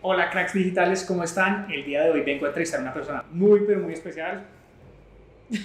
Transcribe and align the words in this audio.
Hola 0.00 0.30
cracks 0.30 0.52
digitales, 0.52 1.04
¿cómo 1.04 1.24
están? 1.24 1.66
El 1.72 1.84
día 1.84 2.04
de 2.04 2.10
hoy 2.10 2.20
vengo 2.20 2.44
a 2.44 2.48
entrevistar 2.48 2.78
a 2.78 2.82
una 2.84 2.94
persona 2.94 3.24
muy 3.32 3.64
pero 3.66 3.80
muy 3.80 3.94
especial. 3.94 4.46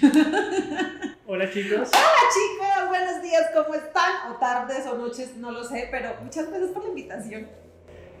Hola 1.26 1.48
chicos. 1.52 1.88
Hola 1.92 2.24
chicos, 2.34 2.88
buenos 2.88 3.22
días, 3.22 3.50
¿cómo 3.54 3.76
están? 3.76 4.32
O 4.32 4.34
tardes 4.34 4.86
o 4.86 4.98
noches, 4.98 5.36
no 5.36 5.52
lo 5.52 5.62
sé, 5.62 5.86
pero 5.88 6.16
muchas 6.20 6.48
gracias 6.48 6.70
por 6.72 6.82
la 6.82 6.88
invitación. 6.88 7.46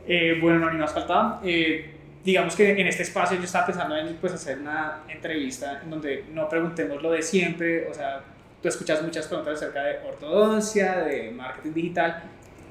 Eh, 0.06 0.38
bueno, 0.40 0.60
no, 0.60 0.70
ni 0.70 0.78
más 0.78 0.94
faltaba. 0.94 1.40
Eh, 1.42 1.96
digamos 2.22 2.54
que 2.54 2.80
en 2.80 2.86
este 2.86 3.02
espacio 3.02 3.36
yo 3.36 3.44
estaba 3.44 3.66
pensando 3.66 3.96
en 3.96 4.14
pues, 4.14 4.34
hacer 4.34 4.60
una 4.60 5.02
entrevista 5.08 5.80
en 5.82 5.90
donde 5.90 6.26
no 6.32 6.48
preguntemos 6.48 7.02
lo 7.02 7.10
de 7.10 7.22
siempre, 7.22 7.88
o 7.88 7.94
sea, 7.94 8.22
tú 8.62 8.68
escuchas 8.68 9.02
muchas 9.02 9.26
preguntas 9.26 9.54
acerca 9.54 9.82
de 9.82 9.98
ortodoncia, 10.06 10.98
de 10.98 11.32
marketing 11.32 11.72
digital. 11.72 12.22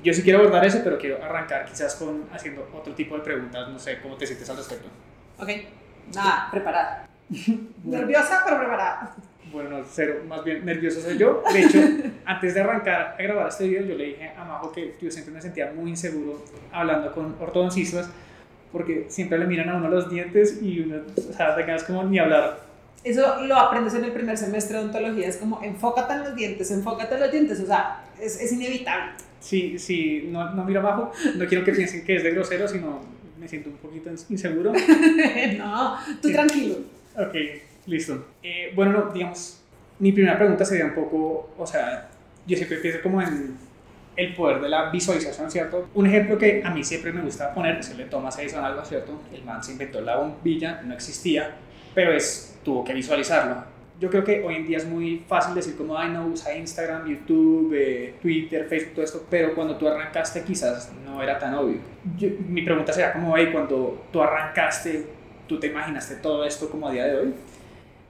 Yo 0.04 0.14
sí 0.14 0.22
quiero 0.22 0.40
abordar 0.40 0.66
eso, 0.66 0.82
pero 0.84 0.98
quiero 0.98 1.24
arrancar 1.24 1.66
quizás 1.66 1.96
con 1.96 2.26
haciendo 2.34 2.70
otro 2.74 2.94
tipo 2.94 3.16
de 3.16 3.24
preguntas, 3.24 3.70
no 3.70 3.80
sé 3.80 4.00
cómo 4.02 4.16
te 4.16 4.28
sientes 4.28 4.50
al 4.50 4.58
respecto. 4.58 4.88
Ok, 5.40 5.50
nada, 6.14 6.50
preparada. 6.52 7.08
Nerviosa, 7.84 8.42
pero 8.46 8.60
preparada. 8.60 9.16
Bueno, 9.52 9.70
no, 9.70 9.86
cero, 9.90 10.16
más 10.28 10.44
bien 10.44 10.66
nervioso 10.66 11.00
soy 11.00 11.18
yo. 11.18 11.44
De 11.54 11.62
hecho, 11.62 11.80
antes 12.26 12.54
de 12.54 12.62
arrancar 12.62 13.16
a 13.18 13.22
grabar 13.22 13.48
este 13.48 13.68
video, 13.68 13.84
yo 13.84 13.96
le 13.96 14.06
dije 14.06 14.32
a 14.36 14.44
Majo 14.44 14.72
que 14.72 14.96
yo 15.00 15.10
siempre 15.12 15.34
me 15.34 15.42
sentía 15.42 15.72
muy 15.72 15.92
inseguro 15.92 16.44
hablando 16.72 17.12
con 17.14 17.36
ortodoncistas 17.40 18.10
porque 18.74 19.06
siempre 19.10 19.38
le 19.38 19.46
miran 19.46 19.70
a 19.70 19.78
uno 19.78 19.88
los 19.88 20.10
dientes 20.10 20.60
y 20.62 20.80
uno, 20.80 21.04
o 21.16 21.34
sea, 21.34 21.56
te 21.56 21.64
quedas 21.64 21.84
como 21.84 22.04
ni 22.04 22.18
hablar. 22.18 22.60
Eso 23.04 23.44
lo 23.44 23.56
aprendes 23.56 23.94
en 23.94 24.06
el 24.06 24.12
primer 24.12 24.38
semestre 24.38 24.78
de 24.78 24.84
odontología, 24.84 25.28
es 25.28 25.38
como 25.38 25.62
enfócate 25.62 26.14
en 26.14 26.24
los 26.24 26.36
dientes, 26.36 26.72
enfócate 26.72 27.14
en 27.14 27.22
los 27.22 27.32
dientes, 27.32 27.60
o 27.60 27.68
sea, 27.68 28.04
es, 28.20 28.42
es 28.42 28.52
inevitable. 28.52 29.12
Sí, 29.44 29.78
sí, 29.78 30.30
no, 30.32 30.52
no 30.52 30.64
miro 30.64 30.80
abajo, 30.80 31.12
no 31.36 31.46
quiero 31.48 31.66
que 31.66 31.74
piensen 31.74 32.06
que 32.06 32.16
es 32.16 32.24
de 32.24 32.32
grosero, 32.32 32.66
sino 32.66 33.02
me 33.38 33.46
siento 33.46 33.70
un 33.70 33.76
poquito 33.76 34.10
inseguro. 34.30 34.72
no, 35.58 35.98
tú 36.22 36.32
tranquilo. 36.32 36.78
Ok, 37.18 37.36
listo. 37.86 38.26
Eh, 38.42 38.72
bueno, 38.74 38.94
no, 38.94 39.12
digamos, 39.12 39.62
mi 40.00 40.14
primera 40.14 40.38
pregunta 40.38 40.64
sería 40.64 40.86
un 40.86 40.96
poco, 40.96 41.54
o 41.58 41.68
sea, 41.68 42.10
yo 42.48 42.56
siempre 42.56 42.78
pienso 42.78 43.02
como 43.02 43.22
en 43.22 43.58
el 44.16 44.34
poder 44.34 44.62
de 44.62 44.70
la 44.70 44.90
visualización, 44.90 45.52
¿cierto? 45.52 45.90
Un 45.94 46.08
ejemplo 46.08 46.38
que 46.38 46.62
a 46.64 46.70
mí 46.70 46.82
siempre 46.82 47.12
me 47.12 47.22
gusta 47.22 47.54
poner 47.54 47.80
es 47.80 47.90
el 47.90 47.98
de 47.98 48.06
Thomas 48.06 48.40
Edison, 48.40 48.64
algo, 48.64 48.86
¿cierto? 48.86 49.24
El 49.34 49.44
man 49.44 49.62
se 49.62 49.74
inventó 49.74 50.00
la 50.00 50.16
bombilla, 50.16 50.82
no 50.84 50.94
existía, 50.94 51.52
pero 51.94 52.14
es, 52.14 52.58
tuvo 52.64 52.86
que 52.86 52.94
visualizarlo. 52.94 53.73
Yo 54.00 54.10
creo 54.10 54.24
que 54.24 54.44
hoy 54.44 54.56
en 54.56 54.66
día 54.66 54.78
es 54.78 54.86
muy 54.86 55.24
fácil 55.28 55.54
decir 55.54 55.78
como, 55.78 55.98
ay, 55.98 56.10
no, 56.10 56.28
usa 56.28 56.56
Instagram, 56.56 57.08
YouTube, 57.08 57.74
eh, 57.76 58.16
Twitter, 58.22 58.68
Facebook, 58.68 58.94
todo 58.96 59.06
esto, 59.06 59.26
pero 59.30 59.54
cuando 59.54 59.78
tú 59.78 59.88
arrancaste 59.88 60.44
quizás 60.44 60.92
no 61.06 61.22
era 61.22 61.38
tan 61.38 61.54
obvio. 61.54 61.78
mi 62.48 62.64
pregunta 62.64 62.92
sería 62.92 63.14
como, 63.14 63.38
hey, 63.38 63.50
cuando 63.52 64.06
tú 64.12 64.22
arrancaste, 64.22 65.06
¿tú 65.48 65.60
te 65.60 65.68
imaginaste 65.68 66.16
todo 66.16 66.44
esto 66.44 66.70
como 66.70 66.88
a 66.88 66.92
día 66.92 67.06
de 67.06 67.18
hoy? 67.18 67.34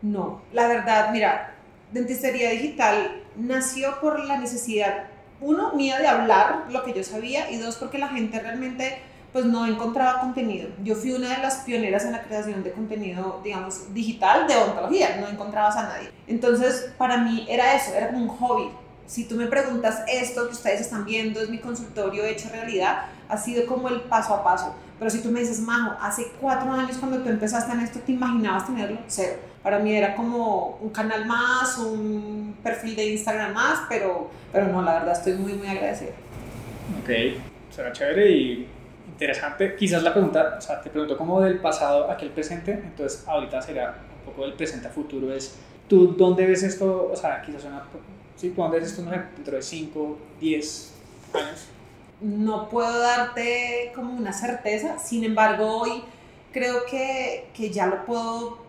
No, 0.01 0.41
la 0.53 0.67
verdad, 0.67 1.11
mira, 1.11 1.53
Dentistería 1.91 2.49
Digital 2.51 3.21
nació 3.35 3.99
por 4.01 4.23
la 4.25 4.37
necesidad, 4.37 5.05
uno, 5.41 5.73
mía 5.73 5.99
de 5.99 6.07
hablar 6.07 6.65
lo 6.71 6.83
que 6.83 6.93
yo 6.93 7.03
sabía 7.03 7.51
y 7.51 7.57
dos, 7.57 7.75
porque 7.75 7.97
la 7.97 8.07
gente 8.07 8.39
realmente 8.39 8.97
pues 9.33 9.45
no 9.45 9.65
encontraba 9.65 10.19
contenido. 10.19 10.69
Yo 10.83 10.95
fui 10.95 11.11
una 11.11 11.35
de 11.35 11.41
las 11.41 11.57
pioneras 11.57 12.05
en 12.05 12.11
la 12.11 12.21
creación 12.21 12.63
de 12.63 12.71
contenido, 12.71 13.41
digamos, 13.43 13.91
digital 13.91 14.47
de 14.47 14.55
odontología, 14.55 15.17
no 15.19 15.27
encontrabas 15.27 15.75
a 15.75 15.83
nadie. 15.83 16.11
Entonces, 16.27 16.91
para 16.99 17.17
mí 17.17 17.45
era 17.49 17.75
eso, 17.75 17.93
era 17.95 18.09
como 18.09 18.25
un 18.25 18.29
hobby. 18.29 18.69
Si 19.07 19.25
tú 19.25 19.35
me 19.35 19.47
preguntas 19.47 20.03
esto 20.07 20.45
que 20.47 20.53
ustedes 20.53 20.81
están 20.81 21.03
viendo, 21.03 21.41
es 21.41 21.49
mi 21.49 21.57
consultorio 21.57 22.23
hecho 22.23 22.47
realidad, 22.49 23.05
ha 23.27 23.37
sido 23.37 23.65
como 23.65 23.89
el 23.89 24.01
paso 24.01 24.35
a 24.35 24.43
paso. 24.43 24.75
Pero 24.99 25.09
si 25.09 25.21
tú 25.21 25.31
me 25.31 25.39
dices, 25.39 25.59
Majo, 25.59 25.97
hace 25.99 26.31
cuatro 26.39 26.71
años 26.71 26.97
cuando 26.97 27.17
tú 27.17 27.29
empezaste 27.29 27.71
en 27.73 27.81
esto, 27.81 27.99
¿te 27.99 28.11
imaginabas 28.11 28.67
tenerlo? 28.67 28.99
Cero. 29.07 29.33
Para 29.63 29.79
mí 29.79 29.95
era 29.95 30.15
como 30.15 30.77
un 30.79 30.89
canal 30.89 31.25
más, 31.25 31.77
un 31.77 32.55
perfil 32.61 32.95
de 32.95 33.09
Instagram 33.13 33.53
más, 33.53 33.79
pero, 33.89 34.29
pero 34.51 34.67
no, 34.67 34.81
la 34.81 34.93
verdad 34.93 35.13
estoy 35.13 35.33
muy, 35.33 35.53
muy 35.53 35.67
agradecida. 35.67 36.11
Ok, 37.01 37.41
será 37.71 37.91
chévere 37.91 38.31
y 38.31 38.67
interesante. 39.07 39.75
Quizás 39.75 40.03
la 40.03 40.13
pregunta, 40.13 40.55
o 40.57 40.61
sea, 40.61 40.81
te 40.81 40.89
pregunto 40.89 41.17
como 41.17 41.41
del 41.41 41.59
pasado 41.59 42.09
a 42.09 42.15
el 42.15 42.29
presente, 42.29 42.71
entonces 42.71 43.23
ahorita 43.27 43.61
será 43.61 43.97
un 44.19 44.31
poco 44.31 44.43
del 44.43 44.53
presente 44.53 44.87
a 44.87 44.91
futuro, 44.91 45.33
es 45.33 45.55
tú 45.87 46.15
dónde 46.17 46.45
ves 46.45 46.63
esto, 46.63 47.09
o 47.11 47.15
sea, 47.15 47.41
quizás 47.41 47.65
una, 47.65 47.83
sí, 48.35 48.53
¿dónde 48.55 48.79
ves 48.79 48.89
esto 48.89 49.03
no 49.03 49.11
sé, 49.11 49.21
dentro 49.35 49.55
de 49.55 49.61
5, 49.61 50.17
10 50.39 50.91
años? 51.33 51.67
No 52.21 52.69
puedo 52.69 52.99
darte 52.99 53.91
como 53.93 54.13
una 54.13 54.31
certeza, 54.31 54.97
sin 54.97 55.23
embargo 55.23 55.81
hoy 55.81 56.03
creo 56.53 56.85
que, 56.89 57.49
que 57.53 57.69
ya 57.71 57.87
lo 57.87 58.05
puedo 58.05 58.62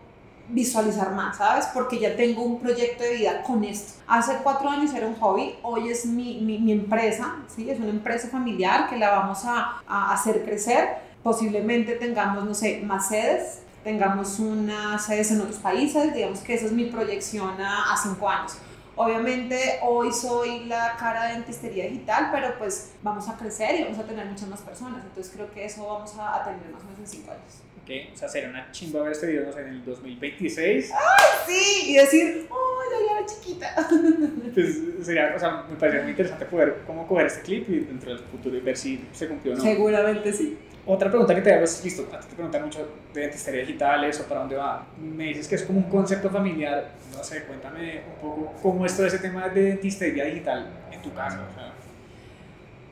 visualizar 0.49 1.11
más, 1.13 1.37
¿sabes? 1.37 1.65
Porque 1.73 1.99
ya 1.99 2.15
tengo 2.15 2.43
un 2.43 2.59
proyecto 2.59 3.03
de 3.03 3.15
vida 3.15 3.43
con 3.43 3.63
esto. 3.63 3.93
Hace 4.07 4.37
cuatro 4.43 4.69
años 4.69 4.93
era 4.93 5.07
un 5.07 5.15
hobby, 5.15 5.55
hoy 5.63 5.89
es 5.89 6.05
mi, 6.05 6.39
mi, 6.41 6.71
empresa, 6.71 7.37
¿sí? 7.53 7.69
Es 7.69 7.79
una 7.79 7.89
empresa 7.89 8.27
familiar 8.29 8.89
que 8.89 8.97
la 8.97 9.11
vamos 9.11 9.45
a, 9.45 9.81
a, 9.87 10.13
hacer 10.13 10.43
crecer. 10.45 10.97
Posiblemente 11.23 11.95
tengamos, 11.95 12.45
no 12.45 12.53
sé, 12.53 12.81
más 12.85 13.07
sedes, 13.07 13.61
tengamos 13.83 14.39
unas 14.39 15.03
sedes 15.05 15.31
en 15.31 15.41
otros 15.41 15.57
países, 15.57 16.13
digamos 16.13 16.39
que 16.39 16.53
esa 16.53 16.65
es 16.65 16.71
mi 16.71 16.85
proyección 16.85 17.59
a, 17.61 17.93
a 17.93 17.97
cinco 17.97 18.29
años. 18.29 18.57
Obviamente 18.97 19.79
hoy 19.81 20.13
soy 20.13 20.65
la 20.65 20.95
cara 20.97 21.25
de 21.25 21.33
dentistería 21.33 21.85
digital, 21.85 22.29
pero 22.31 22.57
pues 22.57 22.93
vamos 23.03 23.27
a 23.27 23.35
crecer 23.35 23.79
y 23.79 23.83
vamos 23.83 23.99
a 23.99 24.03
tener 24.03 24.25
muchas 24.25 24.47
más 24.47 24.61
personas, 24.61 25.03
entonces 25.03 25.33
creo 25.33 25.51
que 25.51 25.65
eso 25.65 25.85
vamos 25.85 26.15
a, 26.17 26.35
a 26.35 26.43
tener 26.45 26.61
más 26.71 26.81
o 26.81 26.85
menos 26.85 26.99
en 26.99 27.07
cinco 27.07 27.31
años. 27.31 27.64
¿Qué? 27.85 28.09
O 28.13 28.17
sea, 28.17 28.27
sería 28.27 28.49
una 28.49 28.71
chimba 28.71 29.01
ver 29.03 29.11
este 29.11 29.27
video, 29.27 29.45
no 29.45 29.53
sé, 29.53 29.61
en 29.61 29.67
el 29.67 29.85
2026. 29.85 30.91
¡Ay, 30.91 31.25
sí! 31.47 31.91
Y 31.91 31.95
decir, 31.97 32.47
¡oh, 32.49 32.79
ya 32.91 33.17
era 33.17 33.25
chiquita! 33.25 33.75
Pues 34.55 34.79
sería, 35.03 35.33
o 35.35 35.39
sea, 35.39 35.65
me 35.69 35.75
parecería 35.75 36.03
muy 36.03 36.11
interesante 36.11 36.45
poder 36.45 36.77
cómo 36.87 37.05
coger 37.05 37.27
este 37.27 37.41
clip 37.41 37.69
y 37.69 37.79
dentro 37.81 38.09
del 38.15 38.19
futuro 38.19 38.55
y 38.55 38.61
ver 38.61 38.77
si 38.77 39.05
se 39.11 39.27
cumplió 39.27 39.53
o 39.53 39.57
no. 39.57 39.61
Seguramente 39.61 40.31
sí. 40.31 40.57
Otra 40.87 41.09
pregunta 41.09 41.35
que 41.35 41.41
te 41.41 41.51
hago 41.53 41.63
es, 41.65 41.83
listo, 41.83 42.07
a 42.13 42.19
ti 42.19 42.27
te 42.29 42.35
preguntan 42.35 42.63
mucho 42.63 42.87
de 43.13 43.21
dentistería 43.21 43.61
digital, 43.61 44.03
eso, 44.05 44.23
para 44.27 44.41
dónde 44.41 44.55
va. 44.55 44.87
Me 44.97 45.25
dices 45.25 45.47
que 45.47 45.55
es 45.55 45.63
como 45.63 45.79
un 45.79 45.89
concepto 45.89 46.29
familiar, 46.29 46.91
no 47.15 47.23
sé, 47.23 47.43
cuéntame 47.43 48.01
un 48.07 48.21
poco 48.21 48.53
cómo 48.61 48.85
es 48.85 48.95
todo 48.95 49.07
ese 49.07 49.19
tema 49.19 49.49
de 49.49 49.61
dentistería 49.61 50.25
digital 50.25 50.67
en 50.91 51.01
tu 51.01 51.13
caso. 51.13 51.37
O 51.51 51.53
sea. 51.53 51.73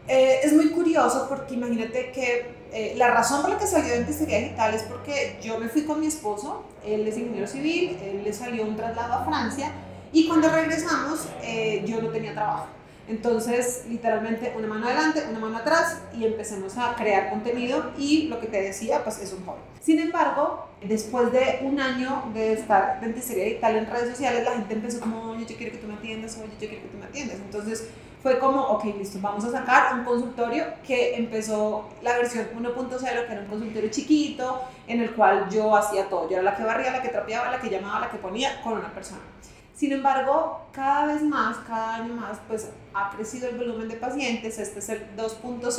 eh, 0.07 0.39
es 0.43 0.51
muy 0.53 0.69
curioso 0.71 1.27
porque 1.29 1.53
imagínate 1.53 2.11
que 2.11 2.45
eh, 2.73 2.93
la 2.97 3.11
razón 3.11 3.41
por 3.41 3.51
la 3.51 3.57
que 3.59 3.67
salió 3.67 3.93
dentistería 3.93 4.39
digital 4.39 4.73
es 4.73 4.81
porque 4.83 5.37
yo 5.43 5.59
me 5.59 5.69
fui 5.69 5.83
con 5.83 5.99
mi 5.99 6.07
esposo, 6.07 6.63
él 6.83 7.07
es 7.07 7.17
ingeniero 7.17 7.47
civil, 7.47 7.97
él 8.03 8.23
le 8.23 8.33
salió 8.33 8.63
un 8.63 8.75
traslado 8.75 9.13
a 9.13 9.25
Francia 9.25 9.71
y 10.11 10.27
cuando 10.27 10.49
regresamos 10.49 11.27
eh, 11.43 11.83
yo 11.85 12.01
no 12.01 12.09
tenía 12.09 12.33
trabajo. 12.33 12.67
Entonces, 13.07 13.83
literalmente, 13.89 14.53
una 14.57 14.67
mano 14.67 14.87
adelante, 14.87 15.23
una 15.29 15.39
mano 15.39 15.57
atrás 15.57 15.99
y 16.17 16.25
empecemos 16.25 16.77
a 16.77 16.95
crear 16.95 17.29
contenido 17.29 17.91
y 17.97 18.27
lo 18.27 18.39
que 18.39 18.47
te 18.47 18.61
decía, 18.61 19.03
pues 19.03 19.19
es 19.19 19.33
un 19.33 19.45
hobby. 19.45 19.59
Sin 19.81 19.99
embargo, 19.99 20.69
después 20.81 21.31
de 21.33 21.59
un 21.63 21.79
año 21.79 22.23
de 22.33 22.53
estar 22.53 23.01
dentistería 23.01 23.43
digital 23.43 23.75
en 23.75 23.85
redes 23.87 24.09
sociales, 24.11 24.45
la 24.45 24.53
gente 24.53 24.73
empezó 24.73 25.01
como, 25.01 25.31
oye, 25.31 25.45
yo 25.45 25.57
quiero 25.57 25.73
que 25.73 25.79
tú 25.79 25.87
me 25.87 25.95
atiendas, 25.95 26.37
oye, 26.37 26.53
yo 26.53 26.69
quiero 26.69 26.83
que 26.83 26.89
tú 26.89 26.97
me 26.97 27.05
atiendas. 27.05 27.35
Entonces, 27.35 27.89
fue 28.23 28.39
como, 28.39 28.61
ok, 28.61 28.85
listo, 28.97 29.19
vamos 29.21 29.43
a 29.43 29.51
sacar 29.51 29.93
un 29.93 30.05
consultorio 30.05 30.63
que 30.87 31.17
empezó 31.17 31.89
la 32.01 32.15
versión 32.15 32.47
1.0, 32.55 32.99
que 32.99 33.31
era 33.33 33.41
un 33.41 33.47
consultorio 33.47 33.91
chiquito, 33.91 34.61
en 34.87 35.01
el 35.01 35.11
cual 35.11 35.49
yo 35.49 35.75
hacía 35.75 36.07
todo. 36.07 36.29
Yo 36.29 36.37
era 36.37 36.43
la 36.43 36.55
que 36.55 36.63
barría, 36.63 36.91
la 36.91 37.01
que 37.01 37.09
trapeaba, 37.09 37.51
la 37.51 37.59
que 37.59 37.69
llamaba, 37.69 37.99
la 37.99 38.09
que 38.09 38.17
ponía 38.17 38.61
con 38.61 38.73
una 38.73 38.93
persona. 38.93 39.19
Sin 39.75 39.91
embargo, 39.91 40.61
cada 40.71 41.07
vez 41.07 41.21
más, 41.21 41.57
cada 41.67 41.95
año 41.95 42.13
más, 42.13 42.39
pues 42.47 42.69
ha 42.93 43.09
crecido 43.09 43.49
el 43.49 43.57
volumen 43.57 43.89
de 43.89 43.95
pacientes, 43.95 44.57
este 44.57 44.79
es 44.79 44.87
el 44.87 45.17
2.0 45.17 45.73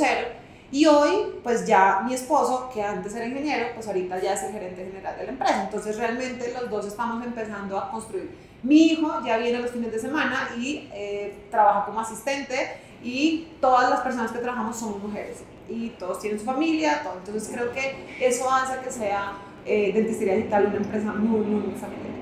y 0.71 0.85
hoy, 0.85 1.39
pues 1.43 1.65
ya 1.65 2.01
mi 2.05 2.13
esposo, 2.13 2.69
que 2.73 2.83
antes 2.83 3.15
era 3.15 3.25
ingeniero, 3.25 3.67
pues 3.73 3.87
ahorita 3.87 4.19
ya 4.21 4.33
es 4.33 4.43
el 4.43 4.51
gerente 4.51 4.85
general 4.85 5.17
de 5.17 5.23
la 5.23 5.31
empresa. 5.31 5.63
Entonces 5.63 5.97
realmente 5.97 6.53
los 6.53 6.69
dos 6.69 6.85
estamos 6.85 7.25
empezando 7.25 7.77
a 7.77 7.89
construir. 7.89 8.44
Mi 8.65 8.87
hijo 8.87 9.21
ya 9.23 9.37
viene 9.37 9.59
los 9.59 9.69
fines 9.69 9.91
de 9.91 9.99
semana 9.99 10.49
y 10.57 10.89
eh, 10.91 11.35
trabaja 11.51 11.85
como 11.85 11.99
asistente 11.99 12.55
y 13.03 13.49
todas 13.61 13.91
las 13.91 14.01
personas 14.01 14.31
que 14.31 14.39
trabajamos 14.39 14.75
somos 14.75 15.03
mujeres 15.03 15.43
y 15.69 15.89
todos 15.89 16.19
tienen 16.19 16.39
su 16.39 16.45
familia, 16.45 17.01
todo. 17.03 17.13
entonces 17.19 17.47
creo 17.53 17.71
que 17.71 17.95
eso 18.19 18.51
hace 18.51 18.83
que 18.83 18.91
sea 18.91 19.33
eh, 19.65 19.93
Dentistería 19.93 20.35
Digital 20.35 20.65
una 20.65 20.77
empresa 20.77 21.13
muy, 21.13 21.45
muy, 21.45 21.61
muy 21.61 21.75
familiar. 21.75 22.15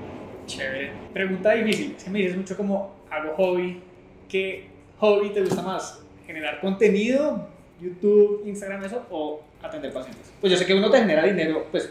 Chévere. 0.46 0.92
Pregunta 1.14 1.52
difícil. 1.52 1.94
Si 1.96 2.10
me 2.10 2.18
dices 2.18 2.36
mucho 2.36 2.58
como 2.58 2.92
hago 3.10 3.34
hobby, 3.36 3.80
¿qué 4.28 4.68
hobby 4.98 5.30
te 5.30 5.40
gusta 5.40 5.62
más? 5.62 6.02
¿Generar 6.26 6.60
contenido? 6.60 7.48
YouTube, 7.80 8.42
Instagram, 8.46 8.84
eso, 8.84 9.02
o 9.10 9.40
atender 9.62 9.92
pacientes? 9.94 10.30
Pues 10.42 10.52
yo 10.52 10.58
sé 10.58 10.66
que 10.66 10.74
uno 10.74 10.90
te 10.90 10.98
genera 10.98 11.24
dinero, 11.24 11.66
pues 11.70 11.90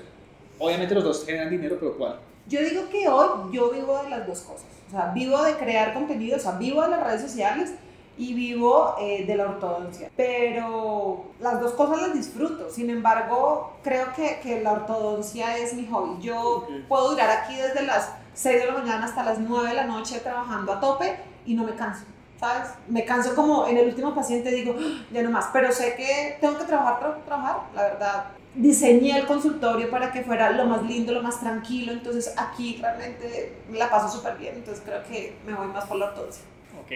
obviamente 0.60 0.94
los 0.94 1.04
dos 1.04 1.26
generan 1.26 1.50
dinero, 1.50 1.78
pero 1.80 1.98
¿cuál? 1.98 2.20
Yo 2.48 2.62
digo 2.62 2.90
que 2.90 3.08
hoy 3.08 3.54
yo 3.54 3.72
vivo 3.72 4.02
de 4.04 4.10
las 4.10 4.28
dos 4.28 4.42
cosas. 4.42 4.66
O 4.88 4.92
sea, 4.92 5.12
vivo 5.14 5.42
de 5.42 5.56
crear 5.56 5.94
contenido, 5.94 6.38
o 6.38 6.40
sea, 6.40 6.54
vivo 6.54 6.82
de 6.82 6.90
las 6.90 7.04
redes 7.04 7.22
sociales 7.22 7.74
y 8.18 8.34
vivo 8.34 8.96
eh, 9.00 9.26
de 9.26 9.36
la 9.36 9.46
ortodoncia. 9.46 10.12
Pero 10.16 11.26
las 11.40 11.60
dos 11.60 11.74
cosas 11.74 12.02
las 12.02 12.14
disfruto. 12.14 12.70
Sin 12.70 12.90
embargo, 12.90 13.74
creo 13.84 14.14
que, 14.16 14.40
que 14.42 14.62
la 14.62 14.74
ortodoncia 14.74 15.58
es 15.58 15.74
mi 15.74 15.88
hobby. 15.88 16.22
Yo 16.22 16.68
puedo 16.88 17.12
durar 17.12 17.30
aquí 17.32 17.56
desde 17.56 17.84
las 17.84 18.12
6 18.34 18.62
de 18.62 18.66
la 18.68 18.74
mañana 18.74 19.06
hasta 19.06 19.24
las 19.24 19.40
9 19.40 19.70
de 19.70 19.76
la 19.76 19.86
noche 19.86 20.20
trabajando 20.20 20.74
a 20.74 20.80
tope 20.80 21.18
y 21.46 21.56
no 21.56 21.64
me 21.64 21.76
canso. 21.76 22.04
¿Sabes? 22.40 22.72
Me 22.88 23.06
canso 23.06 23.36
como 23.36 23.68
en 23.68 23.78
el 23.78 23.88
último 23.88 24.14
paciente 24.14 24.52
digo, 24.52 24.76
ah, 24.78 25.06
ya 25.12 25.24
no 25.24 25.32
más, 25.32 25.46
pero 25.54 25.72
sé 25.72 25.96
que 25.96 26.38
tengo 26.42 26.58
que 26.58 26.66
trabajar, 26.66 27.22
trabajar, 27.26 27.62
la 27.74 27.84
verdad. 27.84 28.26
Diseñé 28.56 29.18
el 29.18 29.26
consultorio 29.26 29.90
para 29.90 30.12
que 30.12 30.22
fuera 30.22 30.52
lo 30.52 30.66
más 30.66 30.84
lindo, 30.84 31.12
lo 31.12 31.24
más 31.24 31.40
tranquilo, 31.40 31.92
entonces 31.92 32.34
aquí 32.38 32.78
realmente 32.80 33.54
la 33.72 33.90
paso 33.90 34.16
súper 34.16 34.38
bien, 34.38 34.56
entonces 34.56 34.84
creo 34.86 35.04
que 35.04 35.34
me 35.46 35.54
voy 35.54 35.68
más 35.68 35.86
por 35.86 35.98
la 35.98 36.06
ortodoncia. 36.06 36.44
Ok 36.82 36.92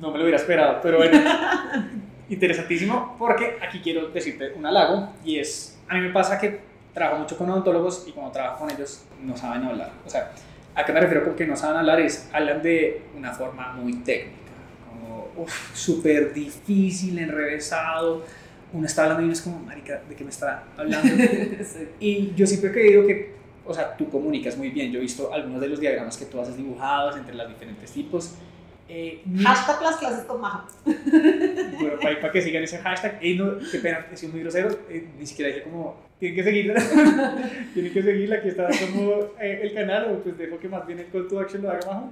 no 0.00 0.10
me 0.10 0.18
lo 0.18 0.24
hubiera 0.24 0.38
esperado, 0.38 0.80
pero 0.82 0.98
bueno, 0.98 1.18
interesantísimo 2.28 3.16
porque 3.18 3.58
aquí 3.60 3.80
quiero 3.80 4.08
decirte 4.08 4.52
un 4.54 4.64
halago 4.64 5.12
y 5.24 5.38
es, 5.38 5.78
a 5.88 5.94
mí 5.94 6.00
me 6.00 6.10
pasa 6.10 6.38
que 6.38 6.60
trabajo 6.94 7.20
mucho 7.20 7.36
con 7.36 7.50
odontólogos 7.50 8.04
y 8.06 8.12
cuando 8.12 8.32
trabajo 8.32 8.60
con 8.60 8.70
ellos 8.70 9.04
no 9.22 9.36
saben 9.36 9.64
hablar. 9.64 9.90
O 10.06 10.10
sea, 10.10 10.32
¿a 10.74 10.84
qué 10.84 10.92
me 10.92 11.00
refiero 11.00 11.24
con 11.24 11.34
que 11.34 11.46
no 11.46 11.56
saben 11.56 11.76
hablar? 11.76 12.00
Es, 12.00 12.28
hablan 12.32 12.62
de 12.62 13.02
una 13.16 13.32
forma 13.32 13.72
muy 13.72 13.94
técnica, 13.96 14.38
como 14.88 15.46
súper 15.74 16.32
difícil, 16.32 17.18
enrevesado. 17.18 18.24
Uno 18.72 18.86
está 18.86 19.02
hablando 19.02 19.22
y 19.22 19.24
uno 19.24 19.32
es 19.32 19.42
como, 19.42 19.58
marica, 19.60 20.02
¿de 20.08 20.14
qué 20.14 20.24
me 20.24 20.30
está 20.30 20.64
hablando? 20.76 21.08
Y 22.00 22.34
yo 22.34 22.46
siempre 22.46 22.70
he 22.70 22.72
creído 22.72 23.06
que, 23.06 23.34
o 23.64 23.74
sea, 23.74 23.96
tú 23.96 24.08
comunicas 24.08 24.56
muy 24.56 24.70
bien. 24.70 24.90
Yo 24.90 24.98
he 24.98 25.02
visto 25.02 25.32
algunos 25.32 25.60
de 25.60 25.68
los 25.68 25.80
diagramas 25.80 26.16
que 26.16 26.24
tú 26.24 26.40
haces 26.40 26.56
dibujados 26.56 27.16
entre 27.16 27.34
los 27.34 27.48
diferentes 27.48 27.90
tipos 27.90 28.34
eh, 28.94 29.22
hashtag 29.42 29.80
las 29.80 29.96
clases 29.96 30.24
con 30.24 30.38
Maja. 30.38 30.66
Bueno, 30.84 31.98
para, 31.98 32.20
para, 32.20 32.30
que 32.30 32.42
sigan 32.42 32.62
ese 32.62 32.76
hashtag. 32.78 33.18
y 33.24 33.36
no, 33.36 33.58
qué 33.70 33.78
pena, 33.78 34.06
he 34.12 34.16
sido 34.16 34.32
muy 34.32 34.42
grosero. 34.42 34.68
Eh, 34.90 35.08
ni 35.18 35.26
siquiera 35.26 35.48
dije 35.48 35.62
como, 35.62 35.96
tienen 36.18 36.36
que 36.36 36.44
seguirla. 36.44 36.74
tienen 37.74 37.92
que 37.92 38.02
seguirla. 38.02 38.36
Aquí 38.36 38.48
está 38.48 38.68
como 38.92 39.12
eh, 39.40 39.60
el 39.62 39.72
canal. 39.72 40.12
O 40.12 40.22
pues 40.22 40.36
dejo 40.36 40.58
que 40.58 40.68
más 40.68 40.86
bien 40.86 40.98
el 40.98 41.06
call 41.06 41.26
to 41.26 41.40
action 41.40 41.62
lo 41.62 41.70
haga 41.70 41.86
Maja. 41.86 42.04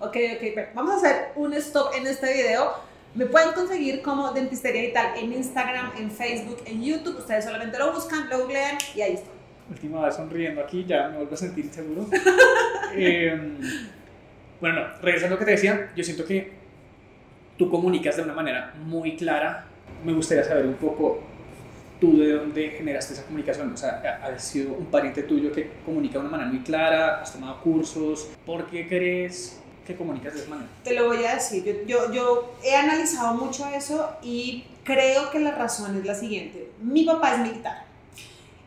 Ok, 0.00 0.16
ok. 0.36 0.74
Vamos 0.74 0.94
a 0.94 0.96
hacer 0.96 1.28
un 1.36 1.52
stop 1.54 1.94
en 1.94 2.08
este 2.08 2.32
video. 2.32 2.74
Me 3.16 3.24
pueden 3.24 3.52
conseguir 3.52 4.02
como 4.02 4.30
Dentistería 4.32 4.82
Digital 4.82 5.12
en 5.16 5.32
Instagram, 5.32 5.92
en 5.96 6.10
Facebook, 6.10 6.58
en 6.66 6.84
YouTube. 6.84 7.16
Ustedes 7.16 7.46
solamente 7.46 7.78
lo 7.78 7.90
buscan, 7.94 8.28
lo 8.28 8.40
googlean 8.40 8.76
y 8.94 9.00
ahí 9.00 9.14
está. 9.14 9.30
Última 9.70 10.04
vez 10.04 10.16
sonriendo 10.16 10.60
aquí, 10.60 10.84
ya 10.84 11.08
me 11.08 11.16
vuelvo 11.16 11.32
a 11.32 11.36
sentir 11.38 11.72
seguro. 11.72 12.06
eh, 12.94 13.40
bueno, 14.60 14.80
no, 14.80 14.86
regresando 15.00 15.34
a 15.34 15.36
lo 15.36 15.38
que 15.38 15.46
te 15.46 15.52
decía, 15.52 15.92
yo 15.96 16.04
siento 16.04 16.26
que 16.26 16.52
tú 17.56 17.70
comunicas 17.70 18.18
de 18.18 18.22
una 18.22 18.34
manera 18.34 18.74
muy 18.84 19.16
clara. 19.16 19.64
Me 20.04 20.12
gustaría 20.12 20.44
saber 20.44 20.66
un 20.66 20.74
poco 20.74 21.22
tú 21.98 22.18
de 22.18 22.32
dónde 22.32 22.68
generaste 22.68 23.14
esa 23.14 23.24
comunicación. 23.24 23.72
O 23.72 23.76
sea, 23.78 24.20
¿has 24.22 24.44
sido 24.44 24.74
un 24.74 24.86
pariente 24.86 25.22
tuyo 25.22 25.50
que 25.52 25.70
comunica 25.86 26.18
de 26.18 26.20
una 26.20 26.28
manera 26.28 26.50
muy 26.50 26.60
clara? 26.60 27.22
¿Has 27.22 27.32
tomado 27.32 27.62
cursos? 27.62 28.28
¿Por 28.44 28.66
qué 28.66 28.86
crees 28.86 29.62
que 29.86 29.96
comunicas 29.96 30.34
de 30.34 30.40
esa 30.40 30.50
manera? 30.50 30.68
Te 30.84 30.94
lo 30.94 31.06
voy 31.06 31.24
a 31.24 31.34
decir. 31.34 31.64
Yo, 31.64 31.86
yo, 31.86 32.12
yo 32.12 32.54
he 32.62 32.74
analizado 32.74 33.34
mucho 33.34 33.66
eso 33.68 34.10
y 34.22 34.64
creo 34.84 35.30
que 35.30 35.38
la 35.38 35.52
razón 35.52 35.96
es 35.96 36.04
la 36.04 36.14
siguiente. 36.14 36.70
Mi 36.80 37.04
papá 37.04 37.34
es 37.34 37.38
militar. 37.40 37.84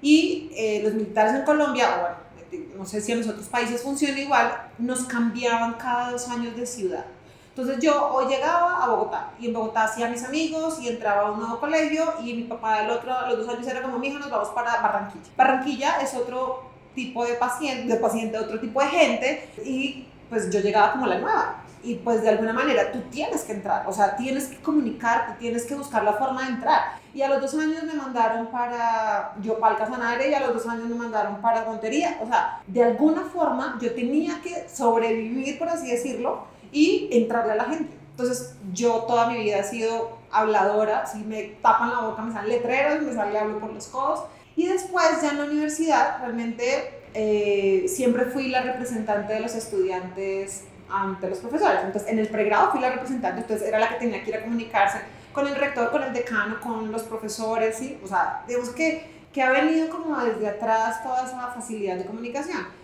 Y 0.01 0.49
eh, 0.55 0.81
los 0.83 0.93
militares 0.93 1.33
en 1.33 1.43
Colombia, 1.43 1.97
bueno, 1.99 2.65
no 2.77 2.85
sé 2.85 3.01
si 3.01 3.11
en 3.11 3.19
los 3.19 3.27
otros 3.27 3.47
países 3.47 3.81
funciona 3.81 4.19
igual, 4.19 4.69
nos 4.77 5.03
cambiaban 5.03 5.73
cada 5.73 6.11
dos 6.11 6.27
años 6.29 6.55
de 6.55 6.65
ciudad. 6.65 7.05
Entonces 7.49 7.83
yo 7.83 8.13
hoy 8.13 8.27
llegaba 8.27 8.81
a 8.83 8.89
Bogotá 8.89 9.31
y 9.37 9.47
en 9.47 9.53
Bogotá 9.53 9.83
hacía 9.83 10.07
mis 10.07 10.23
amigos 10.23 10.79
y 10.81 10.87
entraba 10.87 11.27
a 11.27 11.31
un 11.31 11.39
nuevo 11.39 11.59
colegio 11.59 12.13
y 12.23 12.33
mi 12.33 12.43
papá 12.43 12.83
el 12.83 12.89
otro, 12.89 13.13
los 13.27 13.39
dos 13.39 13.49
años 13.49 13.67
era 13.67 13.81
como, 13.81 13.99
mi 13.99 14.07
hija, 14.07 14.19
nos 14.19 14.29
vamos 14.29 14.49
para 14.49 14.81
Barranquilla. 14.81 15.25
Barranquilla 15.35 16.01
es 16.01 16.13
otro 16.13 16.69
tipo 16.95 17.25
de 17.25 17.33
paciente, 17.33 17.93
de 17.93 17.99
paciente, 17.99 18.37
otro 18.37 18.59
tipo 18.59 18.81
de 18.81 18.87
gente 18.87 19.49
y 19.65 20.07
pues 20.29 20.49
yo 20.49 20.59
llegaba 20.59 20.93
como 20.93 21.07
la 21.07 21.19
nueva 21.19 21.63
y 21.81 21.95
pues 21.95 22.21
de 22.21 22.29
alguna 22.29 22.53
manera 22.53 22.91
tú 22.91 22.99
tienes 23.09 23.43
que 23.43 23.53
entrar, 23.53 23.87
o 23.87 23.93
sea, 23.93 24.15
tienes 24.17 24.47
que 24.47 24.57
comunicarte, 24.57 25.39
tienes 25.39 25.65
que 25.65 25.75
buscar 25.75 26.03
la 26.03 26.13
forma 26.13 26.43
de 26.43 26.53
entrar. 26.53 26.99
Y 27.13 27.21
a 27.21 27.29
los 27.29 27.41
dos 27.41 27.53
años 27.55 27.83
me 27.83 27.93
mandaron 27.93 28.47
para 28.47 29.33
Yopal 29.41 29.77
Casanare 29.77 30.29
y 30.29 30.33
a 30.33 30.41
los 30.41 30.53
dos 30.53 30.67
años 30.67 30.85
me 30.85 30.95
mandaron 30.95 31.41
para 31.41 31.65
Montería. 31.65 32.19
O 32.21 32.27
sea, 32.27 32.61
de 32.67 32.83
alguna 32.83 33.23
forma 33.23 33.77
yo 33.81 33.93
tenía 33.93 34.41
que 34.41 34.67
sobrevivir, 34.67 35.57
por 35.57 35.69
así 35.69 35.89
decirlo, 35.89 36.45
y 36.71 37.09
entrarle 37.11 37.53
a 37.53 37.55
la 37.55 37.65
gente. 37.65 37.97
Entonces 38.11 38.55
yo 38.73 39.05
toda 39.07 39.27
mi 39.27 39.39
vida 39.39 39.59
he 39.59 39.63
sido 39.63 40.19
habladora, 40.31 41.05
si 41.05 41.19
me 41.19 41.43
tapan 41.61 41.89
la 41.89 42.01
boca 42.01 42.21
me 42.21 42.33
salen 42.33 42.49
letreros, 42.49 43.01
me 43.01 43.13
sale 43.13 43.39
hablo 43.39 43.59
por 43.59 43.71
los 43.71 43.87
codos. 43.87 44.25
Y 44.55 44.67
después 44.67 45.21
ya 45.21 45.31
en 45.31 45.37
la 45.37 45.45
universidad 45.45 46.19
realmente 46.19 46.98
eh, 47.13 47.85
siempre 47.87 48.25
fui 48.25 48.49
la 48.49 48.61
representante 48.61 49.33
de 49.33 49.39
los 49.39 49.55
estudiantes 49.55 50.65
ante 50.89 51.29
los 51.29 51.39
profesores. 51.39 51.79
Entonces, 51.83 52.11
en 52.11 52.19
el 52.19 52.27
pregrado 52.27 52.71
fui 52.71 52.79
la 52.79 52.91
representante, 52.91 53.41
entonces 53.41 53.67
era 53.67 53.79
la 53.79 53.89
que 53.89 53.95
tenía 53.95 54.23
que 54.23 54.29
ir 54.29 54.37
a 54.37 54.41
comunicarse 54.41 54.99
con 55.33 55.47
el 55.47 55.55
rector, 55.55 55.91
con 55.91 56.03
el 56.03 56.13
decano, 56.13 56.59
con 56.59 56.91
los 56.91 57.03
profesores, 57.03 57.75
¿sí? 57.77 57.99
O 58.03 58.07
sea, 58.07 58.43
digamos 58.47 58.69
que, 58.69 59.05
que 59.31 59.41
ha 59.41 59.51
venido 59.51 59.89
como 59.89 60.17
desde 60.19 60.47
atrás 60.47 61.03
toda 61.03 61.25
esa 61.25 61.47
facilidad 61.47 61.97
de 61.97 62.05
comunicación. 62.05 62.79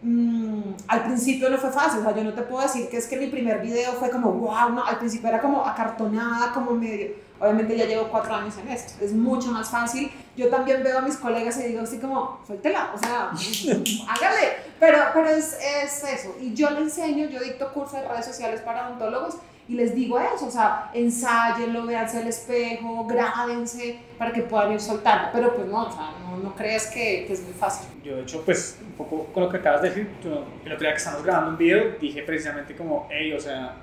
Mm, 0.00 0.74
al 0.86 1.02
principio 1.04 1.50
no 1.50 1.58
fue 1.58 1.70
fácil, 1.70 2.00
o 2.00 2.02
sea, 2.04 2.14
yo 2.14 2.22
no 2.22 2.32
te 2.32 2.42
puedo 2.42 2.62
decir 2.62 2.88
que 2.88 2.98
es 2.98 3.08
que 3.08 3.16
mi 3.16 3.26
primer 3.26 3.60
video 3.60 3.92
fue 3.94 4.10
como, 4.10 4.30
wow, 4.30 4.70
no, 4.70 4.84
al 4.84 4.98
principio 4.98 5.28
era 5.28 5.40
como 5.40 5.66
acartonada, 5.66 6.52
como 6.52 6.72
medio 6.72 7.28
Obviamente 7.40 7.76
ya 7.76 7.84
llevo 7.84 8.08
cuatro 8.08 8.34
años 8.34 8.56
en 8.58 8.68
esto, 8.68 9.04
es 9.04 9.12
mucho 9.12 9.52
más 9.52 9.70
fácil. 9.70 10.10
Yo 10.38 10.46
también 10.46 10.84
veo 10.84 10.98
a 10.98 11.02
mis 11.02 11.16
colegas 11.16 11.58
y 11.58 11.66
digo 11.66 11.82
así 11.82 11.98
como, 11.98 12.38
suéltela, 12.46 12.92
o 12.94 12.98
sea, 12.98 13.32
hágale. 14.08 14.52
Pero, 14.78 14.98
pero 15.12 15.28
es, 15.30 15.58
es, 15.60 16.04
eso. 16.04 16.36
Y 16.40 16.54
yo 16.54 16.70
le 16.70 16.82
enseño, 16.82 17.28
yo 17.28 17.40
dicto 17.40 17.72
cursos 17.72 18.00
de 18.00 18.06
redes 18.06 18.26
sociales 18.26 18.60
para 18.60 18.86
odontólogos 18.86 19.34
y 19.68 19.74
les 19.74 19.96
digo 19.96 20.16
eso, 20.20 20.46
o 20.46 20.50
sea, 20.50 20.92
ensáyenlo, 20.94 21.84
véanse 21.86 22.18
al 22.18 22.28
espejo, 22.28 23.04
grábense 23.06 23.98
para 24.16 24.30
que 24.30 24.42
puedan 24.42 24.70
ir 24.70 24.80
soltando. 24.80 25.30
Pero 25.32 25.56
pues 25.56 25.66
no, 25.66 25.88
o 25.88 25.90
sea, 25.90 26.12
no, 26.22 26.36
no 26.36 26.54
que, 26.54 27.24
que, 27.26 27.32
es 27.32 27.42
muy 27.42 27.54
fácil. 27.54 27.88
Yo 28.04 28.14
de 28.14 28.22
hecho, 28.22 28.40
pues 28.44 28.78
un 28.80 28.92
poco 28.92 29.24
con 29.34 29.42
lo 29.42 29.48
que 29.48 29.56
acabas 29.56 29.82
de 29.82 29.88
decir, 29.88 30.08
yo, 30.22 30.44
el 30.64 30.72
otro 30.72 30.84
día 30.84 30.92
que 30.92 30.98
estamos 30.98 31.24
grabando 31.24 31.50
un 31.50 31.58
video, 31.58 31.96
dije 32.00 32.22
precisamente 32.22 32.76
como, 32.76 33.08
hey, 33.10 33.32
o 33.32 33.40
sea, 33.40 33.74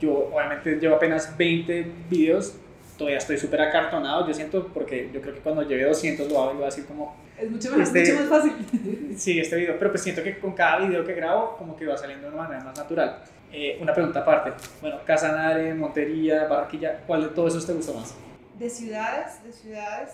yo 0.00 0.30
obviamente 0.32 0.76
llevo 0.76 0.96
apenas 0.96 1.36
20 1.36 1.92
videos 2.08 2.54
todavía 2.98 3.18
estoy 3.18 3.38
súper 3.38 3.62
acartonado, 3.62 4.26
yo 4.26 4.34
siento, 4.34 4.66
porque 4.74 5.10
yo 5.12 5.22
creo 5.22 5.34
que 5.34 5.40
cuando 5.40 5.62
lleve 5.62 5.84
200 5.84 6.30
lo 6.30 6.42
hago 6.42 6.58
y 6.58 6.62
a 6.62 6.66
decir 6.66 6.84
como... 6.84 7.16
Es 7.38 7.50
mucho 7.50 7.70
más, 7.70 7.88
este, 7.88 8.12
mucho 8.12 8.24
más 8.24 8.28
fácil. 8.28 9.14
Sí, 9.16 9.40
este 9.40 9.56
video, 9.56 9.78
pero 9.78 9.90
pues 9.90 10.02
siento 10.02 10.22
que 10.22 10.38
con 10.38 10.52
cada 10.52 10.86
video 10.86 11.04
que 11.04 11.14
grabo 11.14 11.56
como 11.56 11.76
que 11.76 11.86
va 11.86 11.96
saliendo 11.96 12.28
de 12.28 12.34
una 12.34 12.44
manera 12.44 12.64
más 12.64 12.76
natural. 12.76 13.22
Eh, 13.50 13.78
una 13.80 13.94
pregunta 13.94 14.20
aparte, 14.20 14.52
bueno, 14.80 14.98
Casanare, 15.06 15.72
Montería, 15.72 16.44
Barranquilla, 16.44 17.00
¿cuál 17.06 17.22
de 17.22 17.28
todos 17.28 17.54
esos 17.54 17.66
te 17.66 17.72
gustó 17.72 17.94
más? 17.94 18.14
De 18.58 18.68
ciudades, 18.68 19.42
de 19.42 19.52
ciudades, 19.52 20.10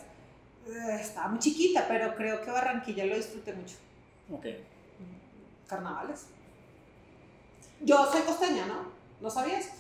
eh, 0.69 0.99
estaba 1.01 1.29
muy 1.29 1.39
chiquita, 1.39 1.87
pero 1.89 2.15
creo 2.15 2.41
que 2.41 2.51
Barranquilla 2.51 3.05
lo 3.07 3.17
disfruté 3.17 3.53
mucho. 3.53 3.77
Ok. 4.31 4.47
Carnavales. 5.67 6.27
Yo 7.81 8.07
soy 8.11 8.23
costeña, 8.23 8.67
¿no? 8.67 8.93
¿Lo 9.21 9.29
sabías? 9.29 9.71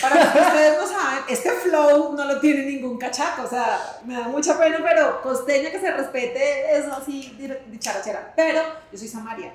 Para 0.00 0.16
los 0.24 0.32
que 0.32 0.40
ustedes 0.40 0.78
no 0.78 0.86
saben, 0.86 1.17
este 1.28 1.50
flow 1.50 2.14
no 2.14 2.24
lo 2.24 2.40
tiene 2.40 2.64
ningún 2.64 2.98
cachaco, 2.98 3.42
o 3.42 3.48
sea, 3.48 4.00
me 4.04 4.14
da 4.14 4.28
mucha 4.28 4.58
pena, 4.58 4.78
pero 4.82 5.20
costeña 5.22 5.70
que 5.70 5.80
se 5.80 5.90
respete 5.90 6.76
es 6.76 6.86
así 6.86 7.36
dicharachera. 7.68 8.32
Pero 8.34 8.62
yo 8.90 8.98
soy 8.98 9.08
Samaria. 9.08 9.52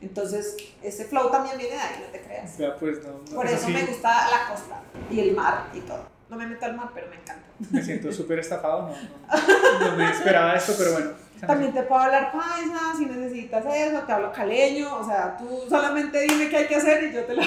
Entonces, 0.00 0.56
ese 0.82 1.04
flow 1.04 1.30
también 1.30 1.58
viene 1.58 1.74
de 1.74 1.80
ahí, 1.80 2.04
no 2.04 2.10
te 2.10 2.22
creas. 2.22 2.56
Ya, 2.56 2.74
pues, 2.76 2.98
no, 3.04 3.34
Por 3.34 3.46
eso 3.46 3.68
me 3.68 3.84
gusta 3.84 4.30
la 4.30 4.48
costa 4.48 4.80
y 5.10 5.20
el 5.20 5.36
mar 5.36 5.66
y 5.74 5.80
todo. 5.80 6.08
No 6.30 6.36
me 6.36 6.46
meto 6.46 6.64
al 6.64 6.76
mar, 6.76 6.90
pero 6.94 7.08
me 7.08 7.16
encanta. 7.16 7.46
Me 7.70 7.82
siento 7.82 8.10
súper 8.12 8.38
estafado, 8.38 8.88
no, 8.88 8.94
no, 8.94 9.90
no 9.90 9.96
me 9.96 10.10
esperaba 10.10 10.54
esto, 10.54 10.74
pero 10.78 10.92
bueno. 10.92 11.10
También 11.46 11.72
te 11.72 11.82
puedo 11.82 12.00
hablar 12.00 12.32
paisa 12.32 12.94
si 12.96 13.06
necesitas 13.06 13.64
eso, 13.74 14.00
te 14.00 14.12
hablo 14.12 14.32
caleño, 14.32 14.96
o 14.98 15.04
sea, 15.04 15.36
tú 15.36 15.46
solamente 15.68 16.20
dime 16.20 16.48
qué 16.48 16.56
hay 16.58 16.66
que 16.66 16.76
hacer 16.76 17.04
y 17.04 17.14
yo 17.14 17.24
te 17.24 17.34
lo 17.34 17.42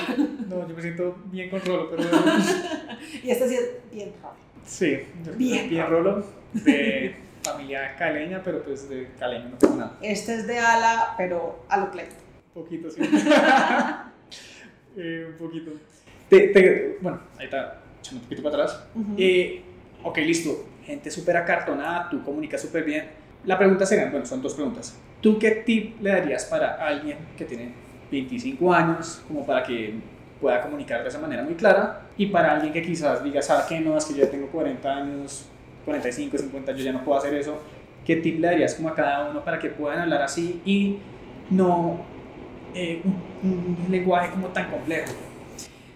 No, 0.47 0.67
yo 0.67 0.75
me 0.75 0.81
siento 0.81 1.15
bien 1.25 1.49
con 1.49 1.61
Rolo, 1.61 1.89
pero 1.91 2.03
y 3.23 3.29
este 3.29 3.49
sí 3.49 3.55
es 3.55 3.69
bien 3.91 4.13
rolo. 4.21 4.35
Sí, 4.65 4.99
bien, 5.35 5.69
bien 5.69 5.87
rolo, 5.87 6.25
de 6.53 7.15
familia 7.43 7.95
caleña, 7.97 8.41
pero 8.43 8.63
pues 8.63 8.89
de 8.89 9.09
caleño 9.19 9.49
no 9.49 9.57
tengo 9.57 9.75
nada. 9.75 9.97
Este 10.01 10.35
es 10.35 10.47
de 10.47 10.57
ala, 10.57 11.13
pero 11.17 11.65
a 11.69 11.77
lo 11.77 11.91
pleito. 11.91 12.15
Poquito, 12.53 12.89
sí. 12.89 13.01
eh, 14.97 15.27
un 15.29 15.37
poquito. 15.37 15.71
Te, 16.29 16.47
te, 16.47 16.97
bueno, 17.01 17.19
ahí 17.37 17.45
está, 17.45 17.81
echando 17.99 18.21
un 18.21 18.29
poquito 18.29 18.43
para 18.43 18.63
atrás. 18.63 18.83
eh, 19.17 19.61
ok, 20.03 20.17
listo, 20.19 20.65
gente 20.85 21.11
súper 21.11 21.37
acartonada, 21.37 22.09
tú 22.09 22.23
comunicas 22.23 22.61
súper 22.61 22.83
bien 22.85 23.22
la 23.45 23.57
pregunta 23.57 23.85
sería, 23.85 24.09
bueno, 24.09 24.25
son 24.25 24.41
dos 24.41 24.53
preguntas. 24.53 24.97
¿Tú 25.21 25.39
qué 25.39 25.51
tip 25.51 26.01
le 26.01 26.11
darías 26.11 26.45
para 26.45 26.75
alguien 26.75 27.17
que 27.37 27.45
tiene 27.45 27.73
25 28.11 28.73
años, 28.73 29.23
como 29.27 29.45
para 29.45 29.63
que 29.63 29.95
pueda 30.39 30.61
comunicar 30.61 31.01
de 31.01 31.09
esa 31.09 31.19
manera 31.19 31.41
muy 31.41 31.55
clara. 31.55 32.01
Y 32.17 32.27
para 32.27 32.51
alguien 32.51 32.73
que 32.73 32.81
quizás 32.81 33.23
diga, 33.23 33.41
¿sabe 33.41 33.63
qué? 33.69 33.79
No, 33.79 33.97
es 33.97 34.05
que 34.05 34.13
yo 34.13 34.25
ya 34.25 34.29
tengo 34.29 34.47
40 34.47 34.95
años, 34.95 35.47
45, 35.85 36.37
50, 36.37 36.71
yo 36.73 36.83
ya 36.83 36.91
no 36.91 37.03
puedo 37.03 37.17
hacer 37.17 37.33
eso. 37.33 37.59
¿Qué 38.05 38.17
tip 38.17 38.39
le 38.39 38.47
darías 38.47 38.75
como 38.75 38.89
a 38.89 38.95
cada 38.95 39.29
uno 39.29 39.43
para 39.43 39.57
que 39.57 39.69
puedan 39.69 39.99
hablar 39.99 40.21
así 40.21 40.61
y 40.65 40.97
no 41.49 42.01
eh, 42.75 43.01
un, 43.41 43.77
un 43.85 43.91
lenguaje 43.91 44.31
como 44.31 44.47
tan 44.47 44.69
complejo? 44.69 45.13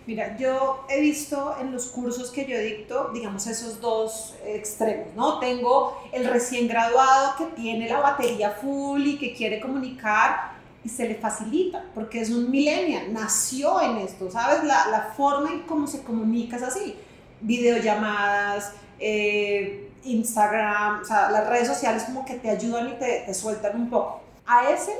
Mira, 0.08 0.38
yo 0.38 0.86
he 0.88 1.02
visto 1.02 1.58
en 1.60 1.74
los 1.74 1.88
cursos 1.88 2.32
que 2.32 2.46
yo 2.46 2.58
dicto, 2.58 3.12
digamos, 3.14 3.46
esos 3.46 3.82
dos 3.82 4.36
extremos, 4.46 5.14
¿no? 5.18 5.40
Tengo 5.40 6.02
el 6.14 6.24
recién 6.30 6.70
graduado 6.70 7.36
que 7.38 7.44
tiene 7.62 7.90
la 7.90 8.00
batería 8.00 8.52
full 8.52 9.06
y 9.06 9.18
que 9.18 9.34
quiere 9.34 9.60
comunicar 9.60 10.54
y 10.82 10.88
se 10.88 11.10
le 11.10 11.16
facilita, 11.16 11.84
porque 11.94 12.22
es 12.22 12.30
un 12.30 12.50
millennial, 12.50 13.12
nació 13.12 13.82
en 13.82 13.98
esto, 13.98 14.32
¿sabes? 14.32 14.64
La, 14.64 15.14
forma 15.18 15.52
en 15.52 15.64
cómo 15.64 15.86
se 15.88 16.02
comunica 16.04 16.56
es 16.56 16.64
así. 16.64 16.96
Videollamadas, 17.42 18.72
eh, 19.00 19.92
Instagram, 20.06 21.02
o 21.02 21.06
sea, 21.06 21.30
las 21.32 21.50
redes 21.50 21.68
sociales 21.68 22.06
como 22.06 22.24
que 22.24 22.36
te 22.36 22.50
ayudan 22.50 22.88
y 22.88 22.94
te, 22.94 23.24
te 23.26 23.34
sueltan 23.34 23.76
un 23.76 23.90
poco. 23.90 24.22
A 24.46 24.70
ese 24.70 24.94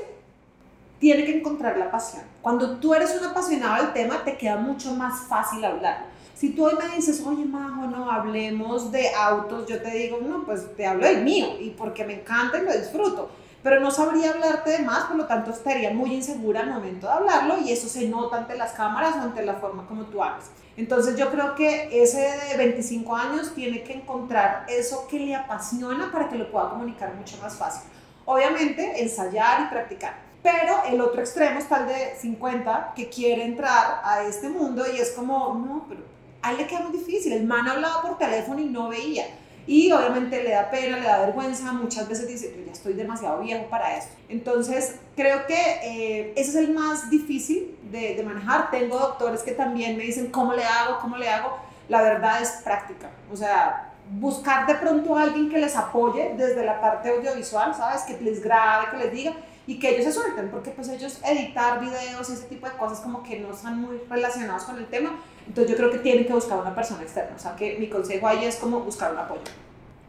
tiene 0.98 1.24
que 1.24 1.38
encontrar 1.38 1.78
la 1.78 1.90
pasión. 1.90 2.24
Cuando 2.48 2.78
tú 2.78 2.94
eres 2.94 3.14
un 3.14 3.26
apasionado 3.26 3.84
del 3.84 3.92
tema, 3.92 4.24
te 4.24 4.38
queda 4.38 4.56
mucho 4.56 4.94
más 4.94 5.20
fácil 5.28 5.62
hablar. 5.62 6.06
Si 6.34 6.54
tú 6.54 6.64
hoy 6.64 6.76
me 6.82 6.96
dices, 6.96 7.22
oye, 7.26 7.44
Majo, 7.44 7.86
no 7.88 8.10
hablemos 8.10 8.90
de 8.90 9.14
autos, 9.14 9.66
yo 9.66 9.82
te 9.82 9.90
digo, 9.90 10.18
no, 10.22 10.46
pues 10.46 10.74
te 10.74 10.86
hablo 10.86 11.04
del 11.04 11.22
mío 11.24 11.60
y 11.60 11.68
porque 11.76 12.06
me 12.06 12.14
encanta 12.14 12.56
y 12.56 12.64
lo 12.64 12.72
disfruto. 12.72 13.28
Pero 13.62 13.80
no 13.80 13.90
sabría 13.90 14.30
hablarte 14.30 14.70
de 14.70 14.78
más, 14.78 15.04
por 15.04 15.16
lo 15.16 15.26
tanto 15.26 15.50
estaría 15.50 15.92
muy 15.92 16.14
insegura 16.14 16.60
al 16.60 16.70
momento 16.70 17.06
de 17.06 17.12
hablarlo 17.12 17.58
y 17.58 17.70
eso 17.70 17.86
se 17.86 18.08
nota 18.08 18.38
ante 18.38 18.56
las 18.56 18.72
cámaras 18.72 19.16
o 19.16 19.20
ante 19.20 19.44
la 19.44 19.56
forma 19.56 19.86
como 19.86 20.04
tú 20.04 20.22
hablas. 20.22 20.50
Entonces 20.78 21.18
yo 21.18 21.30
creo 21.30 21.54
que 21.54 22.02
ese 22.02 22.30
de 22.48 22.56
25 22.56 23.14
años 23.14 23.52
tiene 23.54 23.82
que 23.82 23.92
encontrar 23.92 24.64
eso 24.70 25.06
que 25.06 25.18
le 25.20 25.36
apasiona 25.36 26.10
para 26.10 26.30
que 26.30 26.36
lo 26.36 26.50
pueda 26.50 26.70
comunicar 26.70 27.14
mucho 27.14 27.36
más 27.42 27.58
fácil. 27.58 27.90
Obviamente, 28.24 29.02
ensayar 29.02 29.66
y 29.66 29.70
practicar. 29.70 30.27
Pero 30.50 30.82
el 30.86 31.00
otro 31.00 31.20
extremo 31.20 31.58
está 31.58 31.80
el 31.80 31.88
de 31.88 32.16
50 32.18 32.92
que 32.96 33.10
quiere 33.10 33.44
entrar 33.44 34.00
a 34.02 34.22
este 34.22 34.48
mundo 34.48 34.82
y 34.90 34.98
es 34.98 35.10
como, 35.10 35.54
no, 35.54 35.84
pero 35.88 36.00
a 36.40 36.52
él 36.52 36.58
le 36.58 36.66
queda 36.66 36.80
muy 36.80 36.96
difícil. 36.96 37.32
El 37.32 37.44
man 37.44 37.68
hablaba 37.68 38.00
por 38.00 38.16
teléfono 38.16 38.58
y 38.58 38.64
no 38.64 38.88
veía. 38.88 39.26
Y 39.66 39.92
obviamente 39.92 40.42
le 40.42 40.52
da 40.52 40.70
pena, 40.70 40.96
le 40.96 41.04
da 41.04 41.18
vergüenza, 41.18 41.72
muchas 41.72 42.08
veces 42.08 42.26
dice, 42.26 42.54
yo 42.56 42.64
ya 42.64 42.72
estoy 42.72 42.94
demasiado 42.94 43.40
viejo 43.40 43.66
para 43.68 43.98
esto. 43.98 44.12
Entonces, 44.30 44.94
creo 45.14 45.46
que 45.46 45.60
eh, 45.82 46.32
ese 46.34 46.50
es 46.50 46.56
el 46.56 46.72
más 46.72 47.10
difícil 47.10 47.76
de, 47.90 48.14
de 48.14 48.22
manejar. 48.22 48.70
Tengo 48.70 48.98
doctores 48.98 49.42
que 49.42 49.52
también 49.52 49.98
me 49.98 50.04
dicen, 50.04 50.30
¿cómo 50.30 50.54
le 50.54 50.64
hago? 50.64 50.98
¿Cómo 51.00 51.18
le 51.18 51.28
hago? 51.28 51.58
La 51.90 52.00
verdad 52.00 52.40
es 52.40 52.52
práctica. 52.64 53.10
O 53.30 53.36
sea, 53.36 53.92
buscar 54.12 54.66
de 54.66 54.76
pronto 54.76 55.14
a 55.14 55.24
alguien 55.24 55.50
que 55.50 55.58
les 55.58 55.76
apoye 55.76 56.32
desde 56.38 56.64
la 56.64 56.80
parte 56.80 57.10
audiovisual, 57.10 57.74
¿sabes? 57.74 58.02
Que 58.02 58.18
les 58.24 58.42
grabe, 58.42 58.86
que 58.90 58.96
les 58.96 59.12
diga 59.12 59.34
y 59.68 59.78
que 59.78 59.90
ellos 59.90 60.04
se 60.06 60.12
suelten, 60.12 60.48
porque 60.48 60.70
pues 60.70 60.88
ellos 60.88 61.20
editar 61.22 61.78
videos 61.78 62.30
y 62.30 62.32
ese 62.32 62.46
tipo 62.46 62.66
de 62.66 62.72
cosas 62.72 63.00
como 63.00 63.22
que 63.22 63.38
no 63.38 63.52
están 63.52 63.78
muy 63.78 64.00
relacionados 64.08 64.64
con 64.64 64.78
el 64.78 64.86
tema, 64.86 65.20
entonces 65.46 65.70
yo 65.70 65.76
creo 65.76 65.90
que 65.90 65.98
tienen 65.98 66.26
que 66.26 66.32
buscar 66.32 66.58
una 66.58 66.74
persona 66.74 67.02
externa, 67.02 67.36
o 67.36 67.38
sea 67.38 67.54
que 67.54 67.76
mi 67.78 67.88
consejo 67.88 68.26
ahí 68.26 68.46
es 68.46 68.56
como 68.56 68.80
buscar 68.80 69.12
un 69.12 69.18
apoyo. 69.18 69.42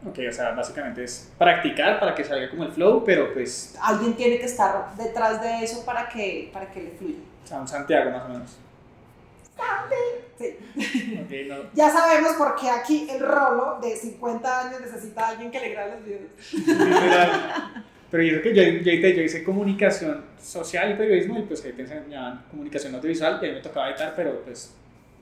Ok, 0.08 0.18
o 0.26 0.32
sea, 0.32 0.52
básicamente 0.52 1.04
es 1.04 1.30
practicar 1.36 2.00
para 2.00 2.14
que 2.14 2.24
salga 2.24 2.48
como 2.48 2.64
el 2.64 2.72
flow, 2.72 3.04
pero 3.04 3.34
pues... 3.34 3.76
Alguien 3.82 4.14
tiene 4.14 4.38
que 4.38 4.46
estar 4.46 4.96
detrás 4.96 5.42
de 5.42 5.62
eso 5.62 5.84
para 5.84 6.08
que, 6.08 6.50
para 6.54 6.70
que 6.70 6.82
le 6.82 6.90
fluya. 6.92 7.18
O 7.44 7.46
sea, 7.46 7.60
un 7.60 7.68
Santiago 7.68 8.10
más 8.10 8.24
o 8.24 8.28
menos. 8.28 8.58
Sí. 10.38 10.56
Okay, 11.26 11.48
no. 11.48 11.56
Ya 11.74 11.90
sabemos 11.90 12.32
por 12.32 12.56
qué 12.56 12.70
aquí 12.70 13.06
el 13.10 13.20
rolo 13.20 13.78
de 13.82 13.94
50 13.94 14.60
años 14.60 14.80
necesita 14.80 15.26
a 15.26 15.28
alguien 15.28 15.50
que 15.50 15.60
le 15.60 15.68
grabe 15.68 15.96
los 15.96 16.04
videos. 16.04 16.30
Literal. 16.52 17.84
Pero 18.10 18.22
yo 18.24 18.40
creo 18.40 18.54
que 18.54 18.82
yo, 18.82 18.90
yo, 18.92 19.08
yo 19.08 19.22
hice 19.22 19.44
comunicación 19.44 20.24
social 20.42 20.90
y 20.90 20.94
periodismo 20.94 21.38
y 21.38 21.42
pues 21.42 21.64
ahí 21.64 21.72
te 21.72 21.82
enseñaban 21.82 22.44
comunicación 22.50 22.94
audiovisual 22.94 23.38
y 23.40 23.44
a 23.44 23.48
mí 23.48 23.54
me 23.54 23.60
tocaba 23.60 23.88
editar, 23.90 24.14
pero 24.16 24.42
pues 24.44 24.74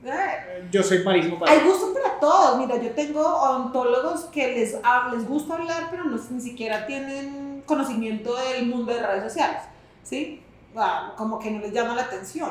Eh, 0.03 0.67
yo 0.71 0.81
soy 0.81 1.03
malísimo 1.03 1.37
para 1.37 1.51
Hay 1.51 1.59
gusto 1.59 1.93
para 1.93 2.19
todos. 2.19 2.57
Mira, 2.57 2.81
yo 2.81 2.89
tengo 2.91 3.21
odontólogos 3.21 4.25
que 4.25 4.55
les, 4.55 4.73
les 5.13 5.27
gusta 5.27 5.55
hablar, 5.55 5.87
pero 5.91 6.05
no, 6.05 6.17
ni 6.31 6.41
siquiera 6.41 6.85
tienen 6.87 7.61
conocimiento 7.65 8.35
del 8.35 8.65
mundo 8.65 8.93
de 8.93 9.05
redes 9.05 9.23
sociales. 9.23 9.61
¿Sí? 10.03 10.41
Ah, 10.75 11.13
Como 11.17 11.37
que 11.37 11.51
no 11.51 11.59
les 11.59 11.73
llama 11.73 11.95
la 11.95 12.03
atención. 12.03 12.49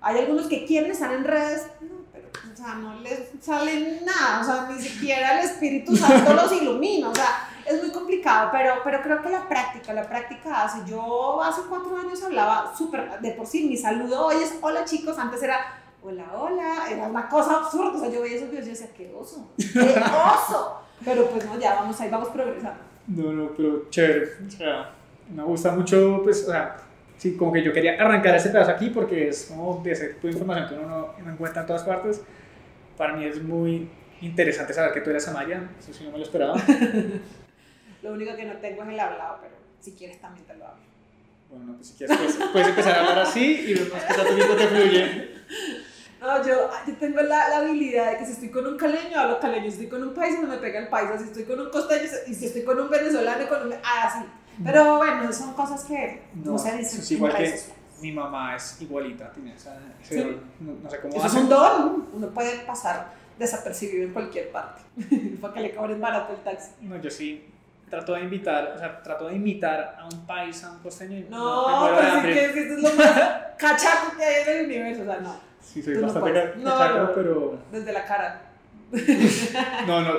Hay 0.00 0.18
algunos 0.18 0.48
que 0.48 0.66
quieren 0.66 0.90
estar 0.90 1.12
en 1.14 1.22
redes, 1.24 1.68
no, 1.80 1.98
pero 2.12 2.28
o 2.52 2.56
sea, 2.56 2.74
no 2.74 2.98
les 3.00 3.30
sale 3.40 4.00
nada. 4.04 4.40
O 4.40 4.44
sea, 4.44 4.68
ni 4.68 4.82
siquiera 4.82 5.38
el 5.40 5.46
Espíritu 5.48 5.96
Santo 5.96 6.34
los 6.40 6.52
ilumina. 6.52 7.08
O 7.10 7.14
sea, 7.14 7.48
es 7.66 7.82
muy 7.82 7.90
complicado, 7.90 8.50
pero, 8.52 8.74
pero 8.84 9.02
creo 9.02 9.22
que 9.22 9.30
la 9.30 9.48
práctica, 9.48 9.92
la 9.92 10.08
práctica 10.08 10.64
hace. 10.64 10.88
Yo 10.88 11.42
hace 11.42 11.62
cuatro 11.68 11.96
años 11.96 12.22
hablaba 12.22 12.74
súper, 12.76 13.20
de 13.20 13.32
por 13.32 13.46
sí, 13.46 13.68
mi 13.68 13.76
saludo 13.76 14.26
hoy 14.26 14.36
es 14.42 14.58
hola 14.60 14.84
chicos, 14.84 15.18
antes 15.18 15.42
era 15.42 15.58
hola, 16.02 16.24
hola, 16.34 16.84
era 16.90 17.06
una 17.06 17.28
cosa 17.28 17.58
absurda, 17.58 17.96
o 17.96 18.00
sea, 18.00 18.10
yo 18.10 18.22
veía 18.22 18.36
esos 18.36 18.50
videos 18.50 18.66
y 18.66 18.70
decía, 18.70 18.88
qué 18.96 19.12
oso, 19.14 19.48
qué 19.56 19.80
oso, 19.80 20.80
pero 21.04 21.26
pues 21.28 21.44
no, 21.46 21.58
ya 21.58 21.74
vamos 21.74 22.00
ahí, 22.00 22.10
vamos 22.10 22.28
progresando. 22.30 22.82
No, 23.06 23.32
no, 23.32 23.50
pero 23.56 23.88
chévere. 23.90 24.30
O 24.46 24.50
sea, 24.50 24.90
me 25.32 25.42
gusta 25.42 25.72
mucho, 25.72 26.20
pues, 26.22 26.46
o 26.48 26.50
sea, 26.50 26.76
sí, 27.16 27.36
como 27.36 27.52
que 27.52 27.62
yo 27.62 27.72
quería 27.72 27.94
arrancar 27.94 28.34
ese 28.34 28.50
pedazo 28.50 28.72
aquí 28.72 28.90
porque 28.90 29.28
es 29.28 29.46
como 29.46 29.80
de 29.82 29.92
ese 29.92 30.08
tipo 30.08 30.26
de 30.26 30.32
información 30.32 30.68
que 30.68 30.74
uno 30.74 30.88
no, 30.88 31.24
no 31.24 31.32
encuentra 31.32 31.62
en 31.62 31.66
todas 31.66 31.84
partes. 31.84 32.22
Para 32.96 33.14
mí 33.14 33.24
es 33.24 33.42
muy 33.42 33.88
interesante 34.20 34.72
saber 34.72 34.92
que 34.92 35.00
tú 35.00 35.10
eres 35.10 35.26
Amaya, 35.28 35.70
eso 35.78 35.92
sí 35.92 36.04
no 36.04 36.12
me 36.12 36.18
lo 36.18 36.24
esperaba. 36.24 36.54
Lo 38.02 38.12
único 38.12 38.34
que 38.36 38.44
no 38.44 38.54
tengo 38.58 38.82
es 38.82 38.88
el 38.88 39.00
hablado, 39.00 39.38
pero 39.40 39.54
si 39.80 39.92
quieres 39.92 40.20
también 40.20 40.44
te 40.46 40.54
lo 40.56 40.66
hablo. 40.66 40.82
Bueno, 41.50 41.66
no, 41.66 41.74
pues 41.76 41.88
si 41.88 41.94
quieres, 41.94 42.16
pues, 42.16 42.38
puedes 42.50 42.68
empezar 42.68 42.94
a 42.96 43.00
hablar 43.00 43.18
así 43.20 43.64
y 43.68 43.74
vemos 43.74 44.02
qué 44.08 44.14
tanto 44.14 44.34
tiempo 44.34 44.54
te 44.54 44.66
fluye. 44.68 45.30
No, 46.20 46.46
yo, 46.46 46.70
yo 46.86 46.94
tengo 46.96 47.20
la, 47.22 47.48
la 47.48 47.58
habilidad 47.58 48.12
de 48.12 48.18
que 48.18 48.26
si 48.26 48.32
estoy 48.32 48.50
con 48.50 48.66
un 48.66 48.76
caleño, 48.76 49.18
hablo 49.18 49.40
caleño, 49.40 49.64
si 49.64 49.70
estoy 49.70 49.88
con 49.88 50.02
un 50.02 50.14
paisa, 50.14 50.40
no 50.40 50.48
me 50.48 50.58
pega 50.58 50.78
el 50.80 50.88
paisa, 50.88 51.18
si 51.18 51.24
estoy 51.24 51.44
con 51.44 51.60
un 51.60 51.68
costeño, 51.70 52.08
y 52.28 52.34
si 52.34 52.46
estoy 52.46 52.62
con 52.62 52.78
un 52.80 52.88
venezolano, 52.88 53.48
con 53.48 53.66
un... 53.66 53.74
Ah, 53.84 54.20
sí. 54.20 54.28
Pero 54.64 54.98
bueno, 54.98 55.32
son 55.32 55.52
cosas 55.54 55.84
que 55.84 56.22
no, 56.34 56.52
No, 56.52 56.58
se 56.58 56.76
dicen 56.76 57.00
es 57.00 57.10
igual 57.10 57.34
que 57.36 57.60
mi 58.00 58.12
mamá 58.12 58.54
es 58.56 58.80
igualita, 58.80 59.32
tiene 59.32 59.54
esa, 59.54 59.76
ese 60.02 60.14
Sí. 60.14 60.20
don, 60.20 60.40
no, 60.60 60.72
no 60.82 60.90
sé 60.90 61.00
cómo 61.00 61.14
Eso 61.16 61.26
es 61.26 61.32
hace. 61.32 61.40
un 61.42 61.48
don, 61.48 62.08
uno 62.12 62.28
puede 62.30 62.58
pasar 62.60 63.12
desapercibido 63.38 64.04
en 64.04 64.12
cualquier 64.12 64.50
parte, 64.52 64.82
para 65.40 65.54
que 65.54 65.60
le 65.60 65.74
cobren 65.74 66.00
barato 66.00 66.32
el 66.34 66.40
taxi. 66.44 66.70
No, 66.82 67.00
yo 67.00 67.10
sí 67.10 67.46
trato 67.92 68.14
de 68.14 68.22
invitar, 68.22 68.72
o 68.74 68.78
sea, 68.78 69.02
trato 69.02 69.28
de 69.28 69.34
imitar 69.36 69.96
a 69.98 70.06
un 70.06 70.24
país, 70.26 70.64
a 70.64 70.72
un 70.72 70.78
costeño 70.78 71.26
No, 71.28 71.88
de 71.88 71.92
pero 72.00 72.14
sí 72.14 72.22
que, 72.22 72.32
que 72.32 72.60
esto 72.60 72.74
es 72.74 72.82
lo 72.82 72.94
más 72.94 73.20
cachaco 73.58 74.16
que 74.16 74.24
hay 74.24 74.42
en 74.44 74.58
el 74.60 74.64
universo, 74.64 75.02
o 75.02 75.04
sea, 75.04 75.20
no, 75.20 75.36
Sí, 75.60 75.82
soy 75.82 75.96
no 75.96 76.02
bastante 76.02 76.54
No, 76.56 76.70
cachaco, 76.78 76.98
no. 76.98 77.14
pero 77.14 77.58
desde 77.70 77.92
la 77.92 78.04
cara. 78.06 78.42
no, 79.86 80.00
no, 80.00 80.10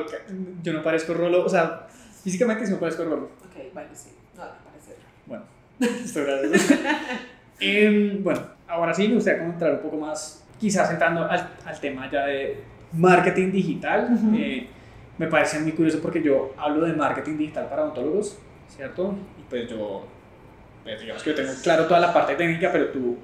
yo 0.62 0.72
no 0.74 0.84
parezco 0.84 1.15
Rolo, 1.15 1.44
o 1.44 1.50
sea, 1.50 1.88
físicamente 2.24 2.68
sí 2.68 2.74
no 2.74 2.80
parezco 2.80 3.06
Rolo. 3.06 3.32
Ok, 3.44 3.74
vale, 3.74 3.88
sí, 3.94 4.10
no, 4.38 4.44
me 4.44 4.51
parece. 4.70 4.96
Bueno, 5.25 5.44
estoy 6.06 6.25
gracias. 6.25 6.80
Em, 7.60 8.24
bueno, 8.24 8.39
ahora 8.68 8.94
sí 8.94 9.08
me 9.08 9.15
gustaría 9.15 9.44
entrar 9.46 9.72
un 9.74 9.80
poco 9.80 9.98
más, 9.98 10.44
quizás 10.60 10.92
entrando 10.92 11.24
al, 11.24 11.50
al 11.65 11.80
tema 11.80 12.08
ya 12.12 12.25
de 12.25 12.63
marketing 12.92 13.51
digital. 13.51 14.10
Eh, 14.36 14.68
me 15.17 15.27
parece 15.27 15.60
muy 15.60 15.72
curioso 15.74 16.00
porque 16.01 16.22
yo 16.22 16.53
hablo 16.58 16.86
de 16.86 16.93
marketing 16.93 17.38
digital 17.38 17.70
para 17.70 17.84
odontólogos, 17.84 18.38
¿cierto? 18.75 19.15
Y 19.39 19.43
pues 19.50 19.70
yo, 19.70 20.05
pues 20.84 21.00
digamos 21.00 21.24
que 21.24 21.29
yo 21.32 21.36
tengo 21.36 21.51
claro 21.62 21.86
toda 21.86 22.00
la 22.00 22.13
parte 22.13 22.36
técnica, 22.36 22.72
pero 22.72 22.88
tú 22.89 23.17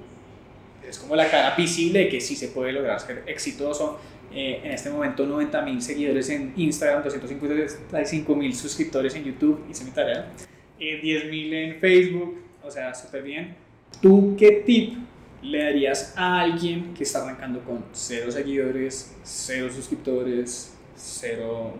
es 0.86 0.98
como 0.98 1.16
la 1.16 1.30
cara 1.30 1.54
visible 1.56 2.00
de 2.00 2.08
que 2.08 2.20
sí 2.20 2.36
se 2.36 2.48
puede 2.48 2.72
lograr 2.72 3.00
ser 3.00 3.22
exitoso. 3.26 3.98
Eh, 4.32 4.60
en 4.62 4.70
este 4.70 4.90
momento 4.90 5.26
90 5.26 5.62
mil 5.62 5.82
seguidores 5.82 6.30
en 6.30 6.52
Instagram, 6.56 7.02
255 7.02 8.34
mil 8.36 8.54
suscriptores 8.54 9.14
en 9.16 9.24
YouTube, 9.24 9.64
hice 9.68 9.84
mi 9.84 9.90
tarea, 9.90 10.32
eh, 10.78 11.00
10 11.02 11.24
mil 11.30 11.52
en 11.52 11.80
Facebook, 11.80 12.40
o 12.62 12.70
sea, 12.70 12.94
súper 12.94 13.22
bien. 13.22 13.56
¿Tú 14.00 14.36
qué 14.38 14.62
tip 14.64 14.94
le 15.42 15.64
darías 15.64 16.14
a 16.16 16.40
alguien 16.40 16.94
que 16.94 17.02
está 17.02 17.22
arrancando 17.22 17.60
con 17.60 17.84
cero 17.92 18.30
seguidores, 18.30 19.16
cero 19.24 19.68
suscriptores, 19.74 20.74
cero 21.00 21.74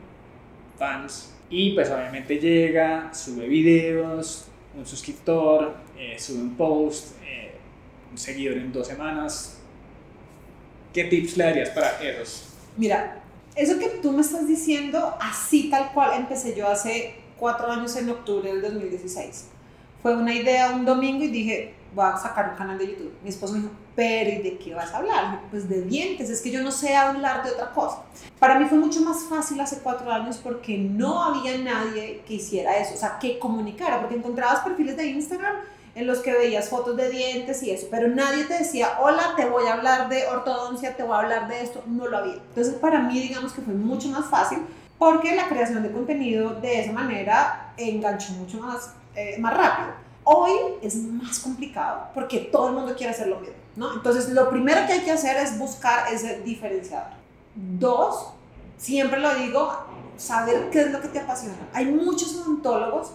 fans? 0.79 1.35
Y 1.51 1.75
pues 1.75 1.91
obviamente 1.91 2.39
llega, 2.39 3.13
sube 3.13 3.47
videos, 3.49 4.47
un 4.77 4.87
suscriptor, 4.87 5.75
eh, 5.99 6.17
sube 6.19 6.41
un 6.41 6.57
post, 6.57 7.17
eh, 7.25 7.55
un 8.11 8.17
seguidor 8.17 8.57
en 8.57 8.73
dos 8.73 8.87
semanas. 8.87 9.59
¿Qué 10.93 11.05
tips 11.05 11.37
le 11.37 11.45
darías 11.45 11.71
para 11.71 12.01
esos? 12.03 12.49
Mira, 12.77 13.21
eso 13.55 13.79
que 13.79 13.89
tú 14.01 14.13
me 14.13 14.21
estás 14.21 14.47
diciendo, 14.47 15.17
así 15.21 15.71
tal 15.71 15.93
cual 15.93 16.21
empecé 16.21 16.57
yo 16.57 16.69
hace 16.69 17.15
cuatro 17.37 17.71
años 17.71 17.95
en 17.97 18.11
octubre 18.11 18.53
del 18.53 18.63
2016. 18.63 19.49
Fue 20.03 20.17
una 20.17 20.35
idea 20.35 20.71
un 20.71 20.85
domingo 20.85 21.25
y 21.25 21.29
dije, 21.29 21.75
voy 21.95 22.07
a 22.07 22.17
sacar 22.17 22.51
un 22.51 22.57
canal 22.57 22.79
de 22.79 22.87
YouTube. 22.89 23.13
Mi 23.23 23.29
esposo 23.29 23.55
me 23.55 23.61
dijo, 23.61 23.73
pero 24.01 24.31
¿y 24.31 24.39
de 24.39 24.57
qué 24.57 24.75
vas 24.75 24.95
a 24.95 24.97
hablar? 24.97 25.43
Pues 25.51 25.69
de 25.69 25.83
dientes, 25.83 26.31
es 26.31 26.41
que 26.41 26.51
yo 26.51 26.63
no 26.63 26.71
sé 26.71 26.97
hablar 26.97 27.45
de 27.45 27.51
otra 27.51 27.71
cosa. 27.73 27.99
Para 28.39 28.59
mí 28.59 28.65
fue 28.65 28.79
mucho 28.79 29.03
más 29.03 29.25
fácil 29.25 29.61
hace 29.61 29.81
cuatro 29.81 30.11
años 30.11 30.41
porque 30.43 30.79
no 30.79 31.23
había 31.23 31.59
nadie 31.59 32.23
que 32.27 32.35
hiciera 32.37 32.79
eso, 32.79 32.95
o 32.95 32.97
sea, 32.97 33.19
que 33.19 33.39
comunicara, 33.39 34.01
porque 34.01 34.15
encontrabas 34.15 34.61
perfiles 34.61 34.97
de 34.97 35.05
Instagram 35.05 35.55
en 35.95 36.07
los 36.07 36.21
que 36.21 36.33
veías 36.33 36.71
fotos 36.71 36.97
de 36.97 37.11
dientes 37.11 37.63
y 37.63 37.73
eso, 37.73 37.89
pero 37.91 38.09
nadie 38.09 38.45
te 38.45 38.55
decía, 38.55 38.99
hola, 39.03 39.35
te 39.37 39.45
voy 39.45 39.67
a 39.67 39.75
hablar 39.75 40.09
de 40.09 40.27
ortodoncia, 40.29 40.97
te 40.97 41.03
voy 41.03 41.17
a 41.17 41.19
hablar 41.19 41.49
de 41.49 41.61
esto, 41.61 41.83
no 41.87 42.07
lo 42.07 42.17
había. 42.17 42.37
Entonces 42.37 42.73
para 42.77 43.01
mí 43.01 43.21
digamos 43.21 43.53
que 43.53 43.61
fue 43.61 43.75
mucho 43.75 44.09
más 44.09 44.25
fácil 44.31 44.61
porque 44.99 45.37
la 45.37 45.47
creación 45.47 45.83
de 45.83 45.93
contenido 45.93 46.55
de 46.55 46.81
esa 46.81 46.93
manera 46.93 47.75
enganchó 47.77 48.33
mucho 48.33 48.61
más, 48.61 48.95
eh, 49.15 49.37
más 49.39 49.55
rápido. 49.55 49.89
Hoy 50.25 50.53
es 50.81 50.97
más 50.97 51.39
complicado 51.41 52.09
porque 52.15 52.39
todo 52.39 52.69
el 52.69 52.75
mundo 52.75 52.95
quiere 52.97 53.13
hacer 53.13 53.27
lo 53.27 53.41
mismo, 53.41 53.60
¿no? 53.77 53.95
Entonces 53.95 54.31
lo 54.31 54.51
primero 54.51 54.87
que 54.87 54.95
hay 54.95 55.01
que 55.01 55.13
hacer 55.13 55.37
es 55.37 55.59
buscar 55.59 56.13
ese 56.13 56.41
diferenciador. 56.41 57.13
Dos, 57.55 58.33
siempre 58.77 59.21
lo 59.21 59.35
digo, 59.35 59.73
saber 60.17 60.71
qué 60.71 60.83
es 60.83 60.91
lo 60.91 61.01
que 61.01 61.09
te 61.09 61.21
apasiona. 61.21 61.57
Hay 61.73 61.87
muchos 61.87 62.35
odontólogos 62.37 63.13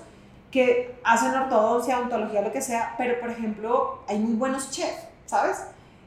que 0.51 0.95
hacen 1.03 1.35
ortodoncia, 1.35 2.00
odontología, 2.00 2.41
lo 2.41 2.51
que 2.51 2.62
sea, 2.62 2.95
pero 2.97 3.19
por 3.19 3.29
ejemplo, 3.29 4.00
hay 4.07 4.19
muy 4.19 4.35
buenos 4.35 4.71
chefs, 4.71 5.03
¿sabes? 5.25 5.57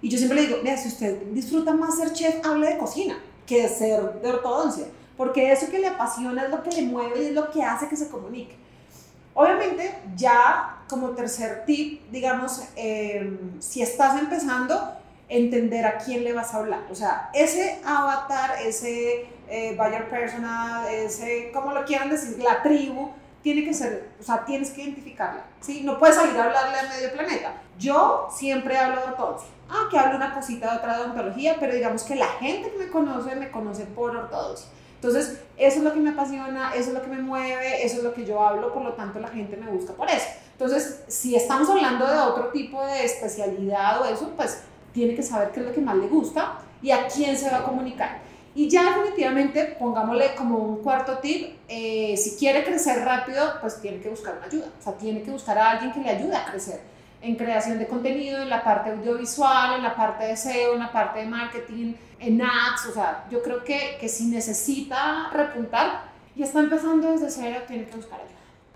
Y 0.01 0.09
yo 0.09 0.17
siempre 0.17 0.41
le 0.41 0.47
digo, 0.47 0.59
mira, 0.63 0.77
si 0.77 0.89
usted 0.89 1.23
disfruta 1.33 1.73
más 1.73 1.97
ser 1.97 2.13
chef, 2.13 2.45
hable 2.47 2.69
de 2.69 2.79
cocina 2.79 3.19
que 3.47 3.63
de 3.63 3.69
ser 3.69 4.21
de 4.21 4.31
ortodoncia, 4.31 4.87
porque 5.17 5.51
eso 5.51 5.69
que 5.71 5.79
le 5.79 5.89
apasiona 5.89 6.45
es 6.45 6.51
lo 6.51 6.63
que 6.63 6.71
le 6.71 6.83
mueve 6.83 7.23
y 7.23 7.27
es 7.27 7.33
lo 7.33 7.51
que 7.51 7.63
hace 7.63 7.89
que 7.89 7.97
se 7.97 8.09
comunique. 8.09 8.57
Obviamente, 9.35 9.99
ya 10.17 10.79
como 10.89 11.11
tercer 11.11 11.65
tip, 11.65 12.11
digamos, 12.11 12.63
em, 12.77 13.61
si 13.61 13.83
estás 13.83 14.21
empezando, 14.21 14.95
entender 15.29 15.87
a 15.87 15.99
quién 15.99 16.25
le 16.25 16.33
vas 16.33 16.55
a 16.55 16.59
hablar. 16.59 16.81
O 16.91 16.95
sea, 16.95 17.31
ese 17.35 17.81
avatar, 17.85 18.57
ese 18.65 19.29
eh, 19.49 19.75
buyer 19.77 20.09
personal, 20.09 20.87
ese, 20.93 21.51
como 21.53 21.73
lo 21.73 21.85
quieran 21.85 22.11
decir, 22.11 22.39
la 22.43 22.63
tribu, 22.63 23.11
tiene 23.43 23.65
que 23.65 23.73
ser, 23.73 24.11
o 24.21 24.23
sea, 24.23 24.45
tienes 24.45 24.71
que 24.71 24.83
identificarla, 24.83 25.45
¿sí? 25.61 25.83
No 25.85 25.99
puedes 25.99 26.17
salir 26.17 26.37
a 26.37 26.45
hablarle 26.45 26.79
a 26.79 26.83
medio 26.89 27.13
planeta. 27.13 27.55
Yo 27.79 28.29
siempre 28.31 28.77
hablo 28.77 29.01
de 29.01 29.07
ortodoncia. 29.09 29.49
Ah, 29.71 29.87
que 29.91 29.99
hablo 29.99 30.17
una 30.17 30.35
cosita 30.35 30.73
de 30.73 30.79
otra 30.79 31.01
odontología, 31.01 31.57
pero 31.61 31.75
digamos 31.75 32.03
que 32.03 32.17
la 32.17 32.27
gente 32.27 32.73
que 32.73 32.79
me 32.79 32.89
conoce, 32.89 33.37
me 33.37 33.51
conoce 33.51 33.85
por 33.85 34.17
ortodoncia. 34.17 34.69
Entonces, 35.01 35.41
eso 35.57 35.79
es 35.79 35.85
lo 35.85 35.93
que 35.93 36.01
me 36.01 36.11
apasiona, 36.11 36.73
eso 36.75 36.89
es 36.89 36.95
lo 36.95 37.03
que 37.03 37.09
me 37.09 37.23
mueve, 37.23 37.85
eso 37.87 37.99
es 37.99 38.03
lo 38.03 38.13
que 38.13 38.25
yo 38.25 38.43
hablo, 38.43 38.73
por 38.73 38.83
lo 38.83 38.95
tanto 38.95 39.21
la 39.21 39.29
gente 39.29 39.57
me 39.57 39.71
busca 39.71 39.93
por 39.93 40.09
eso. 40.11 40.27
Entonces, 40.53 41.05
si 41.07 41.37
estamos 41.37 41.71
hablando 41.71 42.05
de 42.05 42.19
otro 42.19 42.49
tipo 42.49 42.85
de 42.85 43.05
especialidad 43.05 44.03
o 44.03 44.05
eso, 44.07 44.33
pues 44.37 44.65
tiene 44.93 45.15
que 45.15 45.23
saber 45.23 45.53
qué 45.53 45.61
es 45.61 45.67
lo 45.67 45.73
que 45.73 45.81
más 45.81 45.97
le 45.97 46.09
gusta 46.09 46.59
y 46.83 46.91
a 46.91 47.07
quién 47.07 47.37
se 47.37 47.49
va 47.49 47.59
a 47.59 47.63
comunicar. 47.63 48.19
Y 48.57 48.69
ya 48.69 48.83
definitivamente, 48.83 49.77
pongámosle 49.79 50.35
como 50.35 50.59
un 50.59 50.83
cuarto 50.83 51.19
tip, 51.19 51.59
eh, 51.69 52.17
si 52.17 52.37
quiere 52.37 52.65
crecer 52.65 53.05
rápido, 53.05 53.45
pues 53.61 53.81
tiene 53.81 54.01
que 54.01 54.09
buscar 54.09 54.37
una 54.37 54.47
ayuda. 54.47 54.67
O 54.81 54.83
sea, 54.83 54.95
tiene 54.95 55.23
que 55.23 55.31
buscar 55.31 55.57
a 55.59 55.71
alguien 55.71 55.93
que 55.93 56.01
le 56.01 56.11
ayude 56.11 56.35
a 56.35 56.45
crecer 56.47 56.81
en 57.23 57.37
creación 57.37 57.79
de 57.79 57.87
contenido, 57.87 58.43
en 58.43 58.51
la 58.51 58.65
parte 58.65 58.91
audiovisual, 58.91 59.77
en 59.77 59.83
la 59.83 59.95
parte 59.95 60.25
de 60.25 60.37
SEO, 60.37 60.75
en 60.75 60.81
la 60.81 60.91
parte 60.91 61.21
de 61.21 61.27
marketing, 61.27 61.95
en 62.19 62.41
ads. 62.43 62.87
O 62.91 62.93
sea, 62.93 63.27
yo 63.31 63.43
creo 63.43 63.65
que, 63.65 63.97
que 64.01 64.09
si 64.09 64.27
necesita 64.27 65.31
repuntar 65.33 66.09
y 66.35 66.43
está 66.43 66.61
empezando 66.61 67.11
desde 67.11 67.31
cero, 67.31 67.61
tiene 67.67 67.85
que 67.87 67.97
buscar 67.97 68.21
ayuda. 68.21 68.35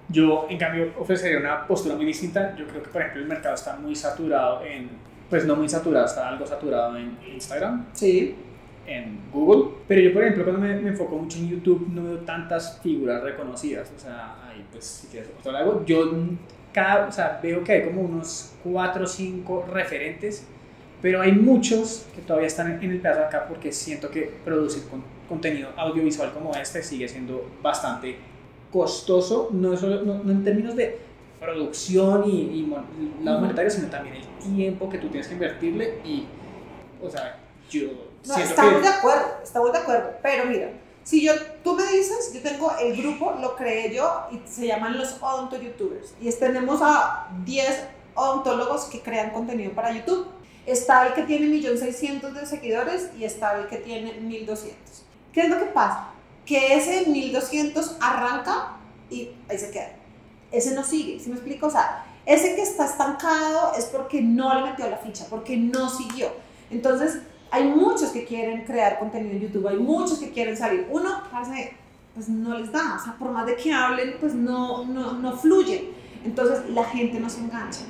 Yo, 0.08 0.46
en 0.48 0.58
cambio, 0.58 0.92
ofrecería 0.98 1.38
una 1.38 1.66
postura 1.66 1.94
muy 1.94 2.04
distinta. 2.04 2.54
Yo 2.56 2.66
creo 2.66 2.82
que, 2.82 2.90
por 2.90 3.00
ejemplo, 3.00 3.22
el 3.22 3.28
mercado 3.28 3.54
está 3.54 3.76
muy 3.76 3.94
saturado 3.94 4.64
en, 4.64 4.90
pues 5.30 5.44
no 5.46 5.56
muy 5.56 5.68
saturado, 5.68 6.06
está 6.06 6.28
algo 6.28 6.46
saturado 6.46 6.96
en 6.96 7.18
Instagram. 7.32 7.86
Sí 7.92 8.36
en 8.86 9.20
Google. 9.32 9.74
Pero 9.86 10.00
yo, 10.00 10.12
por 10.12 10.22
ejemplo, 10.22 10.44
cuando 10.44 10.60
me, 10.60 10.74
me, 10.76 10.90
enfoco 10.90 11.16
mucho 11.16 11.38
en 11.38 11.48
YouTube, 11.48 11.88
no 11.92 12.04
veo 12.04 12.18
tantas 12.18 12.80
figuras 12.82 13.22
reconocidas. 13.22 13.92
O 13.96 13.98
sea, 13.98 14.36
ahí, 14.48 14.64
pues, 14.70 14.84
si 14.84 15.06
quieres 15.08 15.30
otro 15.38 15.52
lado, 15.52 15.84
yo 15.84 16.10
cada, 16.72 17.06
o 17.06 17.12
sea, 17.12 17.38
veo 17.42 17.62
que 17.62 17.72
hay 17.72 17.84
como 17.84 18.02
unos 18.02 18.54
4 18.64 19.04
o 19.04 19.06
5 19.06 19.66
referentes, 19.72 20.46
pero 21.02 21.20
hay 21.20 21.32
muchos 21.32 22.06
que 22.14 22.22
todavía 22.22 22.46
están 22.46 22.82
en 22.82 22.90
el 22.90 23.00
pedazo 23.00 23.22
acá 23.22 23.46
porque 23.48 23.72
siento 23.72 24.08
que 24.08 24.32
producir 24.44 24.84
con, 24.88 25.02
contenido 25.28 25.70
audiovisual 25.76 26.32
como 26.32 26.54
este 26.54 26.82
sigue 26.82 27.08
siendo 27.08 27.50
bastante 27.60 28.16
costoso, 28.72 29.50
no, 29.52 29.76
solo, 29.76 30.02
no, 30.02 30.30
en 30.30 30.44
términos 30.44 30.76
de 30.76 30.98
producción 31.38 32.24
y, 32.30 32.40
y 32.40 32.74
lado 33.22 33.40
monetario, 33.40 33.70
sino 33.70 33.88
también 33.88 34.16
el 34.16 34.54
tiempo 34.54 34.88
que 34.88 34.98
tú 34.98 35.08
tienes 35.08 35.26
que 35.26 35.34
invertirle 35.34 35.98
y, 36.04 36.26
o 37.02 37.10
sea, 37.10 37.38
yo 37.68 38.12
no, 38.26 38.36
estamos 38.36 38.82
de 38.82 38.88
acuerdo, 38.88 39.26
estamos 39.42 39.72
de 39.72 39.78
acuerdo. 39.78 40.10
Pero 40.22 40.44
mira, 40.46 40.70
si 41.02 41.24
yo, 41.24 41.32
tú 41.64 41.74
me 41.74 41.84
dices, 41.84 42.32
yo 42.32 42.40
tengo 42.40 42.72
el 42.80 42.96
grupo, 42.96 43.34
lo 43.40 43.56
creé 43.56 43.94
yo 43.94 44.26
y 44.30 44.40
se 44.48 44.66
llaman 44.66 44.96
los 44.96 45.20
odonto 45.20 45.60
youtubers. 45.60 46.14
Y 46.20 46.30
tenemos 46.32 46.80
a 46.82 47.28
10 47.44 47.84
odontólogos 48.14 48.84
que 48.84 49.00
crean 49.00 49.30
contenido 49.30 49.72
para 49.72 49.92
YouTube. 49.92 50.26
Está 50.66 51.08
el 51.08 51.14
que 51.14 51.22
tiene 51.22 51.46
1.600.000 51.46 52.32
de 52.32 52.46
seguidores 52.46 53.10
y 53.18 53.24
está 53.24 53.58
el 53.58 53.66
que 53.66 53.78
tiene 53.78 54.20
1.200. 54.20 54.72
¿Qué 55.32 55.42
es 55.42 55.48
lo 55.48 55.58
que 55.58 55.66
pasa? 55.66 56.10
Que 56.46 56.74
ese 56.74 57.06
1.200 57.06 57.96
arranca 58.00 58.76
y 59.10 59.30
ahí 59.48 59.58
se 59.58 59.70
queda. 59.70 59.92
Ese 60.50 60.74
no 60.74 60.84
sigue, 60.84 61.18
¿sí 61.18 61.30
me 61.30 61.36
explico? 61.36 61.66
O 61.66 61.70
sea, 61.70 62.04
ese 62.26 62.54
que 62.54 62.62
está 62.62 62.84
estancado 62.84 63.72
es 63.76 63.86
porque 63.86 64.20
no 64.20 64.54
le 64.54 64.70
metió 64.70 64.88
la 64.88 64.98
ficha, 64.98 65.26
porque 65.28 65.56
no 65.56 65.88
siguió. 65.88 66.28
Entonces, 66.70 67.18
hay 67.50 67.64
muchos 67.64 68.10
que 68.10 68.24
quieren 68.24 68.64
crear 68.64 68.98
contenido 68.98 69.34
en 69.34 69.40
YouTube, 69.40 69.68
hay 69.68 69.76
muchos 69.76 70.18
que 70.18 70.30
quieren 70.30 70.56
salir. 70.56 70.88
Uno, 70.90 71.22
pues 72.14 72.28
no 72.28 72.58
les 72.58 72.70
da, 72.70 72.96
o 73.00 73.04
sea, 73.04 73.16
por 73.18 73.30
más 73.30 73.46
de 73.46 73.56
que 73.56 73.72
hablen, 73.72 74.16
pues 74.20 74.34
no, 74.34 74.84
no, 74.84 75.14
no 75.14 75.36
fluye. 75.36 75.90
Entonces 76.24 76.70
la 76.70 76.84
gente 76.84 77.18
no 77.18 77.28
se 77.28 77.40
engancha, 77.40 77.80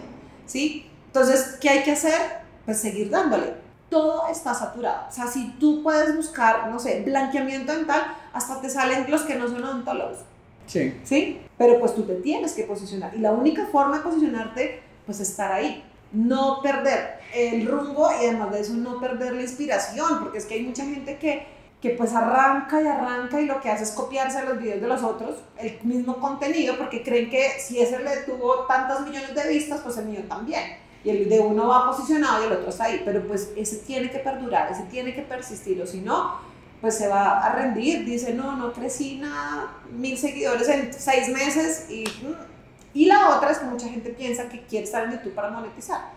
¿sí? 0.47 0.87
Entonces, 1.07 1.59
¿qué 1.61 1.69
hay 1.69 1.83
que 1.83 1.93
hacer? 1.93 2.41
Pues 2.64 2.79
seguir 2.79 3.11
dándole. 3.11 3.55
Todo 3.88 4.29
está 4.29 4.55
saturado. 4.55 5.07
O 5.09 5.12
sea, 5.12 5.27
si 5.27 5.51
tú 5.59 5.83
puedes 5.83 6.16
buscar, 6.16 6.68
no 6.70 6.79
sé, 6.79 7.03
blanqueamiento 7.03 7.72
dental, 7.72 8.03
hasta 8.33 8.61
te 8.61 8.70
salen 8.70 9.11
los 9.11 9.22
que 9.22 9.35
no 9.35 9.48
son 9.48 9.62
odontólogos. 9.62 10.18
Sí. 10.66 10.98
¿Sí? 11.05 11.40
Pero 11.59 11.79
pues 11.79 11.94
tú 11.94 12.05
te 12.05 12.14
tienes 12.16 12.53
que 12.53 12.64
posicionar. 12.64 13.14
Y 13.14 13.18
la 13.18 13.33
única 13.33 13.66
forma 13.66 13.98
de 13.98 14.03
posicionarte, 14.03 14.83
pues 15.05 15.20
estar 15.20 15.53
ahí 15.53 15.85
no 16.12 16.61
perder 16.62 17.20
el 17.35 17.66
rumbo 17.66 18.11
y 18.11 18.27
además 18.27 18.53
de 18.53 18.61
eso 18.61 18.75
no 18.75 19.01
perder 19.01 19.33
la 19.33 19.42
inspiración, 19.42 20.20
porque 20.20 20.38
es 20.38 20.44
que 20.44 20.55
hay 20.55 20.62
mucha 20.62 20.85
gente 20.85 21.16
que, 21.16 21.46
que 21.81 21.90
pues 21.90 22.12
arranca 22.12 22.83
y 22.83 22.87
arranca 22.87 23.40
y 23.40 23.46
lo 23.46 23.61
que 23.61 23.70
hace 23.70 23.85
es 23.85 23.92
copiarse 23.92 24.44
los 24.44 24.59
videos 24.59 24.83
de 24.83 24.88
los 24.88 25.03
otros, 25.03 25.37
el 25.59 25.79
mismo 25.83 26.18
contenido, 26.18 26.77
porque 26.77 27.03
creen 27.03 27.31
que 27.31 27.48
si 27.59 27.81
ese 27.81 27.98
le 27.98 28.18
tuvo 28.18 28.66
tantos 28.66 29.01
millones 29.07 29.35
de 29.35 29.48
vistas, 29.48 29.81
pues 29.83 29.96
el 29.96 30.07
mío 30.07 30.20
también. 30.29 30.77
Y 31.05 31.11
el 31.11 31.29
de 31.29 31.41
uno 31.41 31.69
va 31.69 31.91
posicionado 31.91 32.43
y 32.43 32.47
el 32.47 32.53
otro 32.53 32.71
está 32.71 32.85
ahí, 32.85 33.03
pero 33.05 33.27
pues 33.27 33.51
ese 33.57 33.79
tiene 33.79 34.11
que 34.11 34.19
perdurar, 34.19 34.71
ese 34.71 34.85
tiene 34.85 35.15
que 35.15 35.23
persistir, 35.23 35.81
o 35.83 35.87
si 35.87 36.01
no, 36.01 36.37
pues 36.81 36.97
se 36.97 37.09
va 37.09 37.38
a 37.38 37.55
rendir, 37.55 38.05
dice, 38.05 38.35
no, 38.35 38.57
no 38.57 38.73
crecí 38.73 39.17
nada, 39.17 39.79
mil 39.91 40.17
seguidores 40.17 40.69
en 40.69 40.93
seis 40.93 41.29
meses 41.29 41.87
y... 41.91 42.05
Mm, 42.05 42.53
y 42.95 43.07
la 43.07 43.37
otra 43.37 43.51
es 43.51 43.59
que 43.59 43.65
mucha 43.65 43.88
gente 43.88 44.11
piensa 44.11 44.49
que 44.49 44.62
quiere 44.62 44.85
estar 44.85 45.05
en 45.05 45.12
YouTube 45.12 45.35
para 45.35 45.51
monetizar. 45.51 46.11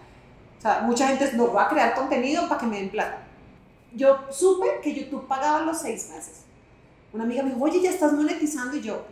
O 0.57 0.61
sea, 0.61 0.81
mucha 0.81 1.07
gente 1.07 1.31
no 1.33 1.53
va 1.53 1.65
a 1.65 1.69
crear 1.69 1.95
contenido 1.95 2.47
para 2.49 2.59
que 2.59 2.67
me 2.67 2.77
den 2.77 2.89
plata. 2.89 3.19
Yo 3.93 4.25
supe 4.29 4.81
que 4.83 4.93
YouTube 4.93 5.27
pagaba 5.27 5.61
los 5.61 5.79
seis 5.79 6.09
meses. 6.09 6.41
Una 7.13 7.23
amiga 7.23 7.43
me 7.43 7.51
dijo, 7.51 7.63
oye, 7.63 7.81
ya 7.81 7.91
estás 7.91 8.11
monetizando. 8.11 8.75
Y 8.75 8.81
yo, 8.81 9.05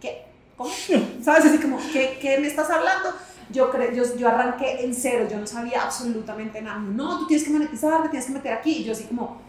¿qué? 0.00 0.24
¿Cómo? 0.56 0.70
¿Sabes? 1.22 1.44
Así 1.44 1.58
como, 1.58 1.78
¿qué, 1.92 2.18
qué 2.20 2.38
me 2.38 2.46
estás 2.46 2.70
hablando? 2.70 3.10
Yo, 3.52 3.70
yo, 3.92 4.16
yo 4.16 4.28
arranqué 4.28 4.84
en 4.84 4.94
cero, 4.94 5.26
yo 5.30 5.38
no 5.38 5.46
sabía 5.46 5.82
absolutamente 5.82 6.62
nada. 6.62 6.78
No, 6.78 7.18
tú 7.18 7.26
tienes 7.26 7.46
que 7.46 7.52
monetizar, 7.52 8.02
te 8.02 8.08
tienes 8.10 8.26
que 8.26 8.32
meter 8.32 8.52
aquí. 8.52 8.78
Y 8.78 8.84
yo 8.84 8.92
así 8.92 9.04
como, 9.04 9.40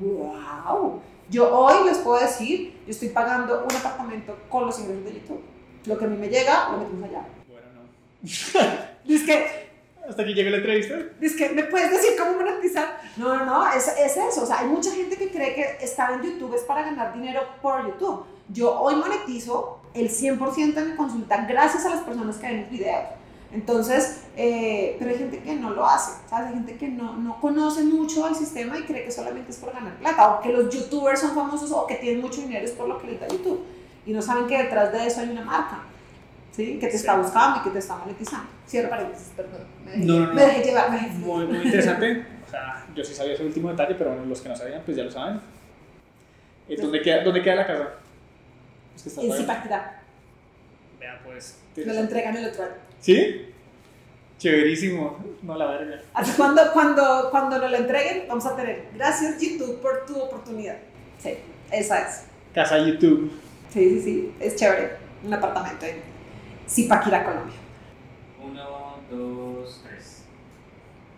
wow. 0.00 1.00
Yo 1.30 1.54
hoy 1.54 1.86
les 1.86 1.98
puedo 1.98 2.20
decir, 2.20 2.80
yo 2.86 2.90
estoy 2.90 3.08
pagando 3.10 3.66
un 3.68 3.76
apartamento 3.76 4.36
con 4.48 4.66
los 4.66 4.78
ingresos 4.78 5.04
de 5.04 5.12
YouTube 5.14 5.42
lo 5.88 5.98
que 5.98 6.04
a 6.04 6.08
mí 6.08 6.16
me 6.16 6.28
llega, 6.28 6.70
lo 6.70 6.78
metemos 6.78 7.08
allá. 7.08 7.26
Bueno, 7.48 7.66
no. 7.74 7.88
Dice 9.04 9.26
que... 9.26 9.68
Hasta 10.08 10.24
que 10.24 10.32
llegue 10.32 10.50
la 10.50 10.56
entrevista. 10.58 10.96
Dice 11.20 11.36
que, 11.36 11.48
¿me 11.50 11.64
puedes 11.64 11.90
decir 11.90 12.10
cómo 12.18 12.32
monetizar? 12.32 12.98
No, 13.16 13.34
no, 13.34 13.44
no, 13.44 13.72
es, 13.72 13.88
es 13.88 14.16
eso. 14.16 14.42
O 14.42 14.46
sea, 14.46 14.60
hay 14.60 14.66
mucha 14.66 14.90
gente 14.90 15.16
que 15.16 15.30
cree 15.30 15.54
que 15.54 15.84
estar 15.84 16.12
en 16.12 16.22
YouTube 16.22 16.54
es 16.54 16.62
para 16.62 16.82
ganar 16.82 17.12
dinero 17.12 17.42
por 17.60 17.86
YouTube. 17.86 18.24
Yo 18.48 18.80
hoy 18.80 18.96
monetizo 18.96 19.80
el 19.92 20.08
100% 20.08 20.74
de 20.74 20.84
mi 20.84 20.96
consulta 20.96 21.44
gracias 21.46 21.84
a 21.84 21.90
las 21.90 22.00
personas 22.04 22.36
que 22.36 22.46
ven 22.46 22.60
mis 22.60 22.70
videos. 22.70 23.04
Entonces, 23.50 24.24
eh, 24.36 24.96
pero 24.98 25.10
hay 25.10 25.18
gente 25.18 25.38
que 25.38 25.54
no 25.54 25.70
lo 25.70 25.86
hace, 25.86 26.12
¿sabes? 26.28 26.48
Hay 26.48 26.54
gente 26.54 26.76
que 26.76 26.88
no, 26.88 27.16
no 27.16 27.40
conoce 27.40 27.82
mucho 27.82 28.28
el 28.28 28.34
sistema 28.34 28.78
y 28.78 28.82
cree 28.82 29.04
que 29.04 29.10
solamente 29.10 29.52
es 29.52 29.56
por 29.56 29.72
ganar 29.72 29.96
plata, 29.96 30.34
o 30.34 30.40
que 30.42 30.52
los 30.52 30.72
youtubers 30.72 31.20
son 31.20 31.34
famosos 31.34 31.72
o 31.72 31.86
que 31.86 31.94
tienen 31.94 32.20
mucho 32.20 32.42
dinero 32.42 32.64
es 32.64 32.72
por 32.72 32.88
lo 32.88 32.98
que 32.98 33.06
les 33.06 33.20
da 33.20 33.28
YouTube 33.28 33.64
y 34.04 34.12
no 34.12 34.20
saben 34.22 34.46
que 34.46 34.56
detrás 34.56 34.92
de 34.92 35.06
eso 35.06 35.20
hay 35.20 35.30
una 35.30 35.42
marca, 35.42 35.80
¿sí? 36.52 36.78
Que 36.78 36.88
te 36.88 36.96
está 36.96 37.16
buscando 37.16 37.60
y 37.60 37.62
que 37.64 37.70
te 37.70 37.78
está 37.78 37.96
monetizando. 37.96 38.48
Cierro 38.66 38.90
paréntesis, 38.90 39.32
perdón. 39.36 39.62
Me 39.84 39.92
dejé, 39.92 40.04
no, 40.04 40.18
no, 40.18 40.34
me 40.34 40.42
dejé 40.42 40.64
llevar, 40.64 40.90
me 40.90 41.00
Muy, 41.08 41.46
muy 41.46 41.56
interesante. 41.58 42.26
O 42.46 42.50
sea, 42.50 42.86
yo 42.94 43.04
sí 43.04 43.14
sabía 43.14 43.34
ese 43.34 43.44
último 43.44 43.70
detalle, 43.70 43.94
pero 43.94 44.10
bueno, 44.10 44.24
los 44.26 44.40
que 44.40 44.48
no 44.48 44.56
sabían, 44.56 44.82
pues 44.84 44.96
ya 44.96 45.04
lo 45.04 45.10
saben. 45.10 45.40
Eh, 46.68 46.76
¿Dónde 46.80 47.02
queda, 47.02 47.22
¿Dónde 47.22 47.42
queda 47.42 47.54
la 47.56 47.66
casa? 47.66 47.88
Es 48.96 49.02
que 49.02 49.08
está 49.10 49.20
en 49.22 49.32
Zipaquirá. 49.32 50.02
Vea, 50.98 51.20
pues. 51.24 51.58
Me 51.76 51.84
lo 51.84 52.00
entregan 52.00 52.36
el 52.36 52.46
otro 52.46 52.64
año. 52.64 52.87
¿Sí? 53.00 53.46
Chéverísimo. 54.38 55.18
No, 55.42 55.56
la 55.56 55.66
verga. 55.66 56.00
Así 56.14 56.32
cuando, 56.36 56.72
cuando, 56.72 57.28
cuando 57.30 57.58
nos 57.58 57.70
lo 57.70 57.76
entreguen, 57.76 58.24
vamos 58.28 58.46
a 58.46 58.54
tener. 58.54 58.86
Gracias, 58.94 59.40
YouTube, 59.40 59.80
por 59.80 60.06
tu 60.06 60.16
oportunidad. 60.16 60.76
Sí, 61.18 61.34
esa 61.72 62.08
es. 62.08 62.24
Casa 62.54 62.78
YouTube. 62.78 63.32
Sí, 63.70 63.90
sí, 63.90 64.00
sí. 64.00 64.34
Es 64.40 64.56
chévere. 64.56 64.96
Un 65.24 65.34
apartamento 65.34 65.84
en 65.86 65.96
Zipaquirá, 66.68 67.24
Colombia. 67.24 67.56
Uno, 68.40 69.00
dos, 69.10 69.82
tres. 69.84 70.22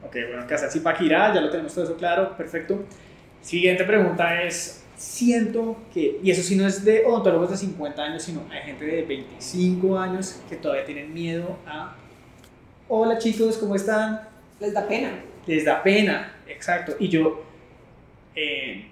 Ok, 0.02 0.16
bueno, 0.28 0.46
Casa 0.46 0.70
Zipaquirá, 0.70 1.34
ya 1.34 1.42
lo 1.42 1.50
tenemos 1.50 1.74
todo 1.74 1.84
eso 1.84 1.96
claro. 1.96 2.36
Perfecto. 2.36 2.84
Siguiente 3.42 3.84
pregunta 3.84 4.42
es 4.42 4.79
siento 5.00 5.78
que, 5.94 6.20
y 6.22 6.30
eso 6.30 6.42
sí 6.42 6.56
no 6.56 6.66
es 6.66 6.84
de 6.84 7.06
odontólogos 7.06 7.50
de 7.50 7.56
50 7.56 8.02
años, 8.02 8.22
sino 8.22 8.42
hay 8.50 8.60
gente 8.60 8.84
de 8.84 9.02
25 9.02 9.98
años 9.98 10.42
que 10.46 10.56
todavía 10.56 10.84
tienen 10.84 11.14
miedo 11.14 11.56
a, 11.66 11.96
hola 12.86 13.16
chicos, 13.16 13.56
¿cómo 13.56 13.74
están? 13.76 14.20
Les 14.60 14.74
da 14.74 14.86
pena. 14.86 15.24
Les 15.46 15.64
da 15.64 15.82
pena, 15.82 16.34
exacto. 16.46 16.96
Y 16.98 17.08
yo, 17.08 17.42
eh, 18.36 18.88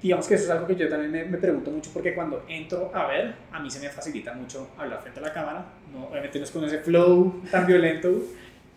digamos 0.00 0.26
que 0.26 0.36
eso 0.36 0.44
es 0.44 0.50
algo 0.50 0.66
que 0.66 0.74
yo 0.74 0.88
también 0.88 1.12
me, 1.12 1.24
me, 1.24 1.36
pregunto 1.36 1.70
mucho 1.70 1.90
porque 1.92 2.14
cuando 2.14 2.46
entro 2.48 2.90
a 2.94 3.08
ver, 3.08 3.34
a 3.52 3.60
mí 3.60 3.70
se 3.70 3.80
me 3.80 3.90
facilita 3.90 4.32
mucho 4.32 4.70
hablar 4.78 5.02
frente 5.02 5.20
a 5.20 5.24
la 5.24 5.34
cámara, 5.34 5.66
no, 5.92 6.06
obviamente 6.06 6.38
no 6.38 6.46
es 6.46 6.50
con 6.50 6.64
ese 6.64 6.78
flow 6.78 7.42
tan 7.50 7.66
violento, 7.66 8.10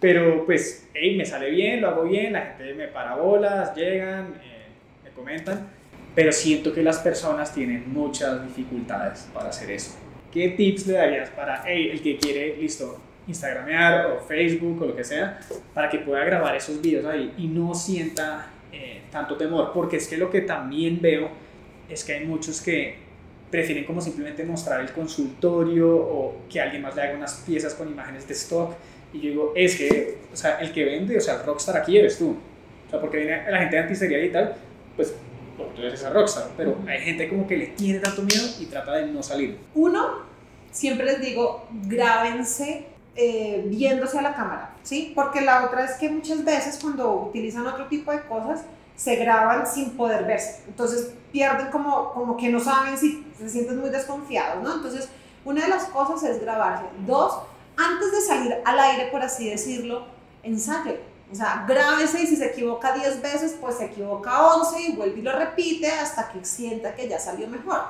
pero 0.01 0.45
pues, 0.45 0.89
hey, 0.93 1.15
me 1.15 1.25
sale 1.25 1.51
bien, 1.51 1.79
lo 1.79 1.87
hago 1.87 2.03
bien, 2.03 2.33
la 2.33 2.41
gente 2.47 2.73
me 2.73 2.89
para 2.89 3.15
bolas, 3.15 3.73
llegan, 3.73 4.33
eh, 4.43 4.65
me 5.05 5.11
comentan 5.11 5.74
pero 6.15 6.31
siento 6.31 6.73
que 6.73 6.81
las 6.81 6.99
personas 6.99 7.53
tienen 7.53 7.91
muchas 7.91 8.41
dificultades 8.47 9.27
para 9.33 9.49
hacer 9.49 9.69
eso. 9.71 9.95
¿Qué 10.31 10.49
tips 10.49 10.87
le 10.87 10.93
darías 10.93 11.29
para 11.29 11.63
hey, 11.65 11.89
el 11.91 12.01
que 12.01 12.17
quiere, 12.17 12.57
listo, 12.57 12.99
Instagramear 13.27 14.07
o 14.07 14.19
Facebook 14.19 14.81
o 14.81 14.85
lo 14.85 14.95
que 14.95 15.03
sea, 15.03 15.39
para 15.73 15.89
que 15.89 15.99
pueda 15.99 16.23
grabar 16.23 16.55
esos 16.55 16.81
videos 16.81 17.05
ahí 17.05 17.33
y 17.37 17.47
no 17.47 17.73
sienta 17.73 18.47
eh, 18.71 19.01
tanto 19.11 19.35
temor? 19.35 19.71
Porque 19.73 19.97
es 19.97 20.07
que 20.07 20.17
lo 20.17 20.29
que 20.29 20.41
también 20.41 20.99
veo 21.01 21.29
es 21.89 22.03
que 22.03 22.13
hay 22.13 22.25
muchos 22.25 22.61
que 22.61 22.95
prefieren 23.51 23.83
como 23.85 24.01
simplemente 24.01 24.43
mostrar 24.43 24.81
el 24.81 24.91
consultorio 24.91 25.95
o 25.95 26.41
que 26.49 26.59
alguien 26.61 26.81
más 26.81 26.95
le 26.95 27.01
haga 27.01 27.15
unas 27.15 27.43
piezas 27.45 27.73
con 27.73 27.87
imágenes 27.87 28.27
de 28.27 28.33
stock. 28.33 28.73
Y 29.13 29.21
yo 29.21 29.29
digo, 29.29 29.53
es 29.55 29.75
que, 29.75 30.17
o 30.31 30.35
sea, 30.35 30.59
el 30.59 30.71
que 30.71 30.83
vende, 30.83 31.17
o 31.17 31.21
sea, 31.21 31.35
el 31.35 31.45
rockstar 31.45 31.77
aquí 31.77 31.97
eres 31.97 32.17
tú. 32.17 32.35
O 32.87 32.89
sea, 32.89 32.99
porque 32.99 33.17
viene 33.17 33.49
la 33.49 33.59
gente 33.59 33.75
de 33.75 33.81
antistería 33.81 34.23
y 34.25 34.29
tal, 34.29 34.55
pues 34.95 35.15
eres 35.77 35.93
esa 35.93 36.09
rockstar, 36.09 36.49
pero 36.57 36.77
hay 36.87 36.99
gente 37.01 37.29
como 37.29 37.47
que 37.47 37.57
le 37.57 37.67
tiene 37.67 37.99
tanto 37.99 38.21
miedo 38.21 38.45
y 38.59 38.65
trata 38.65 38.93
de 38.93 39.07
no 39.07 39.23
salir. 39.23 39.59
Uno, 39.73 40.23
siempre 40.71 41.05
les 41.05 41.21
digo, 41.21 41.67
grábense 41.87 42.87
eh, 43.15 43.63
viéndose 43.67 44.19
a 44.19 44.21
la 44.21 44.35
cámara, 44.35 44.75
¿sí? 44.83 45.13
Porque 45.15 45.41
la 45.41 45.65
otra 45.65 45.85
es 45.85 45.93
que 45.93 46.09
muchas 46.09 46.43
veces 46.43 46.79
cuando 46.81 47.13
utilizan 47.13 47.65
otro 47.65 47.87
tipo 47.87 48.11
de 48.11 48.21
cosas, 48.21 48.65
se 48.95 49.15
graban 49.17 49.67
sin 49.67 49.91
poder 49.91 50.25
verse. 50.25 50.63
Entonces 50.67 51.13
pierden 51.31 51.67
como, 51.67 52.11
como 52.13 52.37
que 52.37 52.49
no 52.49 52.59
saben 52.59 52.97
si 52.97 53.25
se 53.37 53.49
sienten 53.49 53.79
muy 53.79 53.89
desconfiados, 53.89 54.63
¿no? 54.63 54.73
Entonces, 54.75 55.09
una 55.43 55.63
de 55.63 55.69
las 55.69 55.85
cosas 55.85 56.23
es 56.29 56.41
grabarse. 56.41 56.85
Dos, 57.05 57.39
antes 57.77 58.11
de 58.11 58.21
salir 58.21 58.55
al 58.63 58.79
aire, 58.79 59.07
por 59.11 59.21
así 59.21 59.49
decirlo, 59.49 60.05
ensaye 60.43 60.99
o 61.31 61.35
sea, 61.35 61.65
grábese 61.67 62.21
y 62.21 62.27
si 62.27 62.35
se 62.35 62.45
equivoca 62.45 62.93
10 62.93 63.21
veces, 63.21 63.55
pues 63.59 63.77
se 63.77 63.85
equivoca 63.85 64.55
11 64.55 64.81
y 64.81 64.95
vuelve 64.95 65.19
y 65.19 65.23
lo 65.23 65.31
repite 65.31 65.91
hasta 65.91 66.29
que 66.29 66.45
sienta 66.45 66.93
que 66.93 67.07
ya 67.07 67.19
salió 67.19 67.47
mejor. 67.47 67.81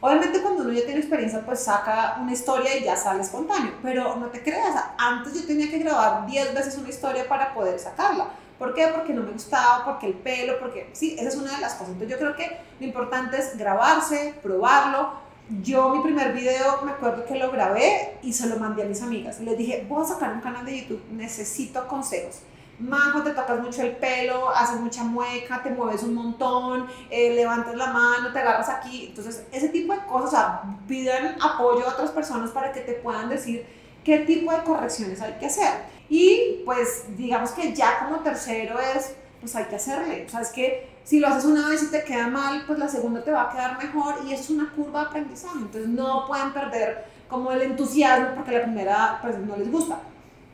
Obviamente 0.00 0.42
cuando 0.42 0.64
uno 0.64 0.72
ya 0.72 0.84
tiene 0.84 1.00
experiencia, 1.00 1.40
pues 1.46 1.60
saca 1.60 2.18
una 2.20 2.32
historia 2.32 2.76
y 2.76 2.84
ya 2.84 2.94
sale 2.94 3.22
espontáneo, 3.22 3.72
pero 3.82 4.16
no 4.16 4.26
te 4.26 4.42
creas, 4.42 4.84
antes 4.98 5.32
yo 5.32 5.46
tenía 5.46 5.70
que 5.70 5.78
grabar 5.78 6.26
10 6.26 6.54
veces 6.54 6.76
una 6.76 6.90
historia 6.90 7.26
para 7.26 7.54
poder 7.54 7.78
sacarla. 7.78 8.28
¿Por 8.58 8.74
qué? 8.74 8.86
Porque 8.88 9.14
no 9.14 9.22
me 9.22 9.32
gustaba, 9.32 9.84
porque 9.84 10.08
el 10.08 10.14
pelo, 10.14 10.58
porque 10.60 10.90
sí, 10.92 11.16
esa 11.18 11.28
es 11.28 11.36
una 11.36 11.54
de 11.54 11.60
las 11.60 11.74
cosas. 11.74 11.94
Entonces 11.94 12.10
yo 12.10 12.18
creo 12.18 12.36
que 12.36 12.56
lo 12.78 12.86
importante 12.86 13.38
es 13.38 13.56
grabarse, 13.56 14.34
probarlo. 14.42 15.24
Yo 15.62 15.90
mi 15.94 16.02
primer 16.02 16.32
video 16.32 16.82
me 16.82 16.92
acuerdo 16.92 17.24
que 17.24 17.36
lo 17.36 17.50
grabé 17.50 18.18
y 18.22 18.32
se 18.32 18.46
lo 18.46 18.56
mandé 18.56 18.82
a 18.82 18.86
mis 18.86 19.02
amigas. 19.02 19.40
Les 19.40 19.58
dije, 19.58 19.84
voy 19.88 20.04
a 20.04 20.06
sacar 20.06 20.32
un 20.32 20.40
canal 20.40 20.64
de 20.64 20.80
YouTube, 20.80 21.02
necesito 21.12 21.86
consejos. 21.88 22.40
Majo, 22.78 23.22
te 23.22 23.30
tocas 23.30 23.60
mucho 23.60 23.82
el 23.82 23.96
pelo, 23.96 24.50
haces 24.50 24.80
mucha 24.80 25.04
mueca, 25.04 25.62
te 25.62 25.70
mueves 25.70 26.02
un 26.02 26.14
montón, 26.14 26.86
eh, 27.08 27.32
levantas 27.34 27.76
la 27.76 27.86
mano, 27.86 28.32
te 28.32 28.38
agarras 28.40 28.68
aquí. 28.68 29.06
Entonces, 29.06 29.46
ese 29.52 29.68
tipo 29.68 29.92
de 29.92 30.00
cosas, 30.06 30.28
o 30.28 30.30
sea, 30.30 30.62
pidan 30.88 31.36
apoyo 31.40 31.86
a 31.86 31.92
otras 31.92 32.10
personas 32.10 32.50
para 32.50 32.72
que 32.72 32.80
te 32.80 32.94
puedan 32.94 33.28
decir 33.28 33.64
qué 34.02 34.18
tipo 34.20 34.52
de 34.52 34.62
correcciones 34.62 35.20
hay 35.20 35.34
que 35.34 35.46
hacer. 35.46 35.72
Y 36.08 36.62
pues, 36.64 37.04
digamos 37.16 37.52
que 37.52 37.72
ya 37.74 38.00
como 38.00 38.20
tercero 38.20 38.78
es, 38.78 39.14
pues 39.40 39.54
hay 39.54 39.64
que 39.64 39.76
hacerle. 39.76 40.24
O 40.26 40.28
sea, 40.28 40.40
es 40.40 40.50
que 40.50 40.94
si 41.04 41.20
lo 41.20 41.28
haces 41.28 41.44
una 41.44 41.68
vez 41.68 41.82
y 41.82 41.86
te 41.86 42.02
queda 42.02 42.28
mal, 42.28 42.64
pues 42.66 42.78
la 42.78 42.88
segunda 42.88 43.22
te 43.22 43.30
va 43.30 43.42
a 43.42 43.50
quedar 43.50 43.78
mejor 43.78 44.16
y 44.26 44.32
eso 44.32 44.42
es 44.44 44.50
una 44.50 44.72
curva 44.72 45.00
de 45.00 45.06
aprendizaje. 45.06 45.58
Entonces, 45.58 45.88
no 45.88 46.26
pueden 46.26 46.52
perder 46.52 47.04
como 47.28 47.52
el 47.52 47.62
entusiasmo 47.62 48.34
porque 48.34 48.52
la 48.52 48.62
primera 48.62 49.18
pues 49.22 49.38
no 49.38 49.56
les 49.56 49.70
gusta. 49.70 50.00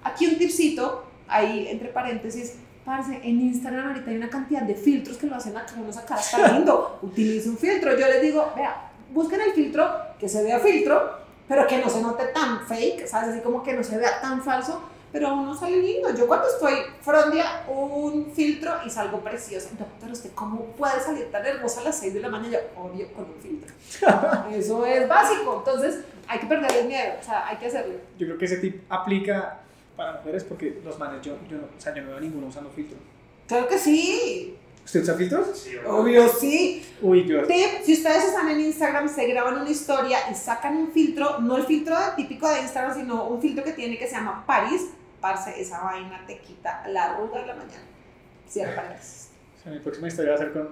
Aquí 0.05 0.27
un 0.27 0.39
tipcito 0.39 1.10
ahí 1.31 1.69
entre 1.69 1.89
paréntesis, 1.89 2.57
parce, 2.85 3.21
en 3.23 3.41
Instagram 3.41 3.89
ahorita 3.89 4.11
hay 4.11 4.17
una 4.17 4.31
cantidad 4.31 4.63
de 4.63 4.75
filtros 4.75 5.17
que 5.17 5.27
lo 5.27 5.37
hacen 5.37 5.57
a 5.57 5.65
uno 5.77 5.93
sacar 5.93 6.19
está 6.19 6.53
lindo. 6.53 6.99
Utilice 7.03 7.49
un 7.49 7.59
filtro. 7.59 7.97
Yo 7.99 8.07
les 8.07 8.23
digo, 8.23 8.53
vea, 8.57 8.91
busquen 9.13 9.41
el 9.41 9.53
filtro 9.53 9.89
que 10.19 10.29
se 10.29 10.43
vea 10.43 10.59
filtro, 10.59 11.19
pero 11.49 11.67
que 11.67 11.79
no 11.79 11.89
se 11.89 12.01
note 12.03 12.25
tan 12.35 12.67
fake, 12.67 13.07
¿sabes? 13.07 13.31
Así 13.31 13.41
como 13.41 13.63
que 13.63 13.73
no 13.73 13.83
se 13.83 13.97
vea 13.97 14.21
tan 14.21 14.43
falso, 14.43 14.83
pero 15.13 15.35
uno 15.35 15.55
sale 15.55 15.79
lindo. 15.79 16.15
Yo 16.15 16.27
cuando 16.27 16.47
estoy 16.49 16.75
frondia 17.01 17.65
un 17.69 18.33
filtro 18.33 18.73
y 18.85 18.91
salgo 18.91 19.21
preciosa. 19.21 19.71
Doctor, 19.79 20.11
¿usted 20.11 20.31
cómo 20.35 20.65
puede 20.77 21.01
salir 21.01 21.31
tan 21.31 21.45
hermosa 21.45 21.81
a 21.81 21.85
las 21.85 21.99
6 21.99 22.15
de 22.15 22.21
la 22.21 22.29
mañana? 22.29 22.53
Yo, 22.53 22.83
obvio, 22.83 23.13
con 23.13 23.25
un 23.25 23.37
filtro. 23.41 23.73
Eso 24.53 24.87
es 24.87 25.09
básico. 25.09 25.57
Entonces, 25.59 26.01
hay 26.29 26.39
que 26.39 26.47
perderle 26.47 26.81
el 26.81 26.87
miedo, 26.87 27.15
o 27.21 27.25
sea, 27.25 27.49
hay 27.49 27.57
que 27.57 27.67
hacerlo. 27.67 27.95
Yo 28.17 28.27
creo 28.27 28.39
que 28.39 28.45
ese 28.45 28.59
tip 28.59 28.85
aplica 28.89 29.60
para 30.01 30.13
mujeres 30.15 30.45
porque 30.45 30.81
los 30.83 30.99
manes, 30.99 31.21
yo, 31.21 31.37
yo, 31.51 31.59
no, 31.59 31.65
o 31.65 31.79
sea, 31.79 31.95
yo 31.95 32.01
no 32.01 32.13
veo 32.13 32.21
ninguno 32.21 32.47
usando 32.47 32.71
filtro. 32.71 32.97
Claro 33.47 33.69
que 33.69 33.77
sí. 33.77 34.57
¿Usted 34.83 35.03
usa 35.03 35.15
filtros? 35.15 35.59
Sí, 35.59 35.77
Obvio, 35.87 36.27
sí. 36.27 36.83
Uy, 37.03 37.25
Dios. 37.25 37.47
Tip, 37.47 37.85
si 37.85 37.93
ustedes 37.93 38.25
están 38.25 38.49
en 38.49 38.61
Instagram, 38.61 39.11
se 39.11 39.27
graban 39.27 39.61
una 39.61 39.69
historia 39.69 40.31
y 40.31 40.35
sacan 40.35 40.79
un 40.79 40.91
filtro, 40.91 41.41
no 41.41 41.59
el 41.59 41.65
filtro 41.65 41.95
típico 42.17 42.49
de 42.49 42.63
Instagram, 42.63 42.97
sino 42.97 43.29
un 43.29 43.43
filtro 43.43 43.63
que 43.63 43.73
tiene 43.73 43.99
que 43.99 44.07
se 44.07 44.15
llama 44.17 44.43
Paris, 44.47 44.87
parce, 45.21 45.61
esa 45.61 45.83
vaina 45.83 46.25
te 46.27 46.39
quita 46.39 46.89
la 46.89 47.13
arruga 47.13 47.43
de 47.43 47.47
la 47.49 47.55
mañana. 47.57 47.85
Cierra 48.49 48.77
paréntesis. 48.77 49.29
O 49.59 49.63
sea, 49.63 49.73
mi 49.73 49.81
próxima 49.81 50.09
historia 50.09 50.31
va 50.31 50.37
a 50.37 50.39
ser 50.39 50.53
con 50.55 50.71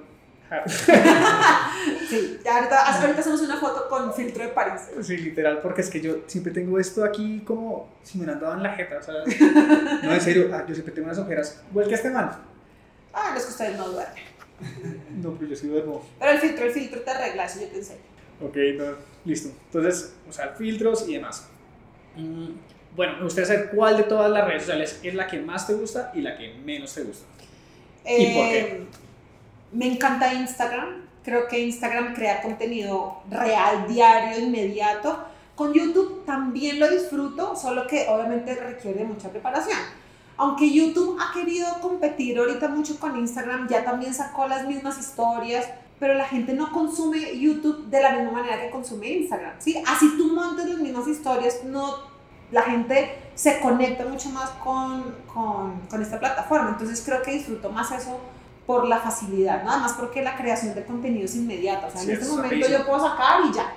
sí, 2.08 2.38
ahorita, 2.48 3.00
ahorita 3.00 3.20
hacemos 3.20 3.40
una 3.42 3.58
foto 3.58 3.86
con 3.88 4.14
filtro 4.14 4.44
de 4.44 4.50
París. 4.50 4.82
Sí, 5.02 5.18
literal, 5.18 5.60
porque 5.60 5.82
es 5.82 5.90
que 5.90 6.00
yo 6.00 6.20
siempre 6.26 6.52
tengo 6.52 6.78
esto 6.78 7.04
aquí 7.04 7.42
como 7.44 7.88
si 8.02 8.18
me 8.18 8.32
han 8.32 8.40
dado 8.40 8.54
en 8.54 8.62
la 8.62 8.72
jeta, 8.72 8.98
o 8.98 9.02
sea, 9.02 9.14
no, 10.02 10.12
en 10.12 10.20
serio, 10.20 10.50
ah, 10.52 10.64
yo 10.66 10.74
siempre 10.74 10.94
tengo 10.94 11.06
unas 11.06 11.18
ojeras, 11.18 11.62
igual 11.70 11.88
que 11.88 11.94
este 11.94 12.10
man. 12.10 12.30
Ah, 13.12 13.30
no 13.32 13.36
es 13.38 13.44
que 13.44 13.50
ustedes 13.50 13.76
no 13.76 13.88
duermen. 13.88 14.24
No, 15.22 15.32
pero 15.34 15.50
yo 15.50 15.56
sí 15.56 15.68
duermo. 15.68 16.04
Pero 16.18 16.32
el 16.32 16.38
filtro, 16.38 16.64
el 16.64 16.72
filtro 16.72 17.00
te 17.00 17.10
arregla, 17.10 17.44
eso 17.44 17.60
yo 17.60 17.68
te 17.68 17.76
enseño. 17.76 18.00
Ok, 18.40 18.56
no, 18.76 18.84
listo. 19.24 19.50
Entonces, 19.66 20.14
usar 20.28 20.56
filtros 20.56 21.08
y 21.08 21.14
demás. 21.14 21.46
Mm, 22.16 22.50
bueno, 22.96 23.18
me 23.18 23.24
gustaría 23.24 23.46
saber 23.46 23.70
cuál 23.70 23.96
de 23.96 24.04
todas 24.04 24.30
las 24.30 24.46
redes 24.46 24.62
sociales 24.62 25.00
es 25.02 25.14
la 25.14 25.26
que 25.26 25.40
más 25.40 25.66
te 25.66 25.74
gusta 25.74 26.10
y 26.14 26.22
la 26.22 26.36
que 26.36 26.54
menos 26.54 26.94
te 26.94 27.02
gusta. 27.02 27.26
¿Y 28.06 28.34
por 28.34 28.48
qué? 28.48 28.86
Me 29.72 29.86
encanta 29.86 30.32
Instagram. 30.32 31.08
Creo 31.24 31.46
que 31.46 31.60
Instagram 31.60 32.14
crea 32.14 32.42
contenido 32.42 33.20
real, 33.30 33.86
diario, 33.86 34.38
inmediato. 34.38 35.18
Con 35.54 35.72
YouTube 35.74 36.24
también 36.24 36.78
lo 36.78 36.88
disfruto, 36.88 37.54
solo 37.56 37.86
que 37.86 38.06
obviamente 38.08 38.54
requiere 38.54 39.04
mucha 39.04 39.28
preparación. 39.28 39.78
Aunque 40.36 40.70
YouTube 40.70 41.18
ha 41.20 41.32
querido 41.32 41.66
competir 41.80 42.38
ahorita 42.38 42.68
mucho 42.68 42.98
con 43.00 43.16
Instagram, 43.16 43.68
ya 43.68 43.84
también 43.84 44.14
sacó 44.14 44.46
las 44.46 44.66
mismas 44.66 44.98
historias, 44.98 45.68
pero 45.98 46.14
la 46.14 46.24
gente 46.24 46.54
no 46.54 46.72
consume 46.72 47.36
YouTube 47.36 47.86
de 47.86 48.00
la 48.00 48.12
misma 48.12 48.30
manera 48.30 48.62
que 48.62 48.70
consume 48.70 49.08
Instagram. 49.08 49.54
¿sí? 49.58 49.82
Así 49.84 50.16
tú 50.16 50.32
montes 50.32 50.68
las 50.68 50.78
mismas 50.78 51.08
historias, 51.08 51.64
no, 51.64 51.96
la 52.52 52.62
gente 52.62 53.18
se 53.34 53.58
conecta 53.58 54.06
mucho 54.06 54.30
más 54.30 54.50
con, 54.62 55.12
con, 55.26 55.80
con 55.90 56.00
esta 56.00 56.20
plataforma. 56.20 56.70
Entonces 56.70 57.02
creo 57.04 57.20
que 57.20 57.32
disfruto 57.32 57.70
más 57.70 57.90
eso 57.90 58.20
por 58.68 58.86
la 58.86 58.98
facilidad, 58.98 59.64
nada 59.64 59.78
más 59.78 59.94
porque 59.94 60.22
la 60.22 60.36
creación 60.36 60.74
de 60.74 60.84
contenido 60.84 61.24
es 61.24 61.34
inmediata. 61.34 61.86
O 61.86 61.90
sea, 61.90 62.02
en 62.02 62.10
este 62.10 62.28
momento 62.28 62.68
yo 62.68 62.84
puedo 62.84 63.00
sacar 63.00 63.40
y 63.48 63.54
ya. 63.54 63.72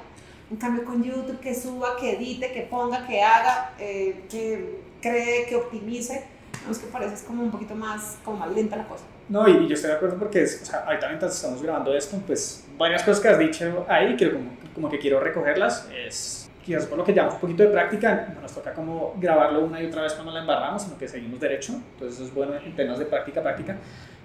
En 0.52 0.58
cambio, 0.58 0.84
con 0.84 1.02
YouTube, 1.02 1.40
que 1.40 1.56
suba, 1.56 1.96
que 1.98 2.18
edite, 2.18 2.52
que 2.52 2.64
ponga, 2.64 3.08
que 3.08 3.24
haga, 3.24 3.72
eh, 3.80 4.26
que 4.30 4.82
cree, 5.02 5.46
que 5.46 5.56
optimice, 5.56 6.26
vamos 6.64 6.80
que 6.80 6.88
parece 6.88 7.14
es 7.14 7.22
como 7.22 7.42
un 7.42 7.52
poquito 7.52 7.74
más, 7.74 8.18
como 8.26 8.40
más 8.40 8.52
lenta 8.52 8.76
la 8.76 8.86
cosa. 8.86 9.06
No, 9.30 9.48
y, 9.48 9.64
y 9.64 9.68
yo 9.70 9.76
estoy 9.76 9.92
de 9.92 9.96
acuerdo 9.96 10.18
porque, 10.18 10.44
es, 10.44 10.62
o 10.62 10.66
sea, 10.66 10.84
ahorita 10.86 11.08
mientras 11.08 11.36
estamos 11.38 11.64
grabando 11.64 11.94
esto, 11.96 12.18
pues 12.28 12.66
varias 12.78 13.02
cosas 13.04 13.22
que 13.22 13.30
has 13.30 13.40
dicho 13.40 13.86
ahí, 13.88 14.18
que 14.18 14.30
como, 14.30 14.52
como 14.76 14.90
que 14.90 15.00
quiero 15.00 15.22
recogerlas, 15.22 15.88
es 16.06 16.50
quizás 16.66 16.86
por 16.86 16.98
lo 16.98 17.06
que 17.06 17.14
llamamos 17.14 17.36
un 17.36 17.40
poquito 17.40 17.64
de 17.64 17.70
práctica, 17.70 18.28
no 18.36 18.42
nos 18.42 18.52
toca 18.54 18.74
como 18.74 19.16
grabarlo 19.18 19.62
una 19.62 19.82
y 19.82 19.86
otra 19.86 20.02
vez 20.02 20.12
cuando 20.16 20.34
la 20.34 20.42
embarramos, 20.42 20.82
sino 20.84 20.98
que 20.98 21.08
seguimos 21.08 21.40
derecho, 21.40 21.76
entonces 21.94 22.18
eso 22.18 22.26
es 22.28 22.34
bueno 22.34 22.56
en 22.56 22.76
temas 22.76 23.00
de 23.00 23.06
práctica, 23.06 23.42
práctica. 23.42 23.78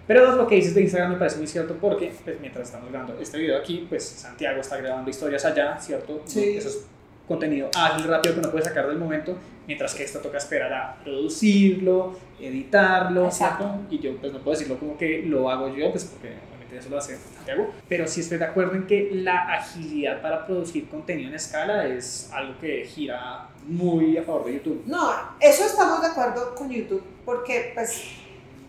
Pero 0.07 0.37
lo 0.37 0.47
que 0.47 0.57
dices 0.57 0.75
de 0.75 0.83
Instagram 0.83 1.12
me 1.12 1.19
parece 1.19 1.38
muy 1.38 1.47
cierto 1.47 1.77
porque 1.81 2.12
pues, 2.25 2.40
mientras 2.40 2.69
estamos 2.69 2.90
grabando 2.90 3.19
este 3.21 3.38
video 3.38 3.59
aquí, 3.59 3.87
pues 3.88 4.05
Santiago 4.05 4.61
está 4.61 4.77
grabando 4.77 5.11
historias 5.11 5.45
allá, 5.45 5.79
¿cierto? 5.79 6.23
Sí. 6.27 6.57
Eso 6.57 6.69
es 6.69 6.87
contenido 7.27 7.69
ágil, 7.77 8.07
rápido 8.07 8.35
que 8.35 8.40
uno 8.40 8.51
puede 8.51 8.64
sacar 8.64 8.87
del 8.87 8.99
momento, 8.99 9.37
mientras 9.66 9.95
que 9.95 10.05
esto 10.05 10.21
toca 10.21 10.38
esperar 10.38 10.73
a 10.73 10.97
producirlo, 11.03 12.16
editarlo, 12.40 13.27
Exacto. 13.27 13.64
¿cierto? 13.64 13.95
Y 13.95 13.99
yo 13.99 14.16
pues 14.19 14.33
no 14.33 14.38
puedo 14.38 14.57
decirlo 14.57 14.79
como 14.79 14.97
que 14.97 15.23
lo 15.23 15.51
hago 15.51 15.75
yo, 15.75 15.90
pues 15.90 16.05
porque 16.05 16.29
obviamente 16.47 16.79
eso 16.79 16.88
lo 16.88 16.99
hace 16.99 17.16
Santiago, 17.16 17.73
pero 17.88 18.07
sí 18.07 18.21
estoy 18.21 18.38
de 18.38 18.45
acuerdo 18.45 18.75
en 18.75 18.87
que 18.87 19.11
la 19.12 19.55
agilidad 19.55 20.23
para 20.23 20.47
producir 20.47 20.88
contenido 20.88 21.31
en 21.31 21.35
escala 21.35 21.87
es 21.88 22.31
algo 22.33 22.55
que 22.61 22.85
gira 22.85 23.49
muy 23.66 24.16
a 24.16 24.23
favor 24.23 24.45
de 24.45 24.55
YouTube. 24.55 24.85
No, 24.87 25.11
eso 25.40 25.64
estamos 25.64 26.01
de 26.01 26.07
acuerdo 26.07 26.55
con 26.55 26.71
YouTube, 26.71 27.03
porque 27.25 27.73
pues 27.75 28.05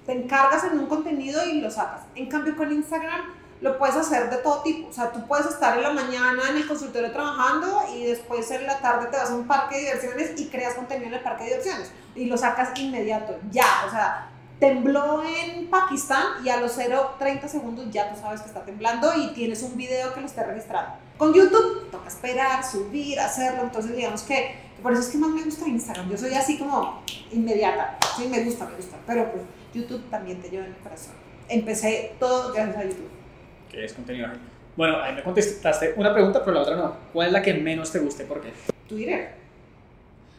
te 0.08 0.13
encargas 0.13 0.63
en 0.63 0.80
un 0.80 0.88
contenido 0.88 1.46
y 1.46 1.62
lo 1.62 1.70
sacas. 1.70 2.02
En 2.15 2.28
cambio 2.28 2.56
con 2.56 2.72
Instagram 2.72 3.22
lo 3.62 3.78
puedes 3.78 3.96
hacer 3.96 4.30
de 4.30 4.38
todo 4.38 4.62
tipo. 4.63 4.88
O 4.88 4.93
sea, 4.93 5.12
tú 5.12 5.28
puedes 5.28 5.46
estar 5.48 5.78
en 5.78 5.84
la 5.84 5.91
mañana 5.91 6.50
en 6.50 6.58
el 6.58 6.67
consultorio 6.67 7.12
trabajando 7.12 7.84
y 7.93 8.06
después 8.06 8.50
en 8.52 8.65
la 8.65 8.80
tarde 8.80 9.08
te 9.12 9.17
vas 9.17 9.30
a 9.30 9.36
un 9.36 9.46
parque 9.46 9.76
de 9.76 9.82
diversiones 9.82 10.39
y 10.39 10.48
creas 10.48 10.76
contenido 10.76 11.10
en 11.10 11.13
el 11.15 11.22
parque 11.22 11.43
de 11.43 11.50
diversiones 11.50 11.91
y 12.15 12.26
lo 12.26 12.38
sacas 12.38 12.80
inmediato, 12.80 13.38
ya. 13.52 13.65
O 13.86 13.91
sea, 13.91 14.30
tembló 14.60 15.24
en 15.24 15.70
Pakistán 15.70 16.24
y 16.43 16.50
a 16.50 16.58
los 16.62 16.72
0, 16.76 17.15
30 17.20 17.48
segundos 17.48 17.88
ya 17.91 18.12
tú 18.13 18.20
sabes 18.20 18.41
que 18.41 18.48
está 18.48 18.63
temblando 18.63 19.13
y 19.13 19.34
tienes 19.34 19.62
un 19.62 19.76
video 19.76 20.13
que 20.13 20.22
lo 20.22 20.26
esté 20.26 20.43
registrando. 20.43 20.93
Con 21.17 21.34
YouTube 21.34 21.89
toca 21.91 22.08
esperar, 22.08 22.63
subir, 22.63 23.20
hacerlo, 23.20 23.63
entonces 23.63 23.96
digamos 23.96 24.22
que 24.22 24.67
por 24.82 24.93
eso 24.93 25.02
es 25.02 25.10
que 25.10 25.17
más 25.17 25.32
me 25.32 25.43
gusta 25.43 25.67
Instagram. 25.67 26.10
Yo 26.10 26.17
soy 26.17 26.34
así 26.36 26.58
como 26.58 27.02
inmediata, 27.32 27.98
sí, 28.15 28.28
me 28.28 28.43
gusta, 28.43 28.65
me 28.65 28.76
gusta, 28.76 28.98
pero 29.06 29.32
pues 29.32 29.43
YouTube 29.73 30.10
también 30.10 30.41
te 30.41 30.49
lleva 30.49 30.65
en 30.65 30.71
el 30.73 30.77
corazón. 30.77 31.13
Empecé 31.49 32.15
todo 32.19 32.53
gracias 32.53 32.77
a 32.77 32.84
YouTube. 32.84 33.10
que 33.69 33.86
es 33.86 33.93
contenido. 33.93 34.27
Bueno, 34.75 35.01
ahí 35.01 35.15
me 35.15 35.23
contestaste 35.23 35.93
una 35.97 36.13
pregunta, 36.13 36.41
pero 36.43 36.56
la 36.56 36.62
otra 36.62 36.75
no. 36.75 36.95
¿Cuál 37.13 37.27
es 37.27 37.34
la 37.34 37.41
que 37.41 37.53
menos 37.53 37.91
te 37.91 37.99
guste? 37.99 38.25
¿Por 38.25 38.41
qué? 38.41 38.53
Twitter. 38.88 39.34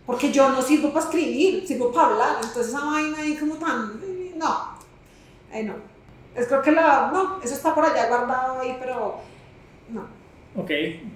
Porque 0.06 0.32
yo 0.32 0.48
no 0.50 0.62
sirvo 0.62 0.92
para 0.92 1.04
escribir, 1.04 1.66
sirvo 1.66 1.92
para 1.92 2.08
hablar. 2.08 2.36
Entonces 2.36 2.68
esa 2.68 2.84
vaina 2.84 3.18
ahí 3.18 3.36
como 3.36 3.56
tan... 3.56 4.00
No. 4.38 4.78
Eh, 5.52 5.64
no. 5.64 5.74
Es 6.34 6.46
creo 6.46 6.62
que 6.62 6.70
la... 6.70 7.10
No, 7.12 7.42
eso 7.42 7.54
está 7.54 7.74
por 7.74 7.84
allá 7.84 8.08
guardado 8.08 8.60
ahí, 8.60 8.76
pero... 8.78 9.20
No. 9.88 10.02
Ok, 10.56 10.70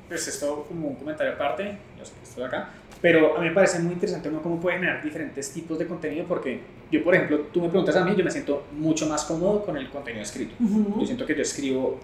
pues 0.08 0.28
esto 0.28 0.64
como 0.68 0.88
un 0.88 0.96
comentario 0.96 1.32
aparte, 1.32 1.78
yo 1.98 2.04
sé 2.04 2.12
que 2.14 2.22
estoy 2.22 2.44
acá, 2.44 2.70
pero 3.02 3.36
a 3.36 3.40
mí 3.40 3.48
me 3.48 3.54
parece 3.54 3.80
muy 3.80 3.94
interesante 3.94 4.28
uno 4.28 4.40
cómo 4.40 4.60
puede 4.60 4.76
generar 4.78 5.02
diferentes 5.02 5.52
tipos 5.52 5.76
de 5.76 5.88
contenido 5.88 6.24
porque 6.26 6.60
yo, 6.90 7.02
por 7.02 7.14
ejemplo, 7.14 7.48
tú 7.52 7.60
me 7.60 7.68
preguntas 7.68 7.96
a 7.96 8.04
mí, 8.04 8.14
yo 8.16 8.24
me 8.24 8.30
siento 8.30 8.64
mucho 8.72 9.06
más 9.06 9.24
cómodo 9.24 9.64
con 9.64 9.76
el 9.76 9.90
contenido 9.90 10.22
escrito. 10.22 10.54
Yo 10.60 11.04
siento 11.04 11.26
que 11.26 11.34
yo 11.34 11.42
escribo 11.42 11.98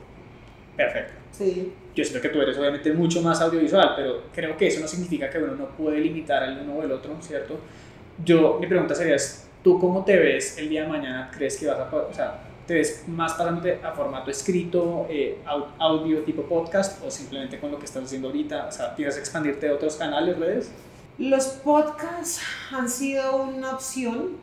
perfecto. 0.77 1.13
Sí. 1.31 1.73
Yo 1.95 2.05
siento 2.05 2.21
que 2.21 2.31
tú 2.31 2.43
eres 2.43 2.59
obviamente 2.59 2.93
mucho 2.93 3.23
más 3.23 3.41
audiovisual, 3.41 3.93
pero 3.97 4.25
creo 4.35 4.57
que 4.57 4.67
eso 4.67 4.81
no 4.81 4.89
significa 4.89 5.31
que 5.31 5.39
uno 5.39 5.55
no 5.55 5.69
puede 5.69 6.01
limitar 6.01 6.43
al 6.43 6.59
uno 6.63 6.75
o 6.75 6.83
el 6.83 6.91
otro, 6.91 7.17
¿cierto? 7.21 7.61
Yo, 8.25 8.59
mi 8.61 8.67
pregunta 8.67 8.93
sería, 8.97 9.17
¿tú 9.63 9.79
cómo 9.79 10.05
te 10.05 10.17
ves 10.17 10.59
el 10.59 10.69
día 10.69 10.83
de 10.83 10.89
mañana? 10.89 11.31
¿Crees 11.33 11.59
que 11.59 11.67
vas 11.69 11.79
a, 11.79 11.95
o 11.95 12.13
sea, 12.13 12.41
te 12.69 12.75
ves 12.75 13.05
más 13.09 13.33
pasándote 13.33 13.81
a 13.85 13.91
formato 13.93 14.31
escrito, 14.31 15.07
eh, 15.09 15.41
au- 15.47 15.67
audio 15.81 16.23
tipo 16.23 16.43
podcast 16.43 17.03
o 17.05 17.11
simplemente 17.11 17.59
con 17.59 17.73
lo 17.73 17.79
que 17.79 17.87
estás 17.87 18.05
haciendo 18.05 18.29
ahorita? 18.29 18.67
O 18.69 18.71
sea, 18.73 18.95
¿piensas 18.95 19.19
expandirte 19.19 19.69
a 19.69 19.73
otros 19.75 19.97
canales, 19.97 20.39
redes? 20.39 20.71
Los 21.19 21.47
podcasts 21.47 22.41
han 22.71 22.89
sido 22.89 23.43
una 23.43 23.73
opción 23.73 24.37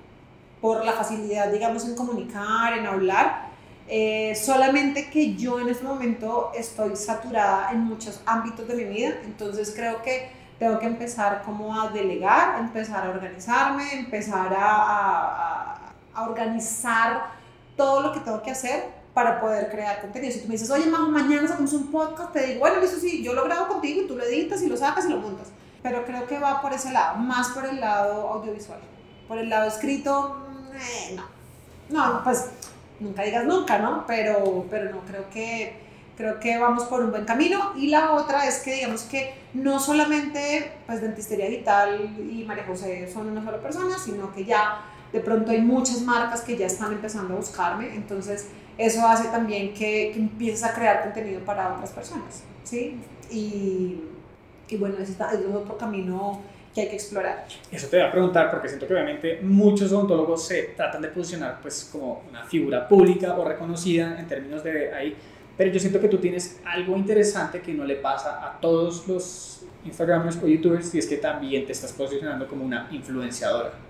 por 0.60 0.84
la 0.84 0.94
facilidad, 0.94 1.52
digamos, 1.52 1.86
en 1.88 1.96
comunicar, 1.96 2.78
en 2.78 2.88
hablar. 2.88 3.46
Eh, 3.88 4.34
solamente 4.36 5.12
que 5.12 5.36
yo 5.36 5.60
en 5.60 5.70
este 5.70 5.84
momento 5.86 6.52
estoy 6.56 6.96
saturada 6.96 7.72
en 7.72 7.82
muchos 7.82 8.20
ámbitos 8.26 8.68
de 8.68 8.74
mi 8.74 8.86
vida, 8.86 9.14
entonces 9.24 9.72
creo 9.76 10.02
que 10.02 10.32
tengo 10.58 10.80
que 10.80 10.88
empezar 10.88 11.44
como 11.46 11.80
a 11.80 11.90
delegar, 11.90 12.60
empezar 12.60 13.06
a 13.06 13.10
organizarme, 13.12 13.94
empezar 14.00 14.52
a, 14.52 14.66
a- 14.66 15.94
a 16.16 16.24
organizar 16.30 17.35
todo 17.76 18.02
lo 18.02 18.14
que 18.14 18.20
tengo 18.22 18.42
que 18.42 18.52
hacer 18.52 18.84
para 19.14 19.40
poder 19.40 19.70
crear 19.70 20.02
contenido. 20.02 20.34
Si 20.34 20.42
tú 20.42 20.48
me 20.48 20.54
dices, 20.54 20.70
oye, 20.70 20.86
Majo, 20.88 21.10
mañana 21.10 21.48
sacamos 21.48 21.72
un 21.74 21.90
podcast, 21.90 22.34
te 22.34 22.46
digo, 22.48 22.60
bueno, 22.60 22.82
listo, 22.82 22.98
sí, 22.98 23.24
yo 23.24 23.34
lo 23.34 23.46
grabo 23.46 23.68
contigo 23.68 24.02
y 24.02 24.08
tú 24.08 24.18
lo 24.18 24.24
editas 24.24 24.62
y 24.62 24.68
lo 24.68 24.76
sacas 24.76 25.06
y 25.06 25.10
lo 25.10 25.18
montas. 25.18 25.48
Pero 25.82 26.04
creo 26.06 26.28
que 26.28 26.38
va 26.38 26.62
por 26.62 26.74
ese 26.74 26.92
lado, 26.92 27.18
más 27.18 27.50
por 27.50 27.66
el 27.66 27.80
lado 27.80 28.28
audiovisual. 28.30 28.80
Por 29.28 29.38
el 29.38 29.50
lado 29.50 29.68
escrito, 29.68 30.46
eh, 30.74 31.16
no. 31.16 31.24
No, 31.88 32.24
pues 32.24 32.50
nunca 33.00 33.24
digas 33.24 33.46
nunca, 33.46 33.78
¿no? 33.78 34.06
Pero, 34.06 34.66
pero 34.70 34.92
no, 34.92 35.02
creo 35.02 35.30
que, 35.30 35.78
creo 36.18 36.40
que 36.40 36.58
vamos 36.58 36.84
por 36.86 37.02
un 37.02 37.12
buen 37.12 37.26
camino. 37.26 37.74
Y 37.76 37.88
la 37.88 38.12
otra 38.12 38.48
es 38.48 38.60
que 38.60 38.74
digamos 38.74 39.04
que 39.04 39.34
no 39.54 39.80
solamente 39.80 40.74
pues 40.86 41.02
Dentistería 41.02 41.48
Digital 41.48 42.16
y 42.20 42.44
María 42.44 42.66
José 42.66 43.10
son 43.12 43.30
una 43.30 43.44
sola 43.44 43.60
persona, 43.60 43.98
sino 43.98 44.34
que 44.34 44.44
ya 44.44 44.82
de 45.16 45.22
pronto 45.22 45.52
hay 45.52 45.62
muchas 45.62 46.02
marcas 46.02 46.42
que 46.42 46.58
ya 46.58 46.66
están 46.66 46.92
empezando 46.92 47.34
a 47.36 47.38
buscarme. 47.38 47.96
Entonces 47.96 48.50
eso 48.78 49.08
hace 49.08 49.30
también 49.30 49.74
que, 49.74 50.12
que 50.14 50.20
empieces 50.20 50.64
a 50.66 50.74
crear 50.74 51.04
contenido 51.04 51.40
para 51.40 51.74
otras 51.74 51.92
personas, 51.92 52.44
¿sí? 52.66 52.98
Y, 53.32 54.02
y 54.68 54.78
bueno, 54.78 54.98
ese 55.00 55.14
es 55.14 55.20
otro 55.54 55.78
camino 55.78 56.42
que 56.74 56.82
hay 56.82 56.90
que 56.90 56.96
explorar. 56.96 57.48
Eso 57.72 57.88
te 57.88 57.96
voy 57.96 58.06
a 58.06 58.12
preguntar 58.12 58.52
porque 58.52 58.68
siento 58.68 58.86
que 58.86 58.94
obviamente 58.94 59.40
muchos 59.42 59.94
odontólogos 59.94 60.46
se 60.46 60.64
tratan 60.76 61.02
de 61.02 61.08
posicionar 61.08 61.60
pues 61.62 61.90
como 61.90 62.24
una 62.30 62.44
figura 62.44 62.86
pública 62.86 63.34
o 63.38 63.46
reconocida 63.46 64.20
en 64.20 64.28
términos 64.28 64.66
de 64.66 64.94
ahí, 64.94 65.16
pero 65.58 65.72
yo 65.72 65.80
siento 65.80 66.02
que 66.02 66.10
tú 66.10 66.18
tienes 66.18 66.60
algo 66.66 66.98
interesante 66.98 67.62
que 67.62 67.74
no 67.74 67.86
le 67.86 67.96
pasa 67.96 68.46
a 68.46 68.60
todos 68.60 69.08
los 69.08 69.66
Instagramers 69.86 70.44
o 70.44 70.48
YouTubers 70.48 70.94
y 70.94 71.00
es 71.00 71.08
que 71.08 71.16
también 71.16 71.66
te 71.66 71.72
estás 71.72 71.94
posicionando 71.94 72.46
como 72.50 72.66
una 72.66 72.90
influenciadora. 72.92 73.85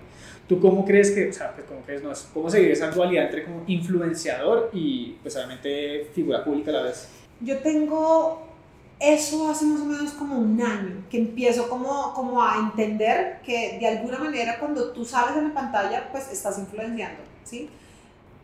¿Tú 0.48 0.60
cómo 0.60 0.84
crees 0.84 1.10
que, 1.10 1.28
o 1.28 1.32
sea, 1.32 1.52
pues 1.52 1.66
cómo 1.66 1.80
crees, 1.80 2.02
no, 2.02 2.12
cómo 2.32 2.48
se 2.48 2.60
vive 2.60 2.72
esa 2.72 2.90
dualidad 2.90 3.24
entre 3.24 3.44
como 3.44 3.64
influenciador 3.66 4.70
y 4.72 5.16
pues 5.22 5.34
obviamente 5.36 6.08
figura 6.14 6.44
pública 6.44 6.70
a 6.70 6.74
la 6.74 6.82
vez? 6.82 7.08
Yo 7.40 7.58
tengo 7.58 8.46
eso 8.98 9.50
hace 9.50 9.66
más 9.66 9.80
o 9.80 9.84
menos 9.84 10.12
como 10.12 10.38
un 10.38 10.60
año, 10.60 11.04
que 11.10 11.18
empiezo 11.18 11.68
como, 11.68 12.14
como 12.14 12.42
a 12.42 12.56
entender 12.58 13.40
que 13.44 13.78
de 13.78 13.86
alguna 13.86 14.18
manera 14.18 14.58
cuando 14.58 14.92
tú 14.92 15.04
sales 15.04 15.36
en 15.36 15.48
la 15.48 15.54
pantalla, 15.54 16.08
pues 16.10 16.30
estás 16.32 16.58
influenciando, 16.58 17.22
¿sí? 17.44 17.68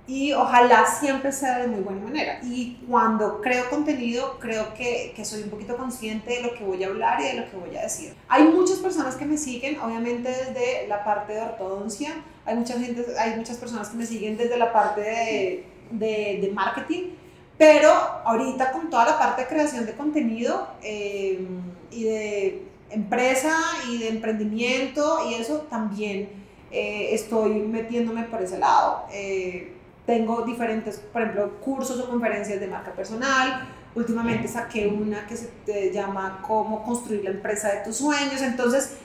Y 0.07 0.33
ojalá 0.33 0.85
siempre 0.85 1.31
sea 1.31 1.59
de 1.59 1.69
muy 1.69 1.81
buena 1.81 2.03
manera. 2.03 2.41
Y 2.43 2.79
cuando 2.89 3.41
creo 3.41 3.71
contenido, 3.71 4.37
creo 4.41 4.75
que, 4.75 5.13
que 5.15 5.25
soy 5.25 5.43
un 5.43 5.51
poquito 5.51 5.77
consciente 5.77 6.35
de 6.35 6.43
lo 6.43 6.55
que 6.55 6.65
voy 6.65 6.83
a 6.83 6.89
hablar 6.89 7.21
y 7.21 7.25
de 7.25 7.35
lo 7.35 7.51
que 7.51 7.57
voy 7.57 7.77
a 7.77 7.83
decir. 7.83 8.15
Hay 8.29 8.45
muchas 8.45 8.79
personas 8.79 9.15
que 9.15 9.25
me 9.25 9.39
siguen, 9.39 9.79
obviamente 9.79 10.29
desde 10.29 10.89
la 10.89 11.05
parte 11.05 11.35
de 11.35 11.43
ortodoncia, 11.43 12.11
hay, 12.45 12.57
mucha 12.57 12.79
gente, 12.79 13.07
hay 13.19 13.37
muchas 13.37 13.59
personas 13.59 13.91
que 13.91 13.97
me 13.97 14.05
siguen 14.05 14.37
desde 14.37 14.57
la 14.57 14.73
parte 14.73 15.01
de, 15.03 15.67
de, 15.93 16.39
de 16.41 16.51
marketing, 16.53 17.11
pero 17.57 17.93
ahorita 18.25 18.73
con 18.73 18.91
toda 18.91 19.07
la 19.07 19.19
parte 19.19 19.43
de 19.43 19.49
creación 19.49 19.87
de 19.87 19.93
contenido 19.93 20.67
eh, 20.83 21.47
y 21.93 22.05
de 22.05 22.63
empresa 22.91 23.57
y 23.89 23.99
de 23.99 24.09
emprendimiento 24.09 25.19
y 25.29 25.35
eso 25.35 25.61
también 25.71 26.29
eh, 26.71 27.09
estoy 27.13 27.51
metiéndome 27.55 28.25
por 28.25 28.43
ese 28.43 28.59
lado. 28.59 29.05
Eh, 29.13 29.73
tengo 30.07 30.43
diferentes, 30.43 30.99
por 30.99 31.23
ejemplo, 31.23 31.61
cursos 31.61 31.99
o 32.01 32.09
conferencias 32.09 32.61
de 32.61 32.67
marca 32.67 32.93
personal. 32.93 33.69
Últimamente 33.95 34.49
saqué 34.49 34.87
una 34.87 35.27
que 35.27 35.37
se 35.37 35.49
te 35.67 35.93
llama 35.93 36.41
Cómo 36.47 36.83
construir 36.83 37.25
la 37.25 37.31
empresa 37.31 37.69
de 37.73 37.85
tus 37.85 37.97
sueños. 37.97 38.41
Entonces, 38.41 38.97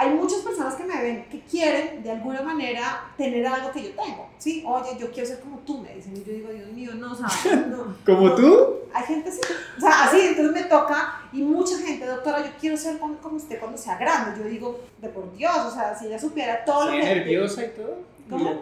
hay 0.00 0.14
muchas 0.14 0.38
personas 0.38 0.76
que 0.76 0.84
me 0.84 1.00
ven 1.02 1.26
que 1.30 1.40
quieren 1.40 2.02
de 2.02 2.10
alguna 2.10 2.40
manera 2.40 3.12
tener 3.18 3.46
algo 3.46 3.70
que 3.70 3.82
yo 3.82 3.90
tengo. 3.90 4.30
Sí, 4.38 4.64
oye, 4.66 4.96
yo 4.98 5.10
quiero 5.10 5.28
ser 5.28 5.40
como 5.40 5.58
tú, 5.58 5.78
me 5.78 5.94
dicen. 5.94 6.16
Y 6.16 6.24
yo 6.24 6.32
digo, 6.32 6.48
Dios 6.48 6.72
mío, 6.72 6.92
no, 6.94 7.14
¿sabes? 7.14 7.66
No, 7.68 7.94
¿Como 8.06 8.28
no. 8.30 8.34
tú? 8.34 8.78
Hay 8.94 9.04
gente 9.04 9.28
así, 9.28 9.40
o 9.76 9.80
sea, 9.80 10.04
así, 10.04 10.20
entonces 10.20 10.54
me 10.54 10.62
toca, 10.68 11.20
y 11.32 11.42
mucha 11.42 11.76
gente, 11.78 12.06
doctora, 12.06 12.42
yo 12.42 12.50
quiero 12.58 12.78
ser 12.78 12.98
como, 12.98 13.18
como 13.18 13.36
usted 13.36 13.60
cuando 13.60 13.76
sea 13.76 13.98
grande. 13.98 14.40
Yo 14.42 14.48
digo, 14.48 14.80
de 15.02 15.10
por 15.10 15.30
Dios, 15.36 15.54
o 15.54 15.70
sea, 15.70 15.94
si 15.94 16.06
ella 16.06 16.18
supiera 16.18 16.64
todo 16.64 16.86
lo 16.86 16.92
que. 16.92 17.04
nerviosa 17.04 17.66
y 17.66 17.68
todo. 17.68 17.98
Yo- 18.38 18.60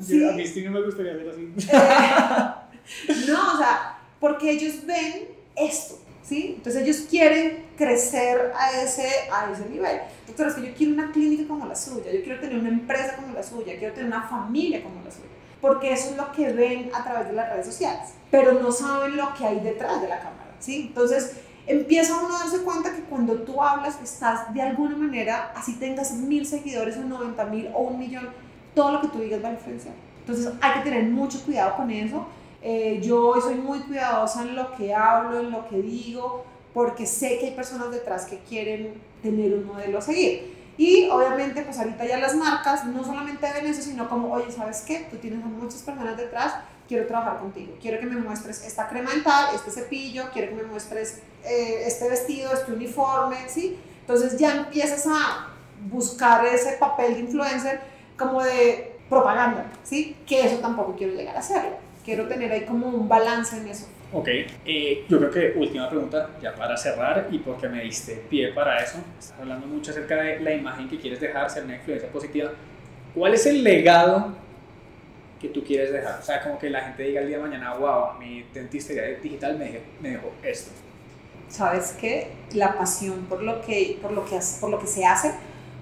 Sí. 0.00 0.28
A 0.28 0.32
mí 0.32 0.46
sí 0.46 0.62
no 0.62 0.70
me 0.72 0.82
gustaría 0.82 1.12
ser 1.14 1.28
así. 1.30 1.52
Eh, 1.72 3.24
no, 3.28 3.54
o 3.54 3.56
sea, 3.58 3.98
porque 4.18 4.50
ellos 4.50 4.84
ven 4.86 5.28
esto, 5.56 5.98
¿sí? 6.22 6.54
Entonces 6.56 6.82
ellos 6.82 7.06
quieren 7.08 7.64
crecer 7.76 8.52
a 8.56 8.82
ese, 8.82 9.08
a 9.32 9.50
ese 9.52 9.68
nivel. 9.68 10.00
Doctora, 10.26 10.50
es 10.50 10.54
que 10.56 10.66
yo 10.68 10.74
quiero 10.74 10.92
una 10.94 11.12
clínica 11.12 11.46
como 11.48 11.66
la 11.66 11.74
suya, 11.74 12.12
yo 12.12 12.22
quiero 12.22 12.40
tener 12.40 12.58
una 12.58 12.68
empresa 12.68 13.16
como 13.16 13.32
la 13.34 13.42
suya, 13.42 13.78
quiero 13.78 13.94
tener 13.94 14.06
una 14.08 14.22
familia 14.22 14.82
como 14.82 14.96
la 15.04 15.10
suya. 15.10 15.26
porque 15.60 15.92
eso 15.92 16.10
es 16.10 16.16
lo 16.16 16.32
que 16.32 16.52
ven 16.52 16.90
a 16.94 17.04
través 17.04 17.28
de 17.28 17.34
las 17.34 17.50
redes 17.50 17.66
sociales, 17.66 18.10
pero 18.30 18.52
no 18.54 18.72
saben 18.72 19.16
lo 19.16 19.34
que 19.34 19.44
hay 19.46 19.60
detrás 19.60 20.00
de 20.00 20.08
la 20.08 20.18
cámara, 20.18 20.54
¿sí? 20.58 20.86
Entonces, 20.88 21.32
empieza 21.66 22.16
uno 22.16 22.34
a 22.34 22.40
darse 22.40 22.62
cuenta 22.62 22.94
que 22.94 23.02
cuando 23.02 23.34
tú 23.42 23.62
hablas 23.62 23.98
estás 24.02 24.52
de 24.54 24.62
alguna 24.62 24.96
manera, 24.96 25.52
así 25.54 25.74
tengas 25.76 26.12
mil 26.14 26.46
seguidores 26.46 26.96
o 26.96 27.02
90 27.02 27.44
mil 27.46 27.68
o 27.74 27.80
un 27.82 27.98
millón, 27.98 28.28
todo 28.74 28.92
lo 28.92 29.00
que 29.00 29.08
tú 29.08 29.18
digas 29.18 29.42
va 29.42 29.48
a 29.48 29.52
influenciar. 29.52 29.94
Entonces 30.20 30.52
hay 30.60 30.74
que 30.74 30.90
tener 30.90 31.04
mucho 31.04 31.42
cuidado 31.44 31.76
con 31.76 31.90
eso. 31.90 32.26
Eh, 32.62 33.00
yo 33.02 33.40
soy 33.40 33.54
muy 33.54 33.80
cuidadosa 33.80 34.42
en 34.42 34.54
lo 34.54 34.74
que 34.76 34.94
hablo, 34.94 35.40
en 35.40 35.50
lo 35.50 35.66
que 35.68 35.80
digo, 35.80 36.44
porque 36.74 37.06
sé 37.06 37.38
que 37.38 37.46
hay 37.46 37.54
personas 37.54 37.90
detrás 37.90 38.26
que 38.26 38.38
quieren 38.40 38.94
tener 39.22 39.54
un 39.54 39.66
modelo 39.66 39.98
a 39.98 40.02
seguir. 40.02 40.60
Y 40.76 41.08
obviamente, 41.10 41.62
pues 41.62 41.78
ahorita 41.78 42.06
ya 42.06 42.18
las 42.18 42.34
marcas 42.34 42.86
no 42.86 43.04
solamente 43.04 43.46
ven 43.52 43.66
eso, 43.66 43.82
sino 43.82 44.08
como, 44.08 44.32
oye, 44.32 44.50
¿sabes 44.50 44.82
qué? 44.86 45.06
Tú 45.10 45.18
tienes 45.18 45.44
a 45.44 45.46
muchas 45.46 45.82
personas 45.82 46.16
detrás, 46.16 46.54
quiero 46.88 47.06
trabajar 47.06 47.38
contigo, 47.38 47.74
quiero 47.80 48.00
que 48.00 48.06
me 48.06 48.16
muestres 48.16 48.64
esta 48.64 48.88
crema 48.88 49.10
dental, 49.10 49.54
este 49.54 49.70
cepillo, 49.70 50.30
quiero 50.32 50.48
que 50.48 50.62
me 50.62 50.62
muestres 50.62 51.20
eh, 51.44 51.82
este 51.86 52.08
vestido, 52.08 52.52
este 52.52 52.72
uniforme, 52.72 53.36
¿sí? 53.48 53.78
Entonces 54.00 54.38
ya 54.38 54.56
empiezas 54.56 55.06
a 55.06 55.48
buscar 55.88 56.44
ese 56.46 56.72
papel 56.78 57.14
de 57.14 57.20
influencer 57.20 57.80
como 58.20 58.42
de 58.44 58.92
propaganda, 59.08 59.66
¿sí? 59.82 60.16
Que 60.26 60.42
eso 60.46 60.58
tampoco 60.58 60.94
quiero 60.94 61.14
llegar 61.14 61.34
a 61.34 61.40
hacerlo. 61.40 61.78
Quiero 62.04 62.28
tener 62.28 62.52
ahí 62.52 62.64
como 62.64 62.86
un 62.86 63.08
balance 63.08 63.56
en 63.56 63.66
eso. 63.66 63.88
Ok, 64.12 64.28
eh, 64.66 65.04
yo 65.08 65.18
creo 65.18 65.30
que 65.30 65.58
última 65.58 65.88
pregunta, 65.88 66.30
ya 66.42 66.54
para 66.54 66.76
cerrar 66.76 67.28
y 67.30 67.38
porque 67.38 67.68
me 67.68 67.82
diste 67.82 68.16
pie 68.28 68.52
para 68.52 68.82
eso, 68.82 68.98
estás 69.18 69.38
hablando 69.38 69.66
mucho 69.66 69.92
acerca 69.92 70.16
de 70.16 70.40
la 70.40 70.52
imagen 70.52 70.88
que 70.88 70.98
quieres 70.98 71.20
dejar, 71.20 71.48
ser 71.48 71.64
una 71.64 71.76
influencia 71.76 72.10
positiva. 72.10 72.50
¿Cuál 73.14 73.34
es 73.34 73.46
el 73.46 73.62
legado 73.62 74.34
que 75.40 75.48
tú 75.48 75.62
quieres 75.62 75.92
dejar? 75.92 76.18
O 76.20 76.22
sea, 76.22 76.42
como 76.42 76.58
que 76.58 76.70
la 76.70 76.80
gente 76.80 77.04
diga 77.04 77.20
el 77.20 77.28
día 77.28 77.36
de 77.38 77.42
mañana, 77.44 77.74
wow, 77.74 78.18
mi 78.18 78.44
dentistería 78.52 79.04
digital 79.20 79.56
me 79.56 79.66
dejó, 79.66 79.84
me 80.00 80.10
dejó 80.10 80.32
esto. 80.42 80.72
¿Sabes 81.48 81.96
qué? 82.00 82.32
La 82.52 82.76
pasión 82.76 83.26
por 83.28 83.42
lo 83.42 83.60
que, 83.60 83.98
por 84.02 84.12
lo 84.12 84.24
que, 84.24 84.38
por 84.60 84.70
lo 84.70 84.78
que 84.78 84.86
se 84.86 85.04
hace, 85.04 85.32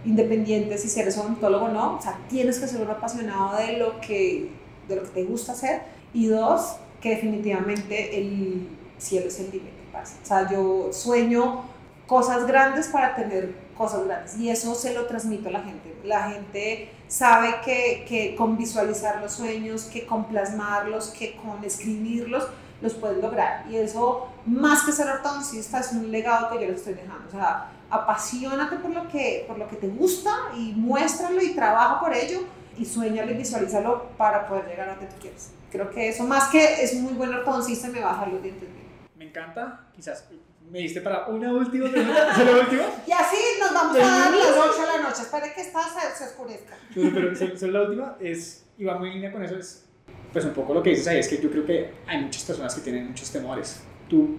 independiente 0.05 0.79
si 0.79 0.99
eres 0.99 1.19
odontólogo 1.19 1.67
o 1.67 1.69
no, 1.69 1.97
o 1.97 2.03
sea, 2.03 2.19
tienes 2.29 2.59
que 2.59 2.67
ser 2.67 2.81
un 2.81 2.91
apasionado 2.91 3.57
de 3.57 3.79
lo 3.79 4.01
que, 4.01 4.51
de 4.89 4.97
lo 4.97 5.03
que 5.03 5.09
te 5.09 5.25
gusta 5.25 5.53
hacer. 5.53 5.83
Y 6.15 6.27
dos, 6.27 6.77
que 7.01 7.11
definitivamente 7.11 8.19
el 8.19 8.69
cielo 8.99 9.29
es 9.29 9.39
el 9.41 9.51
límite. 9.51 9.79
O 9.95 10.27
sea, 10.27 10.49
yo 10.51 10.91
sueño 10.93 11.65
cosas 12.07 12.47
grandes 12.47 12.89
para 12.89 13.15
tener 13.15 13.53
cosas 13.77 14.07
grandes 14.07 14.37
y 14.39 14.49
eso 14.49 14.75
se 14.75 14.95
lo 14.95 15.07
transmito 15.07 15.49
a 15.49 15.53
la 15.53 15.61
gente. 15.63 15.95
La 16.05 16.31
gente 16.31 16.91
sabe 17.09 17.57
que, 17.65 18.05
que 18.09 18.35
con 18.37 18.57
visualizar 18.57 19.21
los 19.21 19.33
sueños, 19.33 19.85
que 19.85 20.07
con 20.07 20.27
plasmarlos, 20.27 21.09
que 21.09 21.37
con 21.37 21.65
escribirlos, 21.65 22.47
los 22.81 22.95
puedes 22.95 23.19
lograr. 23.19 23.65
Y 23.69 23.77
eso, 23.77 24.29
más 24.47 24.83
que 24.85 24.93
ser 24.93 25.09
ortodoncista, 25.09 25.81
es 25.81 25.93
un 25.93 26.11
legado 26.11 26.51
que 26.51 26.65
yo 26.65 26.71
le 26.71 26.77
estoy 26.77 26.95
dejando. 26.95 27.27
O 27.29 27.31
sea, 27.31 27.73
apasionate 27.91 28.77
por 28.77 28.91
lo 28.91 29.09
que, 29.09 29.45
por 29.47 29.59
lo 29.59 29.69
que 29.69 29.77
te 29.77 29.89
gusta 29.89 30.31
y 30.57 30.73
muéstralo 30.73 31.41
y 31.43 31.55
trabaja 31.55 32.01
por 32.01 32.15
ello 32.15 32.41
y 32.77 32.85
sueñalo 32.85 33.33
y 33.33 33.35
visualízalo 33.35 34.11
para 34.17 34.47
poder 34.47 34.67
llegar 34.67 34.89
a 34.89 34.95
donde 34.95 35.07
tú 35.07 35.21
quieres. 35.21 35.53
Creo 35.71 35.91
que 35.91 36.09
eso, 36.09 36.25
más 36.25 36.49
que 36.49 36.83
es 36.83 36.95
muy 36.95 37.13
buen 37.15 37.33
ortodoncista, 37.35 37.89
me 37.89 38.01
baja 38.01 38.27
los 38.27 38.43
dientes 38.43 38.69
bien. 38.73 38.89
Me 39.17 39.27
encanta, 39.27 39.87
quizás 39.95 40.25
me 40.71 40.81
diste 40.81 41.01
para 41.01 41.27
una 41.29 41.53
última 41.53 41.91
pregunta. 41.91 42.33
¿Es 42.39 42.45
la 42.45 42.61
última? 42.61 42.83
Y 43.07 43.13
así 43.13 43.37
nos 43.59 43.73
vamos 43.73 43.97
a 43.97 44.01
dar 44.01 44.35
las 44.35 44.51
8 44.51 44.81
de 44.81 44.87
la 44.87 45.09
noche. 45.09 45.23
Espere 45.23 45.53
que 45.55 45.63
esta 45.63 45.81
se, 45.83 46.17
se 46.17 46.25
oscurezca. 46.25 46.77
Pero, 46.95 47.11
pero 47.13 47.73
la 47.73 47.83
última 47.83 48.17
es, 48.21 48.65
y 48.77 48.85
va 48.85 48.99
muy 48.99 49.09
en 49.09 49.15
línea 49.15 49.33
con 49.33 49.43
eso, 49.43 49.57
es 49.57 49.85
pues 50.33 50.45
un 50.45 50.53
poco 50.53 50.75
lo 50.75 50.83
que 50.83 50.91
dices 50.91 51.09
ahí, 51.09 51.19
es 51.19 51.29
que 51.29 51.41
yo 51.41 51.51
creo 51.51 51.65
que 51.65 51.95
hay 52.07 52.23
muchas 52.23 52.45
personas 52.45 52.75
que 52.75 52.83
tienen 52.83 53.09
muchos 53.09 53.31
temores. 53.31 53.83
¿Tú 54.09 54.39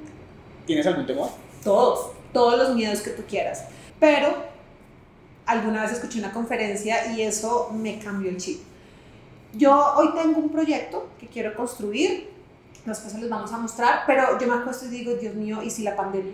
tienes 0.66 0.86
algún 0.86 1.06
temor? 1.06 1.30
Todos, 1.64 2.12
todos 2.34 2.58
los 2.58 2.76
miedos 2.76 3.02
que 3.02 3.12
tú 3.12 3.24
quieras. 3.28 3.66
Pero 4.00 4.50
alguna 5.46 5.82
vez 5.82 5.94
escuché 5.94 6.20
una 6.20 6.32
conferencia 6.32 7.14
y 7.14 7.22
eso 7.22 7.72
me 7.74 8.00
cambió 8.00 8.30
el 8.30 8.38
chip. 8.38 8.62
Yo 9.54 9.96
hoy 9.96 10.14
tengo 10.14 10.40
un 10.40 10.50
proyecto 10.50 11.10
que 11.20 11.28
quiero 11.28 11.56
construir, 11.56 12.30
después 12.86 13.12
se 13.12 13.20
los 13.20 13.30
vamos 13.30 13.52
a 13.52 13.58
mostrar, 13.58 14.04
pero 14.06 14.40
yo 14.40 14.48
me 14.48 14.54
acuesto 14.54 14.86
y 14.86 14.90
digo, 14.90 15.14
Dios 15.16 15.34
mío, 15.34 15.64
¿y 15.64 15.72
si 15.72 15.82
la 15.82 15.96
pandemia? 15.96 16.34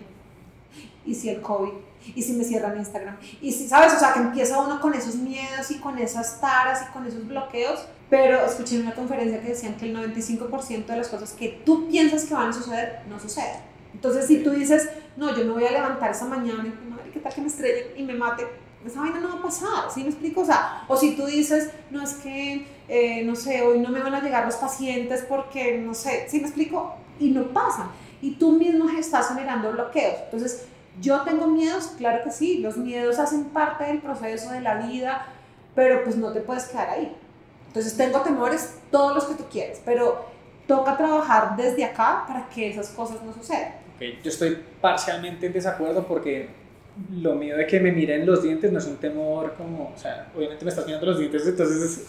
¿Y 1.06 1.14
si 1.14 1.30
el 1.30 1.40
COVID? 1.40 1.72
¿Y 2.14 2.22
si 2.22 2.34
me 2.34 2.44
cierran 2.44 2.76
Instagram? 2.76 3.16
¿Y 3.40 3.52
si, 3.52 3.68
sabes? 3.68 3.94
O 3.94 3.98
sea, 3.98 4.12
que 4.12 4.20
empieza 4.20 4.60
uno 4.60 4.80
con 4.80 4.92
esos 4.92 5.14
miedos 5.16 5.70
y 5.70 5.78
con 5.78 5.98
esas 5.98 6.40
taras 6.40 6.86
y 6.86 6.92
con 6.92 7.06
esos 7.06 7.26
bloqueos, 7.26 7.86
pero 8.10 8.44
escuché 8.44 8.76
en 8.76 8.82
una 8.82 8.94
conferencia 8.94 9.40
que 9.40 9.48
decían 9.48 9.76
que 9.76 9.86
el 9.86 9.96
95% 9.96 10.86
de 10.86 10.96
las 10.96 11.08
cosas 11.08 11.32
que 11.32 11.62
tú 11.64 11.88
piensas 11.88 12.24
que 12.24 12.34
van 12.34 12.50
a 12.50 12.52
suceder, 12.52 13.00
no 13.08 13.18
suceden. 13.18 13.75
Entonces, 13.96 14.26
si 14.26 14.44
tú 14.44 14.50
dices, 14.50 14.90
no, 15.16 15.34
yo 15.34 15.42
me 15.46 15.52
voy 15.52 15.64
a 15.64 15.72
levantar 15.72 16.10
esa 16.10 16.26
mañana 16.26 16.66
y, 16.66 16.90
madre, 16.90 17.10
¿qué 17.10 17.18
tal 17.18 17.32
que 17.32 17.40
me 17.40 17.46
estrellen 17.46 17.86
y 17.96 18.02
me 18.02 18.12
mate? 18.12 18.46
esa 18.86 19.00
vaina 19.00 19.18
no 19.18 19.30
va 19.30 19.34
a 19.40 19.42
pasar, 19.42 19.90
¿sí 19.92 20.02
me 20.02 20.10
explico? 20.10 20.42
O 20.42 20.44
sea, 20.44 20.84
o 20.86 20.96
si 20.96 21.16
tú 21.16 21.24
dices, 21.24 21.70
no 21.90 22.02
es 22.02 22.14
que, 22.14 22.66
eh, 22.88 23.24
no 23.24 23.34
sé, 23.34 23.62
hoy 23.62 23.80
no 23.80 23.88
me 23.88 24.00
van 24.00 24.14
a 24.14 24.20
llegar 24.20 24.44
los 24.44 24.56
pacientes 24.56 25.24
porque, 25.26 25.78
no 25.78 25.94
sé, 25.94 26.26
¿sí 26.28 26.38
me 26.38 26.46
explico? 26.46 26.94
Y 27.18 27.30
no 27.30 27.48
pasa. 27.48 27.88
Y 28.20 28.32
tú 28.32 28.52
mismo 28.52 28.88
estás 28.90 29.28
generando 29.28 29.72
bloqueos. 29.72 30.18
Entonces, 30.26 30.66
yo 31.00 31.22
tengo 31.22 31.46
miedos, 31.48 31.94
claro 31.96 32.22
que 32.22 32.30
sí, 32.30 32.58
los 32.58 32.76
miedos 32.76 33.18
hacen 33.18 33.46
parte 33.46 33.84
del 33.84 33.98
proceso 33.98 34.50
de 34.52 34.60
la 34.60 34.74
vida, 34.86 35.26
pero 35.74 36.04
pues 36.04 36.16
no 36.16 36.32
te 36.32 36.40
puedes 36.40 36.66
quedar 36.66 36.90
ahí. 36.90 37.16
Entonces, 37.68 37.96
tengo 37.96 38.20
temores, 38.20 38.74
todos 38.90 39.14
los 39.14 39.24
que 39.24 39.34
tú 39.34 39.44
quieres, 39.50 39.80
pero 39.84 40.26
toca 40.68 40.96
trabajar 40.96 41.56
desde 41.56 41.82
acá 41.82 42.24
para 42.28 42.48
que 42.50 42.70
esas 42.70 42.90
cosas 42.90 43.22
no 43.22 43.32
sucedan. 43.32 43.85
Okay. 43.96 44.20
Yo 44.22 44.30
estoy 44.30 44.58
parcialmente 44.80 45.46
en 45.46 45.52
desacuerdo 45.52 46.06
porque 46.06 46.48
lo 47.12 47.34
mío 47.34 47.56
de 47.56 47.66
que 47.66 47.80
me 47.80 47.92
miren 47.92 48.26
los 48.26 48.42
dientes 48.42 48.72
no 48.72 48.78
es 48.78 48.86
un 48.86 48.96
temor 48.96 49.54
como, 49.56 49.92
o 49.94 49.98
sea, 49.98 50.30
obviamente 50.34 50.64
me 50.64 50.70
estás 50.70 50.86
mirando 50.86 51.06
los 51.06 51.18
dientes, 51.18 51.46
entonces 51.46 52.06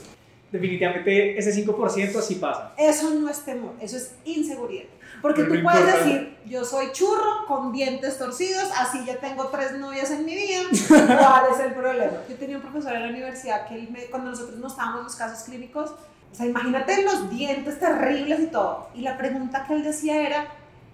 definitivamente 0.51 1.37
ese 1.37 1.65
5% 1.65 2.21
sí 2.21 2.35
pasa. 2.35 2.73
Eso 2.77 3.09
no 3.11 3.29
es 3.29 3.43
temor, 3.43 3.73
eso 3.81 3.97
es 3.97 4.15
inseguridad. 4.25 4.85
Porque 5.21 5.43
tú 5.43 5.55
puedes 5.63 5.85
decir, 5.85 6.37
yo 6.45 6.63
soy 6.63 6.91
churro 6.91 7.45
con 7.47 7.71
dientes 7.71 8.17
torcidos, 8.17 8.69
así 8.77 9.03
ya 9.05 9.17
tengo 9.17 9.47
tres 9.47 9.73
novias 9.77 10.11
en 10.11 10.25
mi 10.25 10.35
vida, 10.35 10.61
¿cuál 10.87 11.45
es 11.53 11.59
el 11.59 11.73
problema? 11.73 12.17
Yo 12.29 12.35
tenía 12.35 12.57
un 12.57 12.61
profesor 12.61 12.93
en 12.93 13.03
la 13.03 13.09
universidad 13.09 13.67
que 13.67 13.75
él 13.75 13.89
me, 13.91 14.05
cuando 14.05 14.31
nosotros 14.31 14.57
nos 14.59 14.73
estábamos 14.73 14.99
en 14.99 15.03
los 15.05 15.15
casos 15.15 15.43
clínicos, 15.45 15.91
o 16.31 16.35
sea, 16.35 16.45
imagínate 16.45 17.03
los 17.03 17.29
dientes 17.29 17.79
terribles 17.79 18.39
y 18.41 18.47
todo, 18.47 18.89
y 18.93 19.01
la 19.01 19.17
pregunta 19.17 19.65
que 19.67 19.73
él 19.73 19.83
decía 19.83 20.27
era, 20.27 20.47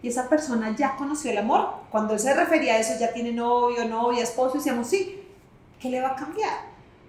y 0.03 0.09
esa 0.09 0.29
persona 0.29 0.75
ya 0.75 0.95
conoció 0.97 1.31
el 1.31 1.39
amor. 1.39 1.69
Cuando 1.89 2.13
él 2.13 2.19
se 2.19 2.33
refería 2.33 2.73
a 2.73 2.79
eso, 2.79 2.93
ya 2.99 3.13
tiene 3.13 3.31
novio, 3.31 3.85
novia, 3.85 4.21
esposo, 4.21 4.57
decíamos, 4.57 4.87
sí, 4.87 5.23
¿qué 5.79 5.89
le 5.89 6.01
va 6.01 6.09
a 6.09 6.15
cambiar? 6.15 6.53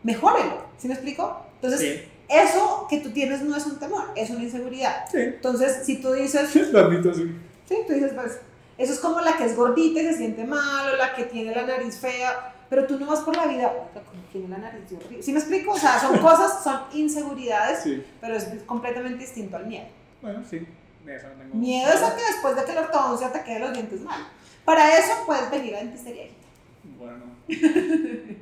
Mejórelo, 0.05 0.65
¿sí 0.79 0.87
me 0.87 0.95
explico? 0.95 1.45
Entonces, 1.57 2.05
eso 2.29 2.87
que 2.89 3.01
tú 3.01 3.11
tienes 3.11 3.43
no 3.43 3.57
es 3.57 3.67
un 3.67 3.81
temor, 3.81 4.05
es 4.15 4.31
una 4.31 4.45
inseguridad. 4.45 5.07
Sí. 5.11 5.19
Entonces, 5.19 5.85
si 5.85 5.97
tú 6.01 6.13
dices... 6.13 6.49
Sí. 6.53 6.63
Sí, 7.67 7.77
tú 7.87 7.95
dices, 7.95 8.13
pues, 8.15 8.39
eso 8.77 8.93
es 8.93 9.01
como 9.01 9.21
la 9.23 9.37
que 9.39 9.45
es 9.45 9.57
gordita 9.57 10.01
y 10.01 10.05
se 10.05 10.19
siente 10.19 10.45
mal, 10.45 10.93
o 10.93 10.97
la 10.97 11.15
que 11.15 11.25
tiene 11.25 11.55
la 11.55 11.63
nariz 11.63 11.99
fea, 11.99 12.55
pero 12.69 12.87
tú 12.87 12.99
no 12.99 13.07
vas 13.07 13.21
por 13.21 13.35
la 13.35 13.47
vida, 13.47 13.73
como 13.93 14.23
tiene 14.31 14.49
la 14.49 14.59
nariz 14.59 14.83
horrible. 14.93 15.23
¿Sí 15.23 15.33
me 15.33 15.39
explico? 15.39 15.73
O 15.73 15.79
sea, 15.79 15.99
son 15.99 16.19
cosas, 16.21 16.63
son 16.63 16.81
inseguridades, 16.93 17.85
pero 18.21 18.37
es 18.37 18.47
completamente 18.67 19.21
distinto 19.21 19.57
al 19.57 19.67
miedo. 19.67 19.87
Bueno, 20.21 20.43
sí. 20.49 20.67
Miedo 21.53 21.93
es 21.93 22.03
a 22.03 22.17
que 22.17 22.23
después 22.23 22.57
de 22.57 22.65
que 22.65 22.73
la 22.73 22.81
ortodoncia 22.83 23.31
te 23.33 23.43
quede 23.43 23.61
los 23.61 23.73
dientes 23.73 24.01
mal. 24.01 24.27
Para 24.65 24.99
eso 24.99 25.25
puedes 25.27 25.51
venir 25.51 25.77
a 25.77 25.79
dentistería. 25.79 26.29
Bueno. 26.99 27.25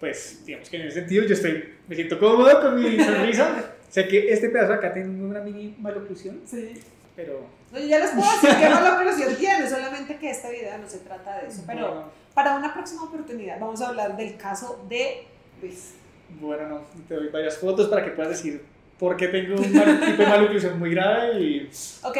pues 0.00 0.44
digamos 0.44 0.68
que 0.68 0.76
en 0.76 0.88
ese 0.88 1.00
sentido 1.00 1.24
yo 1.24 1.34
estoy, 1.34 1.72
me 1.86 1.94
siento 1.94 2.18
cómodo 2.18 2.60
con 2.60 2.82
mi 2.82 2.98
sonrisa. 3.04 3.74
sé 3.88 4.08
que 4.08 4.32
este 4.32 4.48
pedazo 4.48 4.74
acá 4.74 4.92
tiene 4.92 5.08
una 5.24 5.40
mini 5.40 5.76
maloclusión. 5.78 6.40
Sí. 6.44 6.74
Pero... 7.14 7.46
No, 7.70 7.78
yo 7.78 7.86
ya 7.86 8.00
les 8.00 8.10
puedo 8.10 8.30
decir 8.32 8.50
qué 8.58 8.68
maloclusión 8.70 9.36
tiene, 9.36 9.68
solamente 9.68 10.16
que 10.16 10.30
esta 10.30 10.50
video 10.50 10.76
no 10.78 10.88
se 10.88 10.98
trata 10.98 11.40
de 11.40 11.46
eso. 11.48 11.62
Pero 11.66 12.10
para 12.34 12.56
una 12.56 12.74
próxima 12.74 13.04
oportunidad 13.04 13.60
vamos 13.60 13.80
a 13.80 13.88
hablar 13.88 14.16
del 14.16 14.36
caso 14.36 14.84
de 14.88 15.28
Luis. 15.62 15.94
Bueno, 16.40 16.68
no, 16.68 16.80
te 17.06 17.14
doy 17.14 17.28
varias 17.28 17.56
fotos 17.58 17.88
para 17.88 18.04
que 18.04 18.10
puedas 18.10 18.32
decir 18.32 18.73
porque 18.98 19.28
tengo 19.28 19.56
un 19.56 19.62
tipo 19.62 20.22
de 20.22 20.26
malnutrición 20.26 20.78
muy 20.78 20.90
grave 20.90 21.40
y... 21.40 21.70
Ok. 22.02 22.18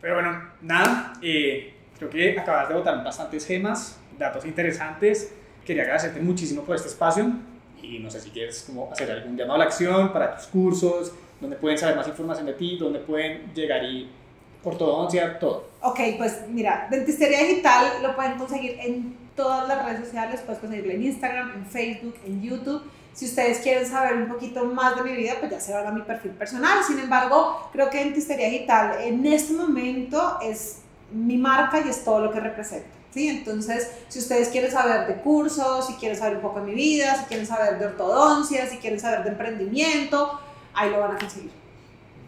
Pero 0.00 0.14
bueno, 0.14 0.50
nada, 0.60 1.12
eh, 1.22 1.74
creo 1.98 2.10
que 2.10 2.38
acabas 2.38 2.68
de 2.68 2.74
botar 2.74 3.04
bastantes 3.04 3.46
gemas, 3.46 4.00
datos 4.18 4.44
interesantes. 4.44 5.32
Quería 5.64 5.82
agradecerte 5.82 6.20
muchísimo 6.20 6.62
por 6.62 6.74
este 6.74 6.88
espacio 6.88 7.30
y 7.80 7.98
no 7.98 8.10
sé 8.10 8.20
si 8.20 8.30
quieres 8.30 8.64
como 8.66 8.90
hacer 8.90 9.10
algún 9.10 9.36
llamado 9.36 9.54
a 9.54 9.58
la 9.58 9.64
acción 9.64 10.12
para 10.12 10.36
tus 10.36 10.46
cursos, 10.46 11.12
donde 11.40 11.56
pueden 11.56 11.78
saber 11.78 11.96
más 11.96 12.08
información 12.08 12.46
de 12.46 12.54
ti, 12.54 12.76
donde 12.78 13.00
pueden 13.00 13.52
llegar 13.54 13.84
y 13.84 14.08
ortodoncia, 14.64 15.38
todo. 15.38 15.68
Ok, 15.82 16.00
pues 16.16 16.42
mira, 16.48 16.86
Dentistería 16.90 17.40
Digital 17.40 18.02
lo 18.02 18.14
pueden 18.14 18.38
conseguir 18.38 18.76
en 18.80 19.16
todas 19.34 19.66
las 19.68 19.84
redes 19.84 20.06
sociales, 20.06 20.40
puedes 20.44 20.60
conseguirla 20.60 20.94
en 20.94 21.02
Instagram, 21.02 21.52
en 21.56 21.66
Facebook, 21.66 22.14
en 22.26 22.42
YouTube. 22.42 22.82
Si 23.12 23.26
ustedes 23.26 23.58
quieren 23.58 23.86
saber 23.86 24.14
un 24.14 24.28
poquito 24.28 24.64
más 24.64 24.96
de 24.96 25.02
mi 25.02 25.14
vida, 25.14 25.34
pues 25.38 25.52
ya 25.52 25.60
se 25.60 25.72
van 25.74 25.86
a 25.86 25.90
mi 25.90 26.02
perfil 26.02 26.32
personal. 26.32 26.82
Sin 26.82 26.98
embargo, 26.98 27.68
creo 27.72 27.90
que 27.90 27.98
Dentistería 27.98 28.48
Digital 28.48 28.96
en 29.00 29.26
este 29.26 29.52
momento 29.52 30.38
es 30.42 30.78
mi 31.12 31.36
marca 31.36 31.82
y 31.84 31.88
es 31.88 32.04
todo 32.04 32.20
lo 32.20 32.32
que 32.32 32.40
representa. 32.40 32.88
¿sí? 33.12 33.28
Entonces, 33.28 33.90
si 34.08 34.18
ustedes 34.18 34.48
quieren 34.48 34.70
saber 34.70 35.06
de 35.06 35.22
cursos, 35.22 35.86
si 35.86 35.94
quieren 35.94 36.18
saber 36.18 36.36
un 36.36 36.42
poco 36.42 36.60
de 36.60 36.66
mi 36.66 36.74
vida, 36.74 37.14
si 37.16 37.24
quieren 37.26 37.46
saber 37.46 37.78
de 37.78 37.86
ortodoncia, 37.86 38.66
si 38.66 38.78
quieren 38.78 38.98
saber 38.98 39.24
de 39.24 39.30
emprendimiento, 39.30 40.40
ahí 40.74 40.90
lo 40.90 41.00
van 41.00 41.16
a 41.16 41.18
conseguir. 41.18 41.50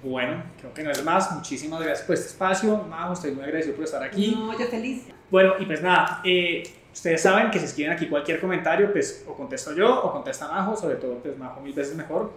Bueno, 0.02 0.42
creo 0.60 0.74
que 0.74 0.82
no 0.82 0.90
es 0.90 1.02
más. 1.02 1.32
Muchísimas 1.32 1.80
gracias 1.80 2.06
por 2.06 2.14
este 2.14 2.28
espacio. 2.28 2.76
Majo, 2.76 3.14
estoy 3.14 3.32
muy 3.32 3.44
agradecido 3.44 3.74
por 3.74 3.84
estar 3.86 4.02
aquí. 4.02 4.34
No, 4.36 4.52
yo 4.58 4.66
feliz. 4.66 5.04
Bueno, 5.30 5.54
y 5.58 5.64
pues 5.64 5.80
nada, 5.80 6.20
eh, 6.24 6.62
ustedes 6.94 7.20
saben 7.20 7.50
que 7.50 7.58
si 7.58 7.66
escriben 7.66 7.92
aquí 7.92 8.08
cualquier 8.08 8.40
comentario, 8.40 8.90
pues 8.92 9.24
o 9.28 9.34
contesto 9.34 9.74
yo 9.74 10.02
o 10.02 10.12
contesta 10.12 10.48
Majo, 10.48 10.76
sobre 10.76 10.94
todo 10.96 11.18
pues 11.18 11.36
Majo 11.36 11.60
mil 11.60 11.74
veces 11.74 11.94
mejor. 11.94 12.32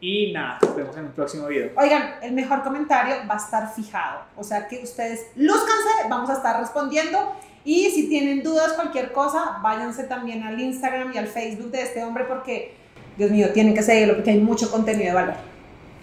Y 0.00 0.32
nada, 0.32 0.58
nos 0.62 0.76
vemos 0.76 0.96
en 0.96 1.06
un 1.06 1.12
próximo 1.12 1.46
video. 1.46 1.70
Oigan, 1.76 2.16
el 2.22 2.32
mejor 2.32 2.62
comentario 2.62 3.16
va 3.28 3.34
a 3.34 3.38
estar 3.38 3.74
fijado. 3.74 4.20
O 4.36 4.44
sea 4.44 4.68
que 4.68 4.82
ustedes 4.82 5.28
lúzcanse, 5.34 6.08
vamos 6.08 6.30
a 6.30 6.34
estar 6.34 6.60
respondiendo. 6.60 7.34
Y 7.64 7.90
si 7.90 8.08
tienen 8.08 8.42
dudas, 8.42 8.74
cualquier 8.74 9.12
cosa, 9.12 9.58
váyanse 9.62 10.04
también 10.04 10.42
al 10.42 10.60
Instagram 10.60 11.12
y 11.14 11.18
al 11.18 11.26
Facebook 11.26 11.70
de 11.70 11.82
este 11.82 12.04
hombre 12.04 12.24
porque, 12.24 12.74
Dios 13.16 13.30
mío, 13.30 13.50
tienen 13.54 13.74
que 13.74 13.82
seguirlo 13.82 14.16
porque 14.16 14.32
hay 14.32 14.40
mucho 14.40 14.70
contenido 14.70 15.06
de 15.06 15.14
valor. 15.14 15.34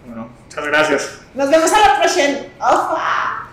Bueno, 0.08 0.30
muchas 0.44 0.66
gracias. 0.66 1.22
Nos 1.36 1.50
vemos 1.50 1.72
a 1.72 1.80
la 1.80 2.00
próxima. 2.00 2.40
¡Ofa! 2.60 3.51